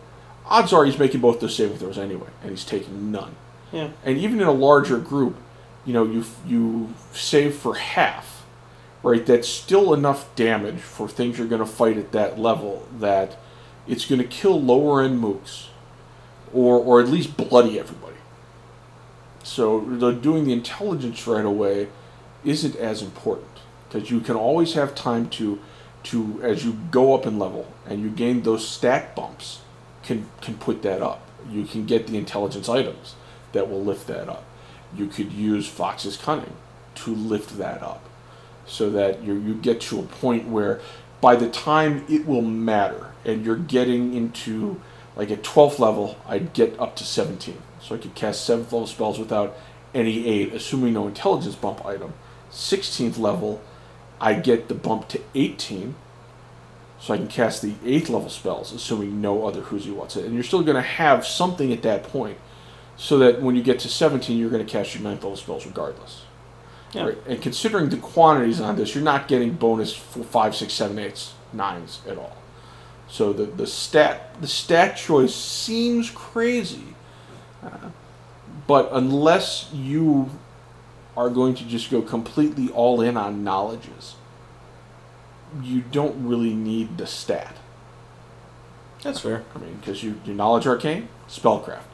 odds 0.46 0.72
are 0.72 0.84
he's 0.84 0.98
making 0.98 1.20
both 1.20 1.40
those 1.40 1.56
saving 1.56 1.78
throws 1.78 1.98
anyway, 1.98 2.28
and 2.42 2.50
he's 2.50 2.64
taking 2.64 3.10
none. 3.10 3.34
Yeah. 3.72 3.90
And 4.04 4.18
even 4.18 4.40
in 4.40 4.46
a 4.46 4.52
larger 4.52 4.98
group, 4.98 5.36
you 5.84 5.92
know, 5.92 6.04
you 6.04 6.24
you 6.46 6.94
save 7.12 7.56
for 7.56 7.74
half, 7.74 8.44
right? 9.02 9.24
That's 9.24 9.48
still 9.48 9.94
enough 9.94 10.34
damage 10.36 10.80
for 10.80 11.08
things 11.08 11.38
you're 11.38 11.48
going 11.48 11.60
to 11.60 11.66
fight 11.66 11.96
at 11.96 12.12
that 12.12 12.38
level 12.38 12.86
that 12.98 13.38
it's 13.86 14.06
going 14.06 14.20
to 14.20 14.26
kill 14.26 14.60
lower 14.60 15.02
end 15.02 15.22
mooks, 15.22 15.68
or 16.52 16.78
or 16.78 17.00
at 17.00 17.08
least 17.08 17.36
bloody 17.36 17.78
everybody. 17.78 18.16
So 19.42 19.80
the, 19.80 20.12
doing 20.12 20.44
the 20.44 20.52
intelligence 20.52 21.26
right 21.26 21.44
away 21.44 21.88
isn't 22.44 22.76
as 22.76 23.02
important 23.02 23.58
because 23.88 24.10
you 24.10 24.20
can 24.20 24.36
always 24.36 24.74
have 24.74 24.94
time 24.94 25.28
to 25.30 25.60
to 26.04 26.40
as 26.42 26.64
you 26.64 26.76
go 26.90 27.14
up 27.14 27.26
in 27.26 27.38
level 27.38 27.66
and 27.86 28.02
you 28.02 28.10
gain 28.10 28.42
those 28.42 28.66
stat 28.66 29.14
bumps 29.16 29.60
can 30.02 30.28
can 30.40 30.54
put 30.54 30.82
that 30.82 31.02
up. 31.02 31.20
You 31.50 31.64
can 31.64 31.86
get 31.86 32.06
the 32.06 32.16
intelligence 32.16 32.68
items 32.68 33.14
that 33.52 33.70
will 33.70 33.82
lift 33.82 34.06
that 34.06 34.28
up. 34.28 34.44
You 34.96 35.06
could 35.06 35.32
use 35.32 35.66
Fox's 35.66 36.16
cunning 36.16 36.54
to 36.96 37.14
lift 37.14 37.58
that 37.58 37.82
up, 37.82 38.02
so 38.66 38.90
that 38.90 39.22
you 39.22 39.34
you 39.34 39.54
get 39.54 39.80
to 39.82 40.00
a 40.00 40.04
point 40.04 40.48
where 40.48 40.80
by 41.20 41.36
the 41.36 41.48
time 41.48 42.04
it 42.08 42.26
will 42.26 42.42
matter 42.42 43.12
and 43.24 43.44
you're 43.44 43.56
getting 43.56 44.14
into 44.14 44.80
like 45.16 45.30
at 45.30 45.42
12th 45.42 45.78
level, 45.78 46.16
I'd 46.26 46.52
get 46.52 46.78
up 46.80 46.96
to 46.96 47.04
17. 47.04 47.56
So 47.80 47.94
I 47.94 47.98
could 47.98 48.14
cast 48.14 48.48
7th 48.48 48.64
level 48.64 48.86
spells 48.86 49.18
without 49.18 49.56
any 49.94 50.26
aid, 50.26 50.52
assuming 50.52 50.94
no 50.94 51.06
intelligence 51.06 51.54
bump 51.54 51.84
item. 51.86 52.14
16th 52.50 53.18
level, 53.18 53.60
I 54.20 54.34
get 54.34 54.68
the 54.68 54.74
bump 54.74 55.08
to 55.08 55.20
18. 55.34 55.94
So 57.00 57.12
I 57.12 57.18
can 57.18 57.28
cast 57.28 57.60
the 57.60 57.72
8th 57.84 58.08
level 58.08 58.30
spells, 58.30 58.72
assuming 58.72 59.20
no 59.20 59.46
other 59.46 59.60
Who's 59.62 59.86
wants 59.88 60.16
it. 60.16 60.24
And 60.24 60.32
you're 60.32 60.42
still 60.42 60.62
going 60.62 60.76
to 60.76 60.82
have 60.82 61.26
something 61.26 61.70
at 61.70 61.82
that 61.82 62.04
point, 62.04 62.38
so 62.96 63.18
that 63.18 63.42
when 63.42 63.56
you 63.56 63.62
get 63.62 63.78
to 63.80 63.88
17, 63.88 64.38
you're 64.38 64.48
going 64.48 64.64
to 64.64 64.72
cast 64.72 64.94
your 64.94 65.04
9th 65.04 65.16
level 65.16 65.36
spells 65.36 65.66
regardless. 65.66 66.22
Yeah. 66.94 67.06
Right? 67.06 67.18
And 67.26 67.42
considering 67.42 67.90
the 67.90 67.98
quantities 67.98 68.60
on 68.60 68.76
this, 68.76 68.94
you're 68.94 69.04
not 69.04 69.28
getting 69.28 69.52
bonus 69.52 69.94
for 69.94 70.24
5, 70.24 70.56
6, 70.56 70.72
7, 70.72 70.96
8s, 70.96 71.32
9s 71.54 72.10
at 72.10 72.16
all. 72.16 72.36
So 73.08 73.32
the, 73.32 73.44
the 73.44 73.66
stat 73.66 74.40
the 74.40 74.48
stat 74.48 74.96
choice 74.96 75.34
seems 75.34 76.10
crazy, 76.10 76.94
uh, 77.62 77.90
but 78.66 78.88
unless 78.92 79.70
you 79.72 80.30
are 81.16 81.30
going 81.30 81.54
to 81.54 81.64
just 81.64 81.90
go 81.90 82.02
completely 82.02 82.68
all 82.70 83.00
in 83.00 83.16
on 83.16 83.44
knowledges, 83.44 84.16
you 85.62 85.80
don't 85.80 86.26
really 86.26 86.54
need 86.54 86.98
the 86.98 87.06
stat. 87.06 87.56
That's 89.02 89.20
fair. 89.20 89.44
I 89.54 89.58
mean, 89.58 89.76
because 89.76 90.02
you 90.02 90.20
your 90.24 90.34
knowledge 90.34 90.66
arcane, 90.66 91.08
spellcraft, 91.28 91.84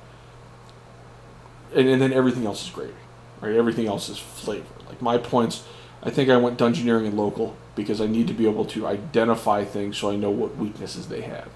and, 1.75 1.89
and 1.89 2.01
then 2.01 2.13
everything 2.13 2.47
else 2.47 2.65
is 2.65 2.71
gravy, 2.71 2.95
right? 3.41 3.55
Everything 3.55 3.87
else 3.87 4.09
is 4.09 4.19
flavor. 4.19 4.67
Like 4.89 5.03
my 5.03 5.19
points, 5.19 5.65
I 6.03 6.11
think 6.11 6.31
I 6.31 6.37
went 6.37 6.59
dungeoneering 6.59 7.07
and 7.07 7.17
local 7.17 7.57
because 7.75 8.01
I 8.01 8.07
need 8.07 8.29
to 8.29 8.35
be 8.35 8.49
able 8.49 8.65
to 8.67 8.87
identify 8.87 9.65
things 9.65 9.99
so 9.99 10.11
I 10.11 10.17
know 10.17 10.31
what 10.31 10.57
weaknesses 10.57 11.09
they 11.09 11.23
have, 11.23 11.49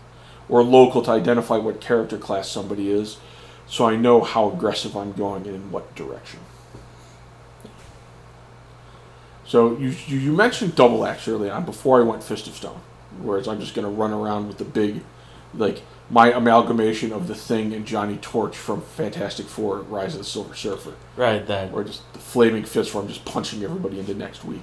or 0.49 0.63
local 0.63 1.03
to 1.03 1.11
identify 1.11 1.57
what 1.57 1.81
character 1.81 2.19
class 2.19 2.49
somebody 2.49 2.91
is, 2.91 3.19
so 3.67 3.87
I 3.87 3.97
know 3.97 4.21
how 4.21 4.51
aggressive 4.51 4.97
I'm 4.97 5.13
going 5.13 5.47
and 5.47 5.55
in 5.55 5.71
what 5.71 5.95
direction. 5.95 6.41
So 9.55 9.79
you 9.79 9.95
you 10.09 10.19
you 10.19 10.33
mentioned 10.33 10.75
double 10.75 11.07
axe 11.07 11.29
early 11.29 11.49
on 11.49 11.65
before 11.65 12.01
I 12.01 12.03
went 12.03 12.25
fist 12.25 12.49
of 12.49 12.57
stone, 12.57 12.81
whereas 13.23 13.47
I'm 13.47 13.61
just 13.61 13.73
gonna 13.73 13.89
run 13.89 14.13
around 14.13 14.49
with 14.49 14.59
the 14.59 14.65
big, 14.65 15.05
like 15.55 15.83
my 16.11 16.33
amalgamation 16.33 17.13
of 17.13 17.29
the 17.29 17.37
thing 17.37 17.73
and 17.73 17.87
Johnny 17.87 18.17
Torch 18.17 18.57
from 18.57 18.83
Fantastic 18.83 19.47
Four: 19.47 19.83
Rise 19.83 20.15
of 20.15 20.19
the 20.19 20.25
Silver 20.25 20.57
Surfer, 20.57 20.95
Right, 21.17 21.47
that. 21.47 21.73
or 21.73 21.85
just 21.85 22.03
the 22.15 22.19
flaming 22.19 22.65
fist 22.65 22.93
where 22.93 23.03
I'm 23.05 23.09
just 23.09 23.25
punching 23.25 23.63
everybody 23.63 24.01
into 24.01 24.13
next 24.13 24.45
week. 24.45 24.63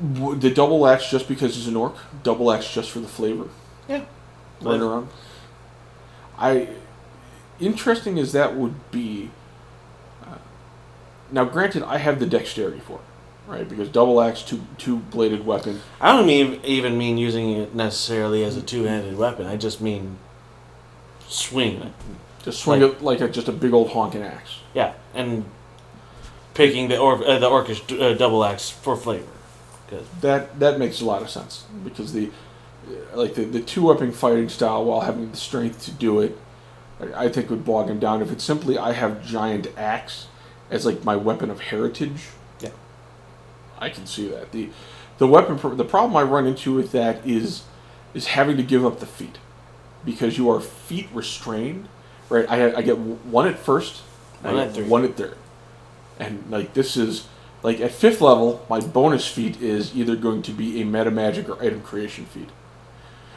The 0.00 0.50
double 0.50 0.84
axe 0.88 1.08
just 1.08 1.28
because 1.28 1.54
he's 1.54 1.68
an 1.68 1.76
orc, 1.76 1.94
double 2.24 2.50
axe 2.50 2.74
just 2.74 2.90
for 2.90 2.98
the 2.98 3.06
flavor. 3.06 3.50
Yeah. 3.88 4.02
Right 4.60 4.80
around. 4.80 5.10
I 6.36 6.70
interesting 7.60 8.18
as 8.18 8.32
that 8.32 8.56
would 8.56 8.90
be. 8.90 9.30
Now, 11.34 11.44
granted, 11.44 11.82
I 11.82 11.98
have 11.98 12.20
the 12.20 12.26
dexterity 12.26 12.78
for 12.78 12.92
it, 12.94 13.50
right? 13.50 13.68
Because 13.68 13.88
double 13.88 14.20
axe, 14.20 14.40
two 14.42 14.60
two 14.78 14.98
bladed 14.98 15.44
weapon. 15.44 15.80
I 16.00 16.12
don't 16.12 16.26
mean, 16.28 16.60
even 16.64 16.96
mean 16.96 17.18
using 17.18 17.50
it 17.50 17.74
necessarily 17.74 18.44
as 18.44 18.56
a 18.56 18.62
two 18.62 18.84
handed 18.84 19.18
weapon. 19.18 19.44
I 19.46 19.56
just 19.56 19.80
mean 19.80 20.18
swinging 21.26 21.82
it. 21.82 21.92
Just 22.44 22.60
swing 22.62 22.82
Like- 22.82 22.92
it 22.92 23.02
like 23.02 23.20
a, 23.20 23.28
just 23.28 23.48
a 23.48 23.52
big 23.52 23.72
old 23.72 23.90
honking 23.90 24.22
axe. 24.22 24.60
Yeah, 24.74 24.92
and 25.12 25.44
picking 26.54 26.86
the 26.86 26.98
or 26.98 27.14
uh, 27.26 27.40
the 27.40 27.48
orcish 27.50 28.00
uh, 28.00 28.14
double 28.16 28.44
axe 28.44 28.70
for 28.70 28.96
flavor. 28.96 29.26
Cause 29.90 30.04
That 30.20 30.60
that 30.60 30.78
makes 30.78 31.00
a 31.00 31.04
lot 31.04 31.20
of 31.20 31.30
sense 31.30 31.64
because 31.82 32.12
the 32.12 32.30
uh, 32.88 33.16
like 33.16 33.34
the, 33.34 33.44
the 33.44 33.60
two 33.60 33.86
weapon 33.86 34.12
fighting 34.12 34.48
style 34.48 34.84
while 34.84 35.00
having 35.00 35.32
the 35.32 35.36
strength 35.36 35.84
to 35.86 35.90
do 35.90 36.20
it, 36.20 36.38
I, 37.00 37.24
I 37.24 37.28
think 37.28 37.50
would 37.50 37.64
bog 37.64 37.88
him 37.90 37.98
down. 37.98 38.22
If 38.22 38.30
it's 38.30 38.44
simply 38.44 38.78
I 38.78 38.92
have 38.92 39.24
giant 39.26 39.66
axe 39.76 40.28
as 40.70 40.84
like 40.86 41.04
my 41.04 41.16
weapon 41.16 41.50
of 41.50 41.60
heritage, 41.60 42.28
Yeah. 42.60 42.70
I 43.78 43.88
can 43.90 44.06
see 44.06 44.28
that 44.28 44.52
the 44.52 44.70
the 45.18 45.26
weapon 45.26 45.58
pro- 45.58 45.74
the 45.74 45.84
problem 45.84 46.16
I 46.16 46.22
run 46.22 46.46
into 46.46 46.74
with 46.74 46.92
that 46.92 47.26
is 47.26 47.62
is 48.14 48.28
having 48.28 48.56
to 48.56 48.62
give 48.62 48.84
up 48.84 49.00
the 49.00 49.06
feat 49.06 49.38
because 50.04 50.38
you 50.38 50.50
are 50.50 50.60
feat 50.60 51.08
restrained. 51.12 51.88
Right, 52.30 52.50
I, 52.50 52.76
I 52.76 52.82
get 52.82 52.98
one 52.98 53.46
at 53.46 53.58
first, 53.58 54.00
One 54.42 54.56
at 54.58 54.72
three. 54.74 54.84
one 54.84 55.04
at 55.04 55.14
third, 55.16 55.36
and 56.18 56.42
like 56.50 56.72
this 56.74 56.96
is 56.96 57.26
like 57.62 57.80
at 57.80 57.92
fifth 57.92 58.20
level, 58.22 58.64
my 58.70 58.80
bonus 58.80 59.26
feat 59.28 59.60
is 59.60 59.94
either 59.94 60.16
going 60.16 60.40
to 60.42 60.52
be 60.52 60.80
a 60.80 60.84
meta 60.84 61.10
magic 61.10 61.48
or 61.48 61.62
item 61.62 61.82
creation 61.82 62.24
feat. 62.26 62.48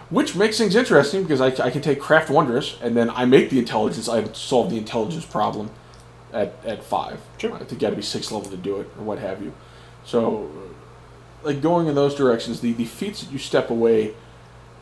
Which 0.09 0.35
makes 0.37 0.57
things 0.57 0.73
interesting 0.75 1.23
because 1.23 1.41
I, 1.41 1.47
I 1.65 1.69
can 1.69 1.81
take 1.81 1.99
craft 1.99 2.29
wondrous 2.29 2.77
and 2.81 2.95
then 2.95 3.09
I 3.09 3.25
make 3.25 3.49
the 3.49 3.59
intelligence 3.59 4.07
I 4.07 4.23
solve 4.31 4.69
the 4.69 4.77
intelligence 4.77 5.25
problem 5.25 5.69
at, 6.37 6.53
at 6.65 6.83
five. 6.83 7.19
Sure. 7.37 7.53
I 7.53 7.59
think 7.59 7.73
you 7.73 7.77
got 7.79 7.89
to 7.89 7.95
be 7.95 8.01
six 8.01 8.31
level 8.31 8.49
to 8.49 8.57
do 8.57 8.79
it 8.79 8.87
or 8.97 9.03
what 9.03 9.19
have 9.19 9.41
you. 9.41 9.53
So, 10.05 10.45
uh, 10.45 11.47
like 11.47 11.61
going 11.61 11.87
in 11.87 11.95
those 11.95 12.15
directions, 12.15 12.61
the, 12.61 12.73
the 12.73 12.85
feats 12.85 13.21
that 13.21 13.31
you 13.31 13.37
step 13.37 13.69
away 13.69 14.13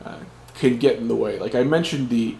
uh, 0.03 0.19
can 0.55 0.77
get 0.77 0.97
in 0.97 1.07
the 1.07 1.15
way. 1.15 1.39
Like 1.39 1.55
I 1.55 1.63
mentioned, 1.63 2.09
the 2.09 2.35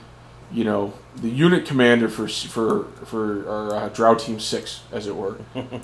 you 0.52 0.64
know 0.64 0.94
the 1.16 1.30
unit 1.30 1.66
commander 1.66 2.08
for 2.08 2.28
for 2.28 2.86
for 3.06 3.50
our 3.50 3.76
uh, 3.76 3.90
Drow 3.90 4.16
Team 4.16 4.40
Six, 4.40 4.82
as 4.92 5.08
it 5.08 5.16
were, 5.16 5.38
um, 5.56 5.82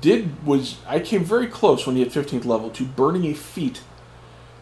did 0.00 0.44
was 0.44 0.78
I 0.86 1.00
came 1.00 1.24
very 1.24 1.46
close 1.46 1.86
when 1.86 1.96
he 1.96 2.02
hit 2.02 2.12
fifteenth 2.12 2.44
level 2.44 2.70
to 2.70 2.84
burning 2.84 3.24
a 3.26 3.34
feat 3.34 3.82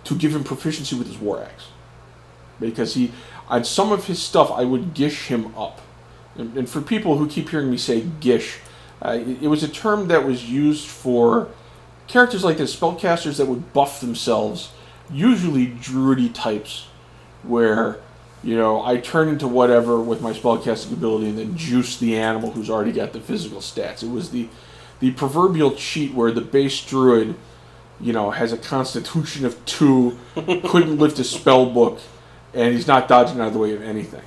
to 0.04 0.14
give 0.14 0.34
him 0.34 0.44
proficiency 0.44 0.96
with 0.96 1.06
his 1.06 1.18
war 1.18 1.42
axe, 1.42 1.68
because 2.60 2.94
he 2.94 3.12
on 3.48 3.64
some 3.64 3.92
of 3.92 4.06
his 4.06 4.22
stuff 4.22 4.50
I 4.50 4.64
would 4.64 4.94
gish 4.94 5.28
him 5.28 5.56
up, 5.56 5.80
and, 6.36 6.56
and 6.56 6.68
for 6.68 6.80
people 6.80 7.18
who 7.18 7.28
keep 7.28 7.50
hearing 7.50 7.70
me 7.70 7.76
say 7.76 8.06
gish, 8.20 8.58
uh, 9.02 9.18
it, 9.20 9.42
it 9.42 9.48
was 9.48 9.62
a 9.62 9.68
term 9.68 10.08
that 10.08 10.26
was 10.26 10.50
used 10.50 10.86
for 10.86 11.48
characters 12.06 12.44
like 12.44 12.56
this, 12.56 12.74
spellcasters 12.74 13.38
that 13.38 13.46
would 13.46 13.72
buff 13.72 14.00
themselves, 14.00 14.72
usually 15.10 15.66
druidy 15.66 16.28
types, 16.28 16.86
where 17.42 18.00
you 18.42 18.56
know 18.56 18.84
I 18.84 18.98
turn 18.98 19.28
into 19.28 19.48
whatever 19.48 20.00
with 20.00 20.20
my 20.20 20.32
spellcasting 20.32 20.92
ability 20.92 21.28
and 21.28 21.38
then 21.38 21.56
juice 21.56 21.98
the 21.98 22.16
animal 22.16 22.50
who's 22.52 22.70
already 22.70 22.92
got 22.92 23.12
the 23.12 23.20
physical 23.20 23.58
stats. 23.58 24.02
It 24.02 24.10
was 24.10 24.30
the 24.30 24.48
the 25.00 25.12
proverbial 25.12 25.72
cheat 25.72 26.14
where 26.14 26.32
the 26.32 26.40
base 26.40 26.84
druid, 26.84 27.34
you 28.00 28.12
know, 28.12 28.30
has 28.30 28.52
a 28.52 28.56
constitution 28.56 29.44
of 29.44 29.62
two, 29.66 30.18
couldn't 30.34 30.98
lift 30.98 31.18
a 31.18 31.24
spell 31.24 31.66
book, 31.66 32.00
and 32.52 32.74
he's 32.74 32.86
not 32.86 33.08
dodging 33.08 33.40
out 33.40 33.48
of 33.48 33.52
the 33.52 33.58
way 33.58 33.74
of 33.74 33.82
anything. 33.82 34.22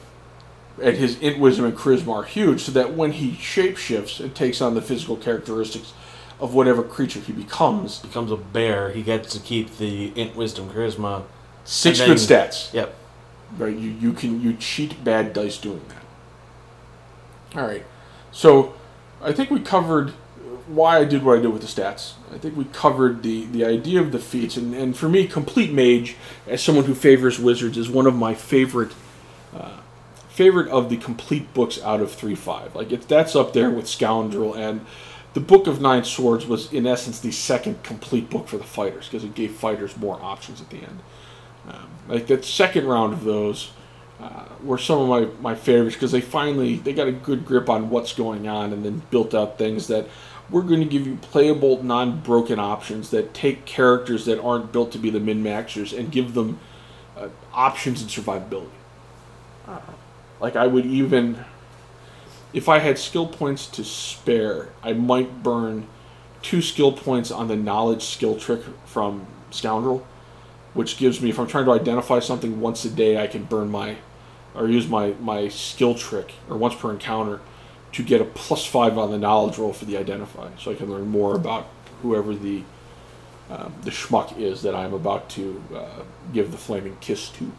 And 0.82 0.96
his 0.96 1.20
int, 1.20 1.40
wisdom, 1.40 1.66
and 1.66 1.76
charisma 1.76 2.14
are 2.14 2.24
huge, 2.24 2.62
so 2.62 2.72
that 2.74 2.94
when 2.94 3.14
he 3.14 3.32
shapeshifts 3.32 4.20
and 4.20 4.36
takes 4.36 4.62
on 4.62 4.76
the 4.76 4.82
physical 4.82 5.18
characteristics 5.18 5.94
of 6.40 6.54
whatever 6.54 6.84
creature 6.84 7.20
he 7.20 7.34
becomes, 7.34 8.00
becomes 8.00 8.32
a 8.32 8.38
bear, 8.38 8.92
he 8.92 9.02
gets 9.02 9.34
to 9.34 9.40
keep 9.40 9.78
the 9.78 10.12
int, 10.16 10.36
wisdom, 10.36 10.70
charisma. 10.70 11.24
six 11.66 12.00
And 12.00 12.10
good 12.10 12.18
stats. 12.18 12.72
Yep. 12.74 12.94
Right, 13.58 13.76
you, 13.76 13.90
you 13.92 14.14
can 14.14 14.42
you 14.42 14.54
cheat 14.54 15.04
bad 15.04 15.34
dice 15.34 15.58
doing 15.58 15.82
that. 15.90 17.60
All 17.60 17.66
right, 17.66 17.86
so 18.32 18.74
I 19.22 19.32
think 19.32 19.50
we 19.50 19.62
covered 19.62 20.12
why 20.68 20.98
I 20.98 21.06
did 21.06 21.24
what 21.24 21.40
I 21.40 21.42
did 21.42 21.54
with 21.54 21.62
the 21.62 21.68
stats. 21.68 22.14
I 22.34 22.38
think 22.38 22.58
we 22.58 22.66
covered 22.66 23.24
the 23.24 23.46
the 23.46 23.64
idea 23.66 24.02
of 24.02 24.12
the 24.12 24.20
feats, 24.20 24.58
and, 24.58 24.76
and 24.76 24.98
for 24.98 25.08
me, 25.08 25.26
complete 25.28 25.72
mage, 25.72 26.18
as 26.46 26.62
someone 26.62 26.86
who 26.86 26.94
favors 26.94 27.40
wizards, 27.40 27.78
is 27.78 27.90
one 27.90 28.06
of 28.06 28.14
my 28.16 28.36
favorite 28.36 28.92
uh, 29.56 29.78
favorite 30.38 30.70
of 30.70 30.90
the 30.90 30.98
complete 30.98 31.54
books 31.54 31.78
out 31.82 32.02
of 32.02 32.10
three 32.12 32.36
five. 32.36 32.76
Like 32.80 32.92
it's 32.96 33.06
that's 33.06 33.36
up 33.36 33.50
there 33.54 33.72
with 33.78 33.88
Scoundrel 33.88 34.54
and. 34.66 34.82
The 35.34 35.42
Book 35.54 35.68
of 35.68 35.80
Nine 35.82 36.04
Swords 36.04 36.48
was, 36.48 36.74
in 36.74 36.88
essence, 36.88 37.20
the 37.20 37.32
second 37.32 37.84
complete 37.84 38.28
book 38.28 38.48
for 38.48 38.58
the 38.58 38.64
fighters 38.64 39.06
because 39.06 39.24
it 39.24 39.36
gave 39.36 39.52
fighters 39.52 39.96
more 39.96 40.18
options 40.20 40.62
at 40.62 40.70
the 40.72 40.78
end. 40.78 41.00
Um, 41.68 41.90
like 42.08 42.26
that 42.28 42.44
second 42.44 42.88
round 42.88 43.14
of 43.14 43.24
those 43.24 43.70
uh, 44.20 44.46
were 44.64 44.80
some 44.80 45.00
of 45.00 45.08
my, 45.08 45.28
my 45.42 45.56
favorites 45.56 45.96
because 45.96 46.12
they 46.12 46.22
finally 46.22 46.78
they 46.78 46.94
got 46.94 47.08
a 47.08 47.12
good 47.12 47.46
grip 47.46 47.70
on 47.70 47.92
what's 47.92 48.14
going 48.14 48.48
on 48.48 48.74
and 48.74 48.84
then 48.84 49.04
built 49.12 49.36
out 49.36 49.60
things 49.60 49.86
that 49.88 50.08
we're 50.50 50.64
going 50.64 50.80
to 50.80 50.88
give 50.88 51.06
you 51.06 51.18
playable 51.18 51.84
non-broken 51.84 52.58
options 52.58 53.10
that 53.12 53.34
take 53.34 53.66
characters 53.66 54.26
that 54.26 54.42
aren't 54.42 54.72
built 54.72 54.92
to 54.94 54.98
be 54.98 55.12
the 55.12 55.20
min-maxers 55.20 55.96
and 55.96 56.12
give 56.12 56.34
them 56.34 56.58
uh, 57.16 57.28
options 57.54 58.02
and 58.02 58.10
survivability 58.10 58.70
Uh, 59.68 59.80
like 60.40 60.56
i 60.56 60.68
would 60.68 60.86
even 60.86 61.44
if 62.54 62.70
i 62.70 62.80
had 62.80 62.98
skill 62.98 63.28
points 63.28 63.68
to 63.68 63.84
spare 63.84 64.70
i 64.84 64.94
might 64.94 65.44
burn 65.44 65.88
two 66.42 66.62
skill 66.62 66.92
points 66.92 67.32
on 67.32 67.48
the 67.48 67.56
knowledge 67.56 68.04
skill 68.04 68.38
trick 68.38 68.62
from 68.86 69.28
Scoundrel, 69.52 70.06
which 70.74 70.98
gives 70.98 71.22
me 71.22 71.30
if 71.30 71.40
I'm 71.40 71.48
trying 71.48 71.66
to 71.66 71.72
identify 71.72 72.20
something 72.20 72.62
once 72.62 72.86
a 72.86 72.90
day, 72.90 73.22
I 73.22 73.28
can 73.28 73.44
burn 73.44 73.70
my 73.70 73.98
or 74.56 74.68
use 74.68 74.88
my 74.88 75.14
my 75.20 75.48
skill 75.50 75.96
trick 75.96 76.34
or 76.50 76.58
once 76.58 76.76
per 76.76 76.92
encounter 76.92 77.42
to 77.94 78.04
get 78.04 78.22
a 78.22 78.26
plus 78.26 78.66
five 78.66 78.98
on 78.98 79.12
the 79.12 79.18
knowledge 79.18 79.58
roll 79.58 79.74
for 79.74 79.86
the 79.86 79.98
identify, 79.98 80.50
so 80.58 80.72
I 80.72 80.76
can 80.76 80.90
learn 80.90 81.08
more 81.08 81.36
about 81.36 81.68
whoever 82.02 82.36
the 82.36 82.64
um, 83.50 83.74
the 83.82 83.92
schmuck 83.92 84.38
is 84.38 84.62
that 84.64 84.76
I'm 84.76 84.94
about 84.94 85.30
to 85.32 85.64
uh, 85.74 86.04
give 86.34 86.52
the 86.52 86.58
flaming 86.58 86.98
kiss 87.00 87.30
to. 87.30 87.52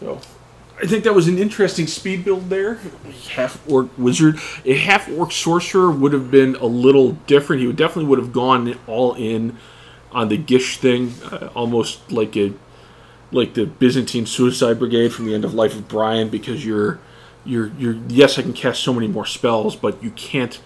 So, 0.00 0.20
I 0.82 0.86
think 0.86 1.04
that 1.04 1.14
was 1.14 1.28
an 1.28 1.38
interesting 1.38 1.86
speed 1.86 2.24
build 2.24 2.50
there. 2.50 2.80
Half 3.30 3.68
orc 3.70 3.96
wizard, 3.96 4.38
a 4.64 4.74
half 4.74 5.08
orc 5.08 5.30
sorcerer 5.30 5.90
would 5.90 6.12
have 6.12 6.30
been 6.30 6.56
a 6.56 6.66
little 6.66 7.12
different. 7.26 7.60
He 7.60 7.66
would 7.66 7.76
definitely 7.76 8.06
would 8.06 8.18
have 8.18 8.32
gone 8.32 8.74
all 8.86 9.14
in 9.14 9.56
on 10.10 10.28
the 10.28 10.36
Gish 10.36 10.78
thing, 10.78 11.14
uh, 11.24 11.50
almost 11.54 12.10
like 12.10 12.36
a 12.36 12.52
like 13.30 13.54
the 13.54 13.66
Byzantine 13.66 14.26
Suicide 14.26 14.78
Brigade 14.78 15.12
from 15.12 15.26
the 15.26 15.34
end 15.34 15.44
of 15.44 15.54
Life 15.54 15.74
of 15.74 15.88
Brian, 15.88 16.28
because 16.28 16.64
you're 16.66 16.98
you're 17.44 17.70
you're 17.78 17.96
yes, 18.08 18.38
I 18.38 18.42
can 18.42 18.52
cast 18.52 18.82
so 18.82 18.92
many 18.92 19.06
more 19.06 19.26
spells, 19.26 19.76
but 19.76 20.02
you 20.02 20.10
can't 20.10 20.60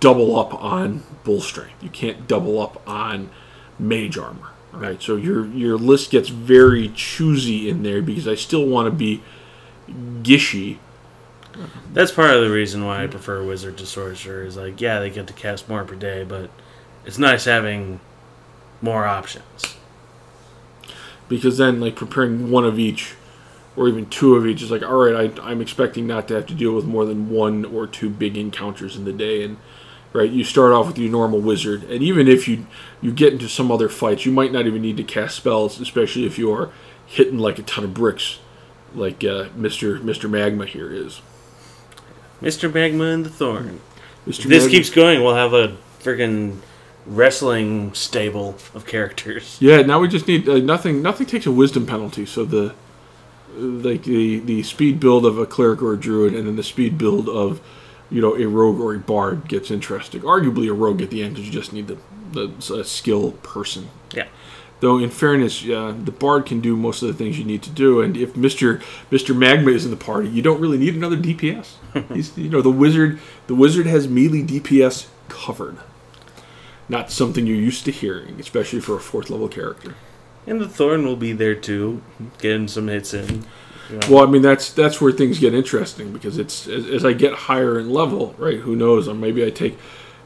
double 0.00 0.38
up 0.38 0.52
on 0.62 1.02
bull 1.24 1.40
strength. 1.40 1.82
You 1.82 1.90
can't 1.90 2.26
double 2.26 2.60
up 2.60 2.86
on 2.88 3.30
mage 3.78 4.18
armor. 4.18 4.51
Right, 4.72 5.02
so 5.02 5.16
your 5.16 5.46
your 5.48 5.76
list 5.76 6.10
gets 6.10 6.30
very 6.30 6.90
choosy 6.94 7.68
in 7.68 7.82
there 7.82 8.00
because 8.00 8.26
I 8.26 8.34
still 8.34 8.66
want 8.66 8.86
to 8.86 8.90
be 8.90 9.22
gishy. 10.22 10.78
That's 11.92 12.10
part 12.10 12.30
of 12.30 12.42
the 12.42 12.50
reason 12.50 12.86
why 12.86 13.04
I 13.04 13.06
prefer 13.06 13.44
wizard 13.44 13.76
to 13.78 13.86
sorcerer. 13.86 14.44
Is 14.44 14.56
like, 14.56 14.80
yeah, 14.80 14.98
they 14.98 15.10
get 15.10 15.26
to 15.26 15.34
cast 15.34 15.68
more 15.68 15.84
per 15.84 15.94
day, 15.94 16.24
but 16.24 16.50
it's 17.04 17.18
nice 17.18 17.44
having 17.44 18.00
more 18.80 19.04
options. 19.04 19.76
Because 21.28 21.58
then, 21.58 21.78
like 21.78 21.94
preparing 21.94 22.50
one 22.50 22.64
of 22.64 22.78
each, 22.78 23.14
or 23.76 23.88
even 23.88 24.06
two 24.06 24.36
of 24.36 24.46
each, 24.46 24.62
is 24.62 24.70
like, 24.70 24.82
all 24.82 25.04
right, 25.04 25.38
I, 25.38 25.50
I'm 25.50 25.60
expecting 25.60 26.06
not 26.06 26.28
to 26.28 26.34
have 26.34 26.46
to 26.46 26.54
deal 26.54 26.74
with 26.74 26.86
more 26.86 27.04
than 27.04 27.28
one 27.28 27.66
or 27.66 27.86
two 27.86 28.08
big 28.08 28.38
encounters 28.38 28.96
in 28.96 29.04
the 29.04 29.12
day, 29.12 29.44
and 29.44 29.58
right? 30.12 30.30
You 30.30 30.44
start 30.44 30.72
off 30.72 30.86
with 30.86 30.98
your 30.98 31.10
normal 31.10 31.40
wizard, 31.40 31.84
and 31.84 32.02
even 32.02 32.28
if 32.28 32.46
you 32.48 32.66
you 33.00 33.12
get 33.12 33.32
into 33.32 33.48
some 33.48 33.70
other 33.70 33.88
fights, 33.88 34.24
you 34.26 34.32
might 34.32 34.52
not 34.52 34.66
even 34.66 34.82
need 34.82 34.96
to 34.98 35.04
cast 35.04 35.36
spells, 35.36 35.80
especially 35.80 36.26
if 36.26 36.38
you 36.38 36.52
are 36.52 36.70
hitting 37.06 37.38
like 37.38 37.58
a 37.58 37.62
ton 37.62 37.84
of 37.84 37.94
bricks, 37.94 38.38
like 38.94 39.24
uh, 39.24 39.48
Mister 39.54 39.98
Mister 39.98 40.28
Magma 40.28 40.66
here 40.66 40.92
is. 40.92 41.20
Mr. 42.40 42.72
Magma 42.72 43.04
and 43.04 43.24
the 43.24 43.30
Thorn. 43.30 43.80
Mr. 44.26 44.44
This 44.44 44.64
Magma- 44.64 44.70
keeps 44.70 44.90
going. 44.90 45.22
We'll 45.22 45.36
have 45.36 45.52
a 45.52 45.76
freaking 46.00 46.58
wrestling 47.06 47.94
stable 47.94 48.56
of 48.74 48.84
characters. 48.86 49.58
Yeah, 49.60 49.82
now 49.82 50.00
we 50.00 50.08
just 50.08 50.26
need 50.26 50.48
uh, 50.48 50.58
nothing. 50.58 51.02
Nothing 51.02 51.26
takes 51.26 51.46
a 51.46 51.52
wisdom 51.52 51.86
penalty, 51.86 52.26
so 52.26 52.44
the 52.44 52.74
like 53.56 54.04
the 54.04 54.40
the 54.40 54.62
speed 54.62 54.98
build 54.98 55.24
of 55.26 55.38
a 55.38 55.46
cleric 55.46 55.82
or 55.82 55.92
a 55.92 55.96
druid, 55.96 56.34
and 56.34 56.46
then 56.46 56.56
the 56.56 56.62
speed 56.62 56.98
build 56.98 57.28
of 57.28 57.60
you 58.12 58.20
know 58.20 58.36
a 58.36 58.46
rogue 58.46 58.80
or 58.80 58.94
a 58.94 58.98
bard 58.98 59.48
gets 59.48 59.70
interesting. 59.70 60.22
Arguably 60.22 60.68
a 60.68 60.72
rogue 60.72 61.02
at 61.02 61.10
the 61.10 61.22
end 61.22 61.34
because 61.34 61.46
you 61.46 61.52
just 61.52 61.72
need 61.72 61.88
the 61.88 61.98
the 62.32 62.74
a 62.74 62.84
skill 62.84 63.32
person. 63.42 63.88
Yeah. 64.14 64.28
Though 64.80 64.98
in 64.98 65.10
fairness, 65.10 65.64
uh, 65.64 65.94
the 65.96 66.10
bard 66.10 66.46
can 66.46 66.60
do 66.60 66.76
most 66.76 67.02
of 67.02 67.08
the 67.08 67.14
things 67.14 67.38
you 67.38 67.44
need 67.44 67.62
to 67.62 67.70
do, 67.70 68.00
and 68.00 68.16
if 68.16 68.36
Mister 68.36 68.80
Mister 69.10 69.32
Magma 69.32 69.70
is 69.70 69.84
in 69.84 69.90
the 69.90 69.96
party, 69.96 70.28
you 70.28 70.42
don't 70.42 70.60
really 70.60 70.78
need 70.78 70.94
another 70.94 71.16
DPS. 71.16 71.74
He's, 72.12 72.36
you 72.36 72.48
know 72.48 72.62
the 72.62 72.70
wizard. 72.70 73.20
The 73.46 73.54
wizard 73.54 73.86
has 73.86 74.08
melee 74.08 74.42
DPS 74.42 75.06
covered. 75.28 75.78
Not 76.88 77.10
something 77.10 77.46
you're 77.46 77.56
used 77.56 77.84
to 77.84 77.92
hearing, 77.92 78.40
especially 78.40 78.80
for 78.80 78.96
a 78.96 79.00
fourth 79.00 79.30
level 79.30 79.48
character. 79.48 79.94
And 80.46 80.60
the 80.60 80.68
Thorn 80.68 81.06
will 81.06 81.16
be 81.16 81.32
there 81.32 81.54
too, 81.54 82.02
getting 82.38 82.66
some 82.66 82.88
hits 82.88 83.14
in. 83.14 83.44
Know. 83.90 84.00
Well, 84.10 84.26
I 84.26 84.30
mean 84.30 84.42
that's 84.42 84.72
that's 84.72 85.00
where 85.00 85.12
things 85.12 85.38
get 85.38 85.54
interesting 85.54 86.12
because 86.12 86.38
it's 86.38 86.66
as, 86.66 86.86
as 86.86 87.04
I 87.04 87.12
get 87.12 87.34
higher 87.34 87.78
in 87.78 87.90
level, 87.90 88.34
right? 88.38 88.58
Who 88.58 88.74
knows? 88.76 89.08
Or 89.08 89.14
maybe 89.14 89.44
I 89.44 89.50
take, 89.50 89.78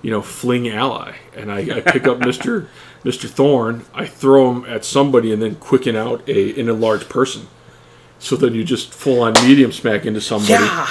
you 0.02 0.10
know, 0.10 0.22
fling 0.22 0.68
ally, 0.68 1.16
and 1.34 1.50
I, 1.50 1.58
I 1.78 1.80
pick 1.80 2.06
up 2.06 2.18
Mister 2.26 2.68
Mister 3.02 3.26
Thorn. 3.28 3.84
I 3.94 4.06
throw 4.06 4.52
him 4.52 4.64
at 4.66 4.84
somebody, 4.84 5.32
and 5.32 5.42
then 5.42 5.56
quicken 5.56 5.96
out 5.96 6.28
a 6.28 6.58
enlarge 6.58 7.08
person. 7.08 7.48
So 8.18 8.36
then 8.36 8.54
you 8.54 8.64
just 8.64 8.92
full 8.94 9.22
on 9.22 9.34
medium 9.34 9.72
smack 9.72 10.06
into 10.06 10.20
somebody. 10.20 10.52
yeah! 10.52 10.88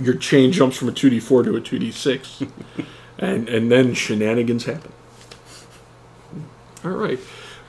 Your 0.00 0.14
chain 0.14 0.52
jumps 0.52 0.76
from 0.76 0.88
a 0.88 0.92
two 0.92 1.10
d 1.10 1.20
four 1.20 1.42
to 1.42 1.56
a 1.56 1.60
two 1.60 1.78
d 1.78 1.90
six, 1.90 2.42
and 3.18 3.48
and 3.48 3.70
then 3.70 3.94
shenanigans 3.94 4.64
happen. 4.64 4.92
All 6.84 6.92
right. 6.92 7.18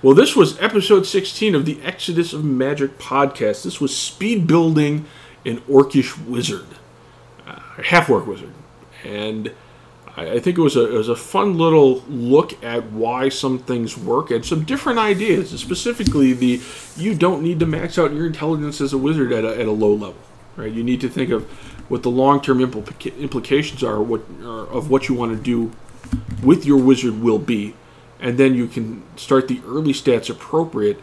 Well, 0.03 0.15
this 0.15 0.35
was 0.35 0.59
episode 0.59 1.05
16 1.05 1.53
of 1.53 1.65
the 1.65 1.79
Exodus 1.83 2.33
of 2.33 2.43
Magic 2.43 2.97
podcast. 2.97 3.63
This 3.63 3.79
was 3.79 3.95
speed 3.95 4.47
building 4.47 5.05
an 5.45 5.57
orcish 5.69 6.17
wizard, 6.25 6.65
uh, 7.45 7.59
half 7.83 8.09
orc 8.09 8.25
wizard, 8.25 8.51
and 9.03 9.53
I, 10.17 10.31
I 10.31 10.39
think 10.39 10.57
it 10.57 10.61
was 10.61 10.75
a 10.75 10.91
it 10.91 10.97
was 10.97 11.07
a 11.07 11.15
fun 11.15 11.55
little 11.55 12.01
look 12.07 12.63
at 12.63 12.91
why 12.91 13.29
some 13.29 13.59
things 13.59 13.95
work 13.95 14.31
and 14.31 14.43
some 14.43 14.63
different 14.63 14.97
ideas. 14.97 15.51
Specifically, 15.51 16.33
the 16.33 16.59
you 16.97 17.13
don't 17.13 17.43
need 17.43 17.59
to 17.59 17.67
max 17.67 17.99
out 17.99 18.11
your 18.11 18.25
intelligence 18.25 18.81
as 18.81 18.93
a 18.93 18.97
wizard 18.97 19.31
at 19.31 19.45
a, 19.45 19.55
at 19.55 19.67
a 19.67 19.71
low 19.71 19.93
level, 19.93 20.21
right? 20.55 20.71
You 20.71 20.83
need 20.83 21.01
to 21.01 21.09
think 21.09 21.29
of 21.29 21.43
what 21.89 22.01
the 22.01 22.09
long 22.09 22.41
term 22.41 22.57
implica- 22.57 23.15
implications 23.19 23.83
are, 23.83 24.01
what 24.01 24.21
are 24.41 24.65
of 24.65 24.89
what 24.89 25.09
you 25.09 25.13
want 25.13 25.37
to 25.37 25.43
do 25.43 25.71
with 26.41 26.65
your 26.65 26.77
wizard 26.77 27.21
will 27.21 27.37
be 27.37 27.75
and 28.21 28.37
then 28.37 28.55
you 28.55 28.67
can 28.67 29.03
start 29.17 29.47
the 29.47 29.61
early 29.65 29.93
stats 29.93 30.29
appropriate. 30.29 30.99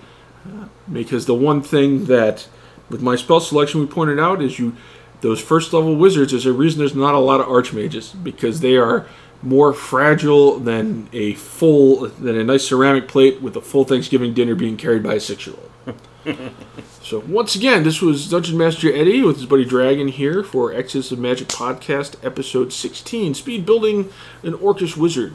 Uh, 0.47 0.67
because 0.91 1.27
the 1.27 1.35
one 1.35 1.61
thing 1.61 2.07
that 2.07 2.49
with 2.89 3.03
my 3.03 3.17
spell 3.17 3.41
selection 3.41 3.81
we 3.81 3.87
pointed 3.87 4.19
out 4.19 4.41
is 4.41 4.59
you 4.59 4.75
those 5.21 5.41
first 5.41 5.73
level 5.73 5.97
wizards. 5.97 6.33
There's 6.33 6.47
a 6.47 6.53
reason 6.53 6.79
there's 6.79 6.95
not 6.95 7.15
a 7.15 7.19
lot 7.19 7.41
of 7.41 7.47
archmages 7.47 8.15
because 8.23 8.61
they 8.61 8.77
are 8.77 9.07
more 9.43 9.73
fragile 9.73 10.59
than 10.59 11.09
a 11.13 11.35
full 11.35 12.09
than 12.09 12.37
a 12.37 12.45
nice 12.45 12.67
ceramic 12.69 13.09
plate 13.09 13.41
with 13.41 13.57
a 13.57 13.61
full 13.61 13.85
Thanksgiving 13.85 14.35
dinner 14.35 14.55
being 14.55 14.77
carried 14.77 15.03
by 15.03 15.15
a 15.15 15.21
six 15.21 15.47
year 15.47 15.57
old. 15.57 15.65
so 17.03 17.21
once 17.21 17.55
again, 17.55 17.83
this 17.85 18.03
was 18.03 18.29
Dungeon 18.29 18.59
Master 18.59 18.93
Eddie 18.93 19.23
with 19.23 19.37
his 19.37 19.47
buddy 19.47 19.65
Dragon 19.65 20.09
here 20.09 20.43
for 20.43 20.73
Exodus 20.75 21.13
of 21.13 21.19
Magic 21.19 21.49
podcast 21.49 22.23
episode 22.25 22.73
16, 22.73 23.35
speed 23.35 23.65
building 23.65 24.11
an 24.43 24.55
orcish 24.55 24.97
wizard. 24.97 25.35